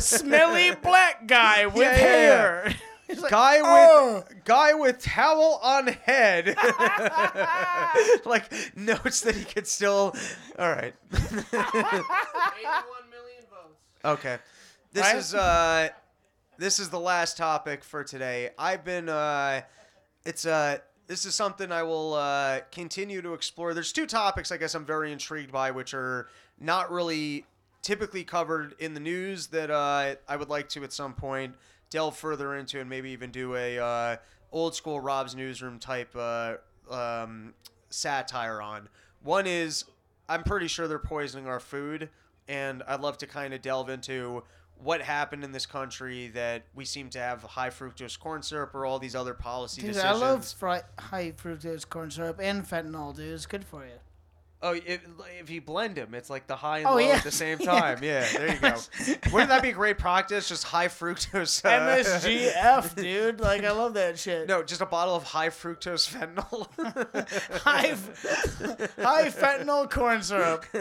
smelly 0.00 0.74
black 0.82 1.26
guy 1.26 1.66
with 1.66 1.76
Yeah, 1.82 1.90
yeah, 1.92 1.96
yeah. 1.96 1.98
hair? 1.98 2.74
It's 3.08 3.22
like, 3.22 3.30
guy 3.30 3.56
with 3.62 3.64
"Oh." 3.90 4.24
guy 4.44 4.74
with 4.74 4.98
towel 5.00 5.60
on 5.62 5.86
head. 5.86 6.48
like 8.24 8.52
notes 8.76 9.22
that 9.22 9.34
he 9.34 9.44
could 9.44 9.66
still. 9.66 10.14
All 10.58 10.70
right. 10.70 10.94
Okay. 14.04 14.38
This 14.92 15.04
Right? 15.04 15.16
is 15.16 15.34
uh 15.34 15.88
this 16.58 16.78
is 16.78 16.88
the 16.90 17.00
last 17.00 17.36
topic 17.36 17.84
for 17.84 18.04
today. 18.04 18.50
I've 18.58 18.84
been 18.84 19.08
uh 19.08 19.62
it's 20.24 20.46
uh 20.46 20.78
this 21.06 21.24
is 21.24 21.34
something 21.34 21.72
I 21.72 21.82
will 21.82 22.14
uh 22.14 22.60
continue 22.72 23.22
to 23.22 23.34
explore. 23.34 23.74
There's 23.74 23.92
two 23.92 24.06
topics 24.06 24.52
I 24.52 24.56
guess 24.56 24.74
I'm 24.74 24.84
very 24.84 25.12
intrigued 25.12 25.52
by 25.52 25.70
which 25.70 25.94
are 25.94 26.28
not 26.60 26.90
really 26.90 27.44
typically 27.82 28.24
covered 28.24 28.74
in 28.78 28.94
the 28.94 29.00
news 29.00 29.48
that 29.48 29.70
uh 29.70 30.14
I 30.28 30.36
would 30.36 30.48
like 30.48 30.68
to 30.70 30.84
at 30.84 30.92
some 30.92 31.14
point 31.14 31.54
delve 31.90 32.16
further 32.16 32.54
into 32.54 32.80
and 32.80 32.88
maybe 32.88 33.10
even 33.10 33.30
do 33.30 33.54
a 33.54 33.78
uh 33.78 34.16
old 34.52 34.74
school 34.74 35.00
Rob's 35.00 35.34
newsroom 35.34 35.78
type 35.78 36.14
uh 36.16 36.56
um 36.90 37.54
satire 37.90 38.60
on. 38.60 38.88
One 39.22 39.46
is 39.46 39.84
I'm 40.28 40.42
pretty 40.42 40.68
sure 40.68 40.86
they're 40.88 40.98
poisoning 40.98 41.46
our 41.46 41.60
food, 41.60 42.10
and 42.46 42.82
I'd 42.86 43.00
love 43.00 43.18
to 43.18 43.26
kind 43.26 43.54
of 43.54 43.62
delve 43.62 43.88
into 43.88 44.42
what 44.80 45.00
happened 45.00 45.42
in 45.42 45.52
this 45.52 45.66
country 45.66 46.28
that 46.28 46.62
we 46.74 46.84
seem 46.84 47.10
to 47.10 47.18
have 47.18 47.42
high 47.42 47.70
fructose 47.70 48.18
corn 48.18 48.42
syrup 48.42 48.74
or 48.74 48.86
all 48.86 48.98
these 48.98 49.16
other 49.16 49.34
policy 49.34 49.80
Dude, 49.80 49.94
decisions. 49.94 50.22
I 50.22 50.26
love 50.26 50.44
fri- 50.46 50.88
high 50.98 51.32
fructose 51.32 51.88
corn 51.88 52.10
syrup 52.10 52.38
and 52.40 52.64
fentanyl, 52.64 53.16
dude. 53.16 53.34
It's 53.34 53.46
good 53.46 53.64
for 53.64 53.84
you. 53.84 53.92
Oh, 54.60 54.72
if, 54.72 55.00
if 55.40 55.50
you 55.50 55.60
blend 55.60 55.94
them, 55.94 56.14
it's 56.14 56.28
like 56.28 56.48
the 56.48 56.56
high 56.56 56.78
and 56.78 56.88
Oh, 56.88 56.92
low 56.94 56.98
yeah. 56.98 57.14
at 57.14 57.22
the 57.22 57.30
same 57.30 57.58
time. 57.74 57.98
Yeah, 58.02 58.26
there 58.32 58.52
you 58.54 58.58
go. 58.58 58.74
Wouldn't 59.32 59.50
that 59.50 59.62
be 59.62 59.70
great 59.70 59.98
practice? 59.98 60.48
Just 60.48 60.64
high 60.64 60.88
fructose. 60.88 61.64
uh, 61.64 61.68
MSGF, 61.70 62.94
dude. 63.00 63.40
Like, 63.40 63.62
I 63.62 63.70
love 63.70 63.94
that 63.94 64.18
shit. 64.18 64.48
No, 64.48 64.64
just 64.64 64.80
a 64.80 64.86
bottle 64.86 65.14
of 65.14 65.22
high 65.22 65.50
fructose 65.50 66.08
fentanyl. 66.12 66.66
High, 67.62 67.94
high 69.00 69.28
fentanyl 69.30 69.88
corn 69.88 70.22
syrup. 70.22 70.64
Me- 70.72 70.78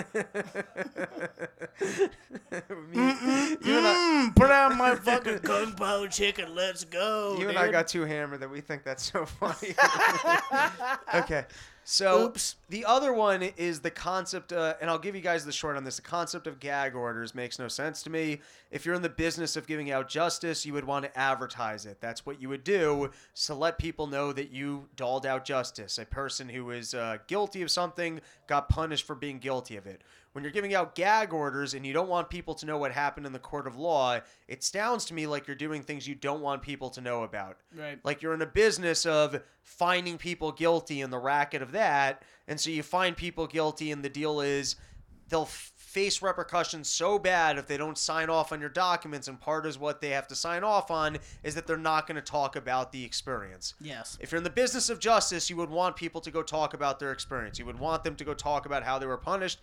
you 3.63 3.77
and 3.77 3.87
I, 3.87 4.03
Mm, 4.27 4.35
put 4.35 4.49
out 4.49 4.75
my 4.75 4.95
fucking 4.95 5.39
kung 5.39 5.73
pao 5.73 6.07
chicken. 6.07 6.55
Let's 6.55 6.83
go. 6.83 7.35
you 7.39 7.49
and 7.49 7.57
I 7.57 7.69
got 7.69 7.87
too 7.87 8.05
hammered 8.05 8.39
that 8.39 8.49
we 8.49 8.61
think 8.61 8.83
that's 8.83 9.11
so 9.11 9.25
funny. 9.25 9.75
okay. 11.13 11.45
So 11.89 12.25
Oops. 12.25 12.57
the 12.67 12.83
other 12.83 13.13
one 13.13 13.41
is 13.41 13.79
the 13.79 13.89
concept, 13.89 14.51
uh, 14.51 14.73
and 14.81 14.89
I'll 14.89 14.99
give 14.99 15.15
you 15.15 15.21
guys 15.21 15.45
the 15.45 15.53
short 15.53 15.77
on 15.77 15.85
this. 15.85 15.95
The 15.95 16.01
concept 16.01 16.45
of 16.45 16.59
gag 16.59 16.95
orders 16.95 17.33
makes 17.33 17.59
no 17.59 17.69
sense 17.69 18.03
to 18.03 18.09
me. 18.09 18.41
If 18.71 18.85
you're 18.85 18.93
in 18.93 19.01
the 19.01 19.07
business 19.07 19.55
of 19.55 19.67
giving 19.67 19.89
out 19.89 20.09
justice, 20.09 20.65
you 20.65 20.73
would 20.73 20.83
want 20.83 21.05
to 21.05 21.17
advertise 21.17 21.85
it. 21.85 22.01
That's 22.01 22.25
what 22.25 22.41
you 22.41 22.49
would 22.49 22.65
do 22.65 23.11
to 23.45 23.53
let 23.53 23.77
people 23.77 24.05
know 24.05 24.33
that 24.33 24.51
you 24.51 24.89
doled 24.97 25.25
out 25.25 25.45
justice. 25.45 25.97
A 25.97 26.03
person 26.03 26.49
who 26.49 26.71
is 26.71 26.93
uh, 26.93 27.19
guilty 27.27 27.61
of 27.61 27.71
something 27.71 28.19
got 28.47 28.67
punished 28.67 29.07
for 29.07 29.15
being 29.15 29.39
guilty 29.39 29.77
of 29.77 29.87
it. 29.87 30.01
When 30.37 30.43
you're 30.43 30.53
giving 30.53 30.75
out 30.75 30.93
gag 30.93 31.33
orders 31.33 31.73
and 31.73 31.83
you 31.83 31.93
don't 31.93 32.09
want 32.09 32.29
people 32.29 32.53
to 32.53 32.67
know 32.67 32.77
what 32.77 32.91
happened 32.91 33.25
in 33.25 33.33
the 33.33 33.39
court 33.39 33.65
of 33.65 33.75
law, 33.75 34.19
it 34.47 34.63
sounds 34.63 35.03
to 35.05 35.15
me 35.15 35.25
like 35.25 35.47
you're 35.47 35.55
doing 35.55 35.81
things 35.81 36.07
you 36.07 36.13
don't 36.13 36.41
want 36.41 36.61
people 36.61 36.91
to 36.91 37.01
know 37.01 37.23
about. 37.23 37.57
Right. 37.75 37.97
Like 38.03 38.21
you're 38.21 38.35
in 38.35 38.43
a 38.43 38.45
business 38.45 39.07
of 39.07 39.41
finding 39.63 40.19
people 40.19 40.51
guilty 40.51 41.01
and 41.01 41.11
the 41.11 41.17
racket 41.17 41.63
of 41.63 41.71
that. 41.71 42.21
And 42.47 42.59
so 42.59 42.69
you 42.69 42.83
find 42.83 43.17
people 43.17 43.47
guilty, 43.47 43.89
and 43.89 44.03
the 44.03 44.09
deal 44.09 44.39
is 44.41 44.75
they'll 45.27 45.45
face 45.45 46.21
repercussions 46.21 46.87
so 46.87 47.17
bad 47.17 47.57
if 47.57 47.65
they 47.65 47.75
don't 47.75 47.97
sign 47.97 48.29
off 48.29 48.51
on 48.51 48.59
your 48.59 48.69
documents. 48.69 49.27
And 49.27 49.41
part 49.41 49.65
is 49.65 49.79
what 49.79 50.01
they 50.01 50.09
have 50.09 50.27
to 50.27 50.35
sign 50.35 50.63
off 50.63 50.91
on 50.91 51.17
is 51.43 51.55
that 51.55 51.65
they're 51.65 51.77
not 51.77 52.05
going 52.05 52.15
to 52.15 52.21
talk 52.21 52.55
about 52.55 52.91
the 52.91 53.03
experience. 53.03 53.73
Yes. 53.81 54.19
If 54.21 54.31
you're 54.31 54.37
in 54.37 54.43
the 54.43 54.51
business 54.51 54.91
of 54.91 54.99
justice, 54.99 55.49
you 55.49 55.55
would 55.57 55.71
want 55.71 55.95
people 55.95 56.21
to 56.21 56.29
go 56.29 56.43
talk 56.43 56.75
about 56.75 56.99
their 56.99 57.11
experience. 57.11 57.57
You 57.57 57.65
would 57.65 57.79
want 57.79 58.03
them 58.03 58.15
to 58.17 58.23
go 58.23 58.35
talk 58.35 58.67
about 58.67 58.83
how 58.83 58.99
they 58.99 59.07
were 59.07 59.17
punished. 59.17 59.59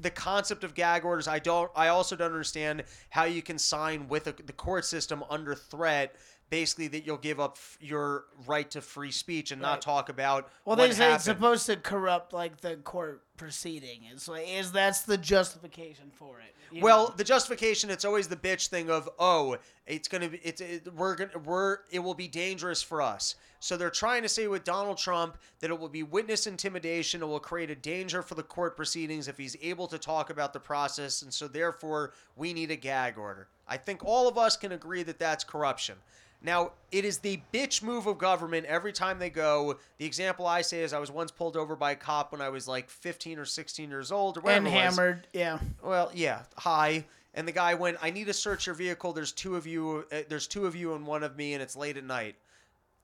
The 0.00 0.10
concept 0.10 0.64
of 0.64 0.74
gag 0.74 1.04
orders, 1.04 1.28
I 1.28 1.38
don't. 1.38 1.70
I 1.76 1.88
also 1.88 2.16
don't 2.16 2.30
understand 2.32 2.84
how 3.10 3.24
you 3.24 3.42
can 3.42 3.58
sign 3.58 4.08
with 4.08 4.26
a, 4.26 4.32
the 4.32 4.52
court 4.52 4.84
system 4.84 5.22
under 5.28 5.54
threat, 5.54 6.14
basically 6.48 6.88
that 6.88 7.04
you'll 7.06 7.16
give 7.18 7.38
up 7.38 7.52
f- 7.56 7.76
your 7.80 8.24
right 8.46 8.70
to 8.70 8.80
free 8.80 9.10
speech 9.10 9.50
and 9.52 9.60
Right. 9.60 9.68
not 9.70 9.82
talk 9.82 10.08
about. 10.08 10.50
Well, 10.64 10.76
they 10.76 10.90
say 10.92 11.12
it's 11.14 11.24
supposed 11.24 11.66
to 11.66 11.76
corrupt 11.76 12.32
like 12.32 12.60
the 12.60 12.76
court 12.76 13.22
proceeding. 13.40 14.02
It's 14.12 14.28
like 14.28 14.46
is 14.46 14.70
that's 14.70 15.00
the 15.00 15.16
justification 15.16 16.10
for 16.14 16.40
it. 16.40 16.82
Well, 16.82 17.08
know? 17.08 17.14
the 17.16 17.24
justification 17.24 17.88
it's 17.88 18.04
always 18.04 18.28
the 18.28 18.36
bitch 18.36 18.68
thing 18.68 18.90
of 18.90 19.08
oh, 19.18 19.56
it's 19.86 20.08
gonna 20.08 20.28
be 20.28 20.40
it's 20.44 20.60
it, 20.60 20.94
we're 20.94 21.16
gonna 21.16 21.38
we're 21.42 21.78
it 21.90 22.00
will 22.00 22.14
be 22.14 22.28
dangerous 22.28 22.82
for 22.82 23.00
us. 23.00 23.36
So 23.58 23.78
they're 23.78 23.90
trying 23.90 24.22
to 24.22 24.28
say 24.28 24.46
with 24.46 24.64
Donald 24.64 24.98
Trump 24.98 25.38
that 25.60 25.70
it 25.70 25.78
will 25.78 25.88
be 25.88 26.02
witness 26.02 26.46
intimidation. 26.46 27.22
It 27.22 27.26
will 27.26 27.40
create 27.40 27.70
a 27.70 27.74
danger 27.74 28.20
for 28.20 28.34
the 28.34 28.42
court 28.42 28.76
proceedings 28.76 29.26
if 29.26 29.38
he's 29.38 29.56
able 29.62 29.86
to 29.88 29.98
talk 29.98 30.28
about 30.28 30.52
the 30.52 30.60
process, 30.60 31.22
and 31.22 31.32
so 31.32 31.48
therefore 31.48 32.12
we 32.36 32.52
need 32.52 32.70
a 32.70 32.76
gag 32.76 33.16
order. 33.16 33.48
I 33.66 33.78
think 33.78 34.04
all 34.04 34.28
of 34.28 34.36
us 34.36 34.56
can 34.56 34.72
agree 34.72 35.02
that 35.04 35.18
that's 35.18 35.44
corruption. 35.44 35.96
Now, 36.42 36.72
it 36.90 37.04
is 37.04 37.18
the 37.18 37.40
bitch 37.52 37.82
move 37.82 38.06
of 38.06 38.16
government 38.16 38.64
every 38.66 38.92
time 38.92 39.18
they 39.18 39.28
go. 39.28 39.76
The 39.98 40.06
example 40.06 40.46
I 40.46 40.62
say 40.62 40.82
is 40.82 40.92
I 40.92 40.98
was 40.98 41.10
once 41.10 41.30
pulled 41.30 41.56
over 41.56 41.76
by 41.76 41.92
a 41.92 41.96
cop 41.96 42.32
when 42.32 42.40
I 42.40 42.48
was 42.48 42.66
like 42.66 42.88
15 42.88 43.29
or 43.38 43.44
16 43.44 43.90
years 43.90 44.12
old 44.12 44.38
or 44.38 44.40
whatever 44.40 44.66
and 44.66 44.74
hammered. 44.74 45.26
Yeah. 45.32 45.58
Well, 45.82 46.10
yeah, 46.14 46.42
hi. 46.56 47.04
And 47.34 47.46
the 47.46 47.52
guy 47.52 47.74
went, 47.74 47.98
"I 48.02 48.10
need 48.10 48.26
to 48.26 48.32
search 48.32 48.66
your 48.66 48.74
vehicle. 48.74 49.12
There's 49.12 49.32
two 49.32 49.56
of 49.56 49.66
you. 49.66 50.06
Uh, 50.12 50.22
there's 50.28 50.46
two 50.46 50.66
of 50.66 50.74
you 50.74 50.94
and 50.94 51.06
one 51.06 51.22
of 51.22 51.36
me, 51.36 51.54
and 51.54 51.62
it's 51.62 51.76
late 51.76 51.96
at 51.96 52.04
night." 52.04 52.36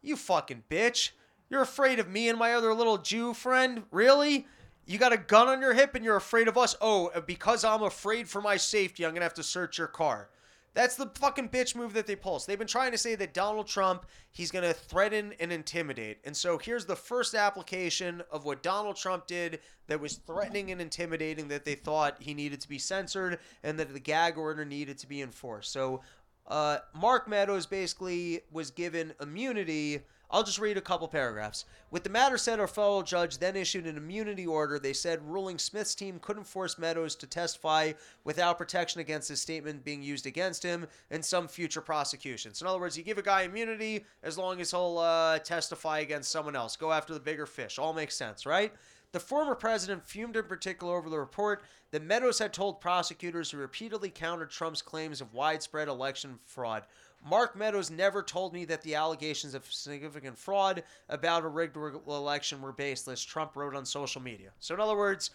You 0.03 0.17
fucking 0.17 0.65
bitch! 0.71 1.11
You're 1.49 1.63
afraid 1.63 1.99
of 1.99 2.09
me 2.09 2.29
and 2.29 2.39
my 2.39 2.55
other 2.55 2.75
little 2.75 2.99
Jew 2.99 3.35
friend? 3.35 3.85
Really? 3.91 4.47
You 4.85 4.99
got 4.99 5.13
a 5.13 5.17
gun 5.17 5.49
on 5.49 5.61
your 5.61 5.75
hip 5.75 5.95
and 5.95 6.05
you're 6.05 6.17
afraid 6.17 6.49
of 6.49 6.57
us? 6.57 6.77
Oh, 6.81 7.09
uh, 7.09 7.21
because 7.21 7.65
I'm 7.65 7.83
afraid 7.83 8.29
for 8.29 8.41
my 8.41 8.57
safety, 8.57 9.05
I'm 9.05 9.13
gonna 9.13 9.25
have 9.25 9.35
to 9.35 9.43
search 9.43 9.79
your 9.79 9.89
car. 9.89 10.29
That's 10.77 10.95
the 10.95 11.11
fucking 11.15 11.49
bitch 11.49 11.75
move 11.75 11.95
that 11.95 12.07
they 12.07 12.17
pull. 12.17 12.39
They've 12.47 12.59
been 12.59 12.67
trying 12.67 12.93
to 12.93 12.99
say 12.99 13.15
that 13.15 13.33
Donald 13.33 13.67
Trump, 13.67 14.05
he's 14.31 14.51
going 14.51 14.63
to 14.63 14.75
threaten 14.75 15.33
and 15.41 15.51
intimidate. 15.51 16.19
And 16.27 16.37
so 16.37 16.59
here's 16.59 16.85
the 16.85 16.95
first 16.95 17.35
application 17.35 18.23
of 18.31 18.45
what 18.45 18.63
Donald 18.63 18.97
Trump 18.97 19.27
did 19.27 19.61
that 19.87 19.99
was 19.99 20.17
threatening 20.27 20.71
and 20.71 20.83
intimidating 20.83 21.49
that 21.49 21.65
they 21.65 21.77
thought 21.77 22.23
he 22.23 22.35
needed 22.35 22.61
to 22.61 22.69
be 22.69 22.79
censored 22.79 23.39
and 23.63 23.79
that 23.79 23.95
the 23.95 23.99
gag 23.99 24.37
order 24.37 24.67
needed 24.67 24.99
to 24.99 25.07
be 25.07 25.23
enforced. 25.23 25.73
So 25.73 26.03
uh, 26.47 26.81
Mark 26.95 27.27
Meadows 27.27 27.65
basically 27.65 28.43
was 28.53 28.71
given 28.71 29.15
immunity. 29.19 30.01
I'll 30.31 30.43
just 30.43 30.59
read 30.59 30.77
a 30.77 30.83
couple 30.83 31.07
paragraphs. 31.07 31.65
With 31.91 32.03
the 32.03 32.11
matter 32.11 32.37
set, 32.37 32.59
a 32.59 32.67
federal 32.67 33.03
judge 33.03 33.39
then 33.39 33.55
issued 33.55 33.87
an 33.87 33.97
immunity 33.97 34.45
order. 34.45 34.79
They 34.79 34.93
said 34.93 35.23
ruling 35.23 35.59
Smith's 35.59 35.95
team 35.95 36.19
couldn't 36.21 36.49
force 36.49 36.79
Meadows 36.79 37.15
to 37.17 37.27
testify 37.27 37.93
without 38.25 38.59
protection 38.59 39.01
against 39.01 39.29
his 39.29 39.41
statement 39.41 39.85
being 39.85 40.03
used 40.03 40.27
against 40.27 40.65
him 40.65 40.87
in 41.11 41.23
some 41.23 41.47
future 41.47 41.81
prosecutions. 41.81 42.61
In 42.61 42.67
other 42.67 42.81
words, 42.81 42.99
you 42.99 43.05
give 43.05 43.19
a 43.19 43.23
guy 43.23 43.43
immunity 43.43 44.05
as 44.25 44.37
long 44.37 44.61
as 44.61 44.73
he'll 44.73 44.99
uh, 44.99 45.39
testify 45.39 46.01
against 46.01 46.33
someone 46.33 46.57
else. 46.57 46.77
Go 46.77 46.91
after 46.91 47.15
the 47.15 47.21
bigger 47.21 47.47
fish. 47.47 47.79
All 47.79 47.93
makes 47.93 48.17
sense, 48.17 48.45
right? 48.45 48.73
The 49.13 49.21
former 49.21 49.55
president 49.55 50.05
fumed 50.05 50.37
in 50.37 50.45
particular 50.45 50.97
over 50.97 51.09
the 51.09 51.19
report 51.19 51.63
that 51.93 52.03
Meadows 52.03 52.39
had 52.39 52.53
told 52.53 52.81
prosecutors 52.81 53.51
who 53.51 53.59
repeatedly 53.59 54.11
countered 54.11 54.51
Trump's 54.51 54.83
claims 54.83 55.21
of 55.21 55.33
widespread 55.33 55.89
election 55.89 56.39
fraud. 56.45 56.83
Mark 57.29 57.57
Meadows 57.57 57.91
never 57.91 58.23
told 58.23 58.53
me 58.53 58.65
that 58.67 58.83
the 58.83 58.95
allegations 58.95 59.55
of 59.55 59.65
significant 59.71 60.39
fraud 60.39 60.85
about 61.09 61.45
a 61.45 61.49
rigged 61.49 61.77
election 61.77 62.61
were 62.63 62.73
baseless, 62.73 63.23
Trump 63.23 63.57
wrote 63.57 63.75
on 63.75 63.85
social 63.85 64.23
media. 64.23 64.51
So, 64.61 64.75
in 64.75 64.81
other 64.81 64.97
words, 64.97 65.31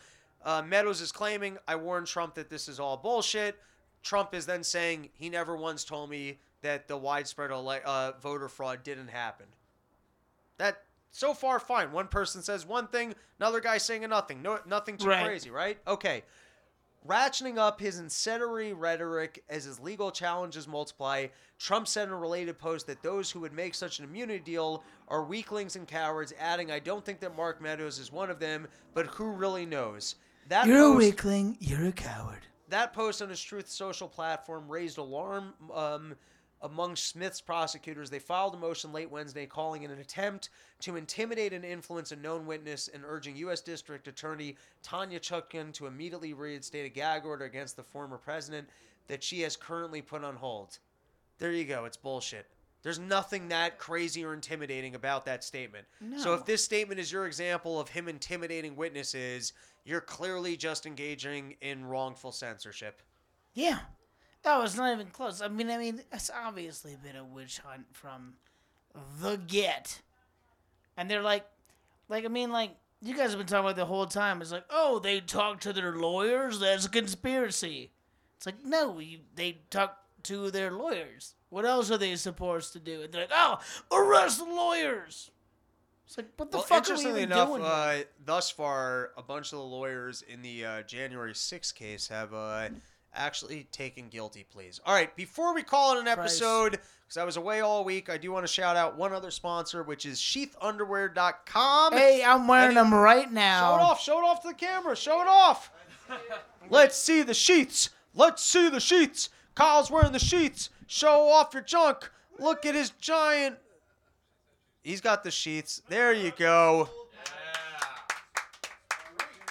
uh, 0.46 0.62
Meadows 0.62 1.02
is 1.02 1.12
claiming, 1.12 1.58
I 1.68 1.76
warned 1.76 2.08
Trump 2.08 2.36
that 2.36 2.50
this 2.50 2.70
is 2.70 2.80
all 2.80 2.96
bullshit. 2.96 3.60
Trump 4.04 4.34
is 4.34 4.46
then 4.46 4.64
saying, 4.64 5.10
he 5.14 5.30
never 5.30 5.56
once 5.58 5.84
told 5.84 6.10
me 6.10 6.40
that 6.62 6.88
the 6.88 6.96
widespread 6.98 7.52
ele- 7.52 7.82
uh, 7.86 8.14
voter 8.22 8.48
fraud 8.48 8.84
didn't 8.84 9.10
happen. 9.10 9.48
That 10.58 10.84
so 11.12 11.34
far 11.34 11.60
fine. 11.60 11.92
One 11.92 12.08
person 12.08 12.42
says 12.42 12.66
one 12.66 12.88
thing, 12.88 13.16
another 13.40 13.60
guy 13.60 13.78
saying 13.78 14.08
nothing. 14.10 14.42
No, 14.42 14.60
nothing 14.66 14.98
too 14.98 15.10
Right. 15.10 15.26
crazy, 15.26 15.52
right? 15.52 15.78
Okay. 15.86 16.24
Ratcheting 17.08 17.58
up 17.58 17.80
his 17.80 17.98
incendiary 17.98 18.74
rhetoric 18.74 19.44
as 19.50 19.64
his 19.64 19.80
legal 19.80 20.12
challenges 20.12 20.68
multiply, 20.68 21.28
Trump 21.58 21.88
said 21.88 22.08
in 22.08 22.14
a 22.14 22.18
related 22.18 22.60
post 22.60 22.86
that 22.88 23.02
those 23.02 23.32
who 23.32 23.40
would 23.40 23.54
make 23.54 23.74
such 23.74 23.98
an 23.98 24.06
immunity 24.06 24.40
deal 24.40 24.84
are 25.08 25.24
weaklings 25.24 25.76
and 25.76 25.88
cowards, 25.88 26.32
adding, 26.40 26.70
I 26.72 26.78
don't 26.78 27.04
think 27.04 27.20
that 27.22 27.36
Mark 27.36 27.60
Meadows 27.60 27.98
is 27.98 28.12
one 28.12 28.30
of 28.30 28.40
them, 28.40 28.68
but 28.94 29.08
who 29.08 29.32
really 29.32 29.66
knows? 29.66 30.16
That 30.48 30.68
You're 30.68 30.78
a 30.78 30.94
post- 30.94 30.98
weakling. 30.98 31.58
You're 31.60 31.88
a 31.88 31.92
coward. 31.92 32.46
that 32.70 32.94
post 32.94 33.22
on 33.22 33.30
his 33.30 33.42
Truth 33.42 33.68
Social 33.70 34.08
platform 34.08 34.70
raised 34.70 34.98
alarm 35.00 35.54
um, 35.74 36.16
among 36.62 36.96
Smith's 36.96 37.42
prosecutors. 37.42 38.10
They 38.10 38.20
filed 38.20 38.54
a 38.56 38.58
motion 38.58 38.92
late 38.92 39.10
Wednesday 39.10 39.46
calling 39.46 39.84
it 39.84 39.92
an 39.92 40.00
attempt 40.00 40.50
to 40.82 40.96
intimidate 40.96 41.54
and 41.54 41.66
influence 41.66 42.12
a 42.12 42.16
known 42.16 42.46
witness 42.46 42.90
and 42.94 43.04
urging 43.06 43.36
U.S. 43.38 43.62
District 43.62 44.08
Attorney 44.08 44.56
Tanya 44.84 45.20
Chutkan 45.20 45.74
to 45.74 45.88
immediately 45.88 46.34
reinstate 46.34 46.86
a 46.86 46.90
gag 46.90 47.26
order 47.26 47.46
against 47.46 47.76
the 47.76 47.84
former 47.84 48.18
president 48.18 48.70
that 49.08 49.24
she 49.24 49.42
has 49.42 49.56
currently 49.56 50.02
put 50.02 50.24
on 50.24 50.36
hold. 50.36 50.80
There 51.40 51.52
you 51.52 51.66
go. 51.66 51.86
It's 51.86 51.98
bullshit. 51.98 52.46
There's 52.84 53.00
nothing 53.00 53.50
that 53.50 53.78
crazy 53.78 54.26
or 54.26 54.34
intimidating 54.34 54.96
about 54.96 55.26
that 55.26 55.44
statement. 55.44 55.86
No. 56.00 56.18
So 56.18 56.34
if 56.34 56.46
this 56.46 56.64
statement 56.64 57.00
is 57.00 57.12
your 57.12 57.28
example 57.28 57.80
of 57.80 57.90
him 57.90 58.08
intimidating 58.08 58.76
witnesses, 58.76 59.54
you're 59.86 60.02
clearly 60.02 60.58
just 60.58 60.86
engaging 60.86 61.56
in 61.62 61.86
wrongful 61.86 62.32
censorship. 62.32 63.02
Yeah. 63.54 63.80
No, 64.44 64.64
it's 64.64 64.76
not 64.76 64.92
even 64.94 65.08
close. 65.08 65.42
I 65.42 65.48
mean, 65.48 65.70
I 65.70 65.78
mean, 65.78 66.02
it's 66.12 66.32
obviously 66.34 66.96
been 67.02 67.16
a 67.16 67.24
witch 67.24 67.60
hunt 67.60 67.86
from 67.94 68.34
the 69.22 69.38
get. 69.38 70.02
And 70.98 71.10
they're 71.10 71.22
like, 71.22 71.46
like, 72.10 72.26
I 72.26 72.28
mean, 72.28 72.52
like, 72.52 72.72
you 73.02 73.16
guys 73.16 73.30
have 73.30 73.38
been 73.38 73.48
talking 73.48 73.66
about 73.66 73.76
the 73.76 73.86
whole 73.86 74.06
time. 74.08 74.42
It's 74.42 74.52
like, 74.52 74.66
oh, 74.70 75.00
they 75.00 75.20
talk 75.22 75.60
to 75.62 75.74
their 75.74 75.94
lawyers? 75.94 76.60
That's 76.60 76.86
a 76.86 76.90
conspiracy. 76.90 77.92
It's 78.38 78.46
like, 78.46 78.64
no, 78.66 79.00
you, 79.00 79.20
they 79.36 79.60
talk 79.70 79.98
to 80.24 80.50
their 80.52 80.72
lawyers. 80.72 81.36
What 81.50 81.66
else 81.66 81.92
are 81.92 81.98
they 81.98 82.16
supposed 82.16 82.74
to 82.74 82.80
do? 82.80 83.02
And 83.04 83.14
they're 83.14 83.22
like, 83.22 83.32
oh, 83.34 83.60
arrest 83.92 84.40
the 84.40 84.46
lawyers. 84.46 85.30
It's 86.08 86.18
like, 86.18 86.28
what 86.38 86.52
the 86.52 86.58
Well, 86.58 86.66
fuck 86.66 86.78
are 86.90 86.90
we 86.90 86.94
interestingly 86.94 87.22
even 87.22 87.32
enough, 87.32 87.48
doing? 87.50 87.62
uh, 87.64 88.00
thus 88.26 88.50
far, 88.50 89.12
a 89.18 89.24
bunch 89.24 89.48
of 89.54 89.60
the 89.60 89.64
lawyers 89.66 90.24
in 90.24 90.42
the 90.42 90.66
uh, 90.66 90.82
January 90.84 91.34
6th 91.34 91.74
case 91.74 92.08
have 92.10 92.34
uh, 92.34 92.70
actually 93.14 93.68
taken 93.72 94.08
guilty 94.10 94.46
pleas. 94.52 94.80
All 94.86 94.94
right, 94.94 95.14
before 95.16 95.54
we 95.54 95.64
call 95.64 95.98
it 95.98 96.02
an 96.02 96.08
episode, 96.08 96.80
because 97.04 97.18
I 97.18 97.24
was 97.24 97.38
away 97.38 97.62
all 97.62 97.84
week, 97.84 98.10
I 98.10 98.18
do 98.18 98.32
want 98.32 98.46
to 98.46 98.52
shout 98.52 98.76
out 98.76 98.98
one 98.98 99.14
other 99.14 99.32
sponsor, 99.32 99.84
which 99.84 100.06
is 100.06 100.20
sheathunderwear.com. 100.20 101.94
hey, 101.94 102.24
I'm 102.24 102.48
wearing 102.48 102.76
them 102.76 102.94
right 102.94 103.32
now. 103.32 103.72
Show 103.72 103.76
it 103.76 103.82
off. 103.82 104.02
Show 104.02 104.20
it 104.20 104.24
off 104.26 104.42
to 104.44 104.48
the 104.50 104.54
camera. 104.54 104.96
Show 104.96 105.22
it 105.22 105.28
off. 105.28 105.72
Let's 106.70 106.98
see 106.98 107.22
the 107.24 107.34
sheets. 107.34 107.90
Let's 108.14 108.44
see 108.44 108.70
the 108.70 108.80
sheets. 108.80 109.30
Kyle's 109.56 109.90
wearing 109.92 110.12
the 110.12 110.20
sheets. 110.20 110.70
Show 110.88 111.30
off 111.30 111.54
your 111.54 111.64
junk. 111.64 112.10
Look 112.40 112.66
at 112.66 112.76
his 112.76 112.90
giant. 112.92 113.58
He's 114.84 115.00
got 115.02 115.24
the 115.24 115.32
sheets. 115.32 115.82
There 115.90 116.12
you 116.12 116.32
go. 116.38 116.90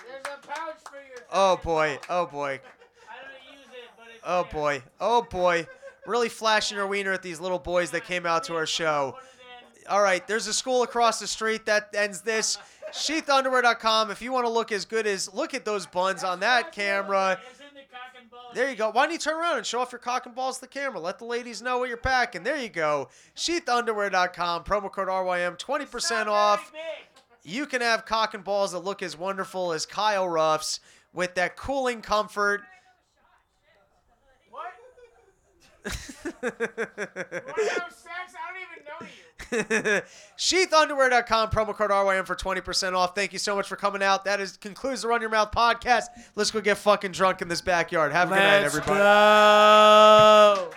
There's 0.09 0.25
a 0.25 0.47
pouch 0.47 0.77
for 0.85 0.97
your. 0.97 1.25
Oh 1.33 1.57
boy. 1.63 1.99
Oh 2.09 2.27
boy. 2.27 2.61
I 3.09 3.15
don't 3.23 3.57
use 3.57 3.69
it, 3.73 3.91
but 3.97 4.07
it's 4.09 4.10
Oh 4.25 4.45
boy. 4.45 4.83
Oh 5.01 5.23
boy. 5.23 5.67
Really 6.07 6.29
flashing 6.29 6.79
her 6.79 6.87
wiener 6.87 7.13
at 7.13 7.23
these 7.23 7.41
little 7.41 7.59
boys 7.59 7.91
that 7.93 8.05
came 8.05 8.27
out 8.27 8.45
to 8.45 8.55
our 8.55 8.67
show. 8.67 9.17
All 9.89 10.03
right, 10.03 10.27
there's 10.27 10.47
a 10.47 10.53
school 10.53 10.83
across 10.83 11.19
the 11.19 11.27
street 11.27 11.67
that 11.67 11.95
ends 11.95 12.21
this. 12.21 12.59
Sheathunderwear.com. 12.93 14.11
If 14.11 14.21
you 14.23 14.33
want 14.33 14.47
to 14.47 14.51
look 14.51 14.73
as 14.73 14.85
good 14.85 15.07
as 15.07 15.33
look 15.33 15.55
at 15.55 15.65
those 15.65 15.87
buns 15.87 16.25
on 16.25 16.41
that 16.41 16.73
camera. 16.73 17.39
It's 17.51 17.61
in 17.61 17.67
the 17.75 17.81
cock 17.91 18.15
and 18.21 18.31
balls. 18.31 18.53
There 18.55 18.69
you 18.69 18.77
go. 18.77 18.91
Why 18.91 19.05
don't 19.05 19.13
you 19.13 19.19
turn 19.19 19.35
around 19.35 19.59
and 19.59 19.67
show 19.67 19.81
off 19.81 19.93
your 19.93 20.01
cock 20.01 20.27
and 20.27 20.35
balls 20.35 20.57
to 20.57 20.63
the 20.63 20.69
camera? 20.69 21.01
Let 21.01 21.19
the 21.19 21.25
ladies 21.25 21.63
know 21.63 21.79
what 21.79 21.89
you're 21.89 21.99
packing. 21.99 22.43
There 22.43 22.57
you 22.57 22.69
go. 22.69 23.09
Sheathunderwear.com. 23.37 24.65
Promo 24.65 24.91
code 24.91 25.09
RYM. 25.09 25.57
20% 25.57 26.27
off. 26.27 26.73
You 27.43 27.67
can 27.67 27.81
have 27.81 28.05
cock 28.05 28.35
and 28.35 28.45
balls 28.45 28.73
that 28.73 28.81
look 28.81 29.03
as 29.03 29.17
wonderful 29.17 29.73
as 29.73 29.87
Kyle 29.87 30.29
Ruff's 30.29 30.81
with 31.13 31.35
that 31.37 31.57
cooling 31.57 32.03
comfort. 32.03 32.63
What? 34.51 34.63
Wanna 34.63 34.69
have 34.69 35.70
sex? 35.85 36.25
I 38.35 38.47
don't 38.47 38.63
even 38.63 38.85
know 38.87 39.07
you. 39.07 39.31
Sheathunderwear.com, 40.39 41.51
promo 41.51 41.75
code 41.75 41.91
RYM 41.91 42.27
for 42.27 42.35
20% 42.35 42.95
off. 42.95 43.15
Thank 43.15 43.33
you 43.33 43.39
so 43.39 43.57
much 43.57 43.69
for 43.69 43.77
coming 43.77 44.03
out. 44.03 44.25
That 44.25 44.41
is 44.41 44.57
concludes 44.57 45.03
the 45.03 45.09
Run 45.09 45.21
Your 45.21 45.31
Mouth 45.31 45.51
podcast. 45.51 46.05
Let's 46.37 46.51
go 46.51 46.61
get 46.61 46.79
fucking 46.79 47.13
drunk 47.13 47.43
in 47.43 47.49
this 47.49 47.61
backyard. 47.61 48.13
Have 48.13 48.31
a 48.31 48.35
good 48.35 48.41
night, 48.41 48.63
everybody. 48.63 48.99
go. 49.01 50.71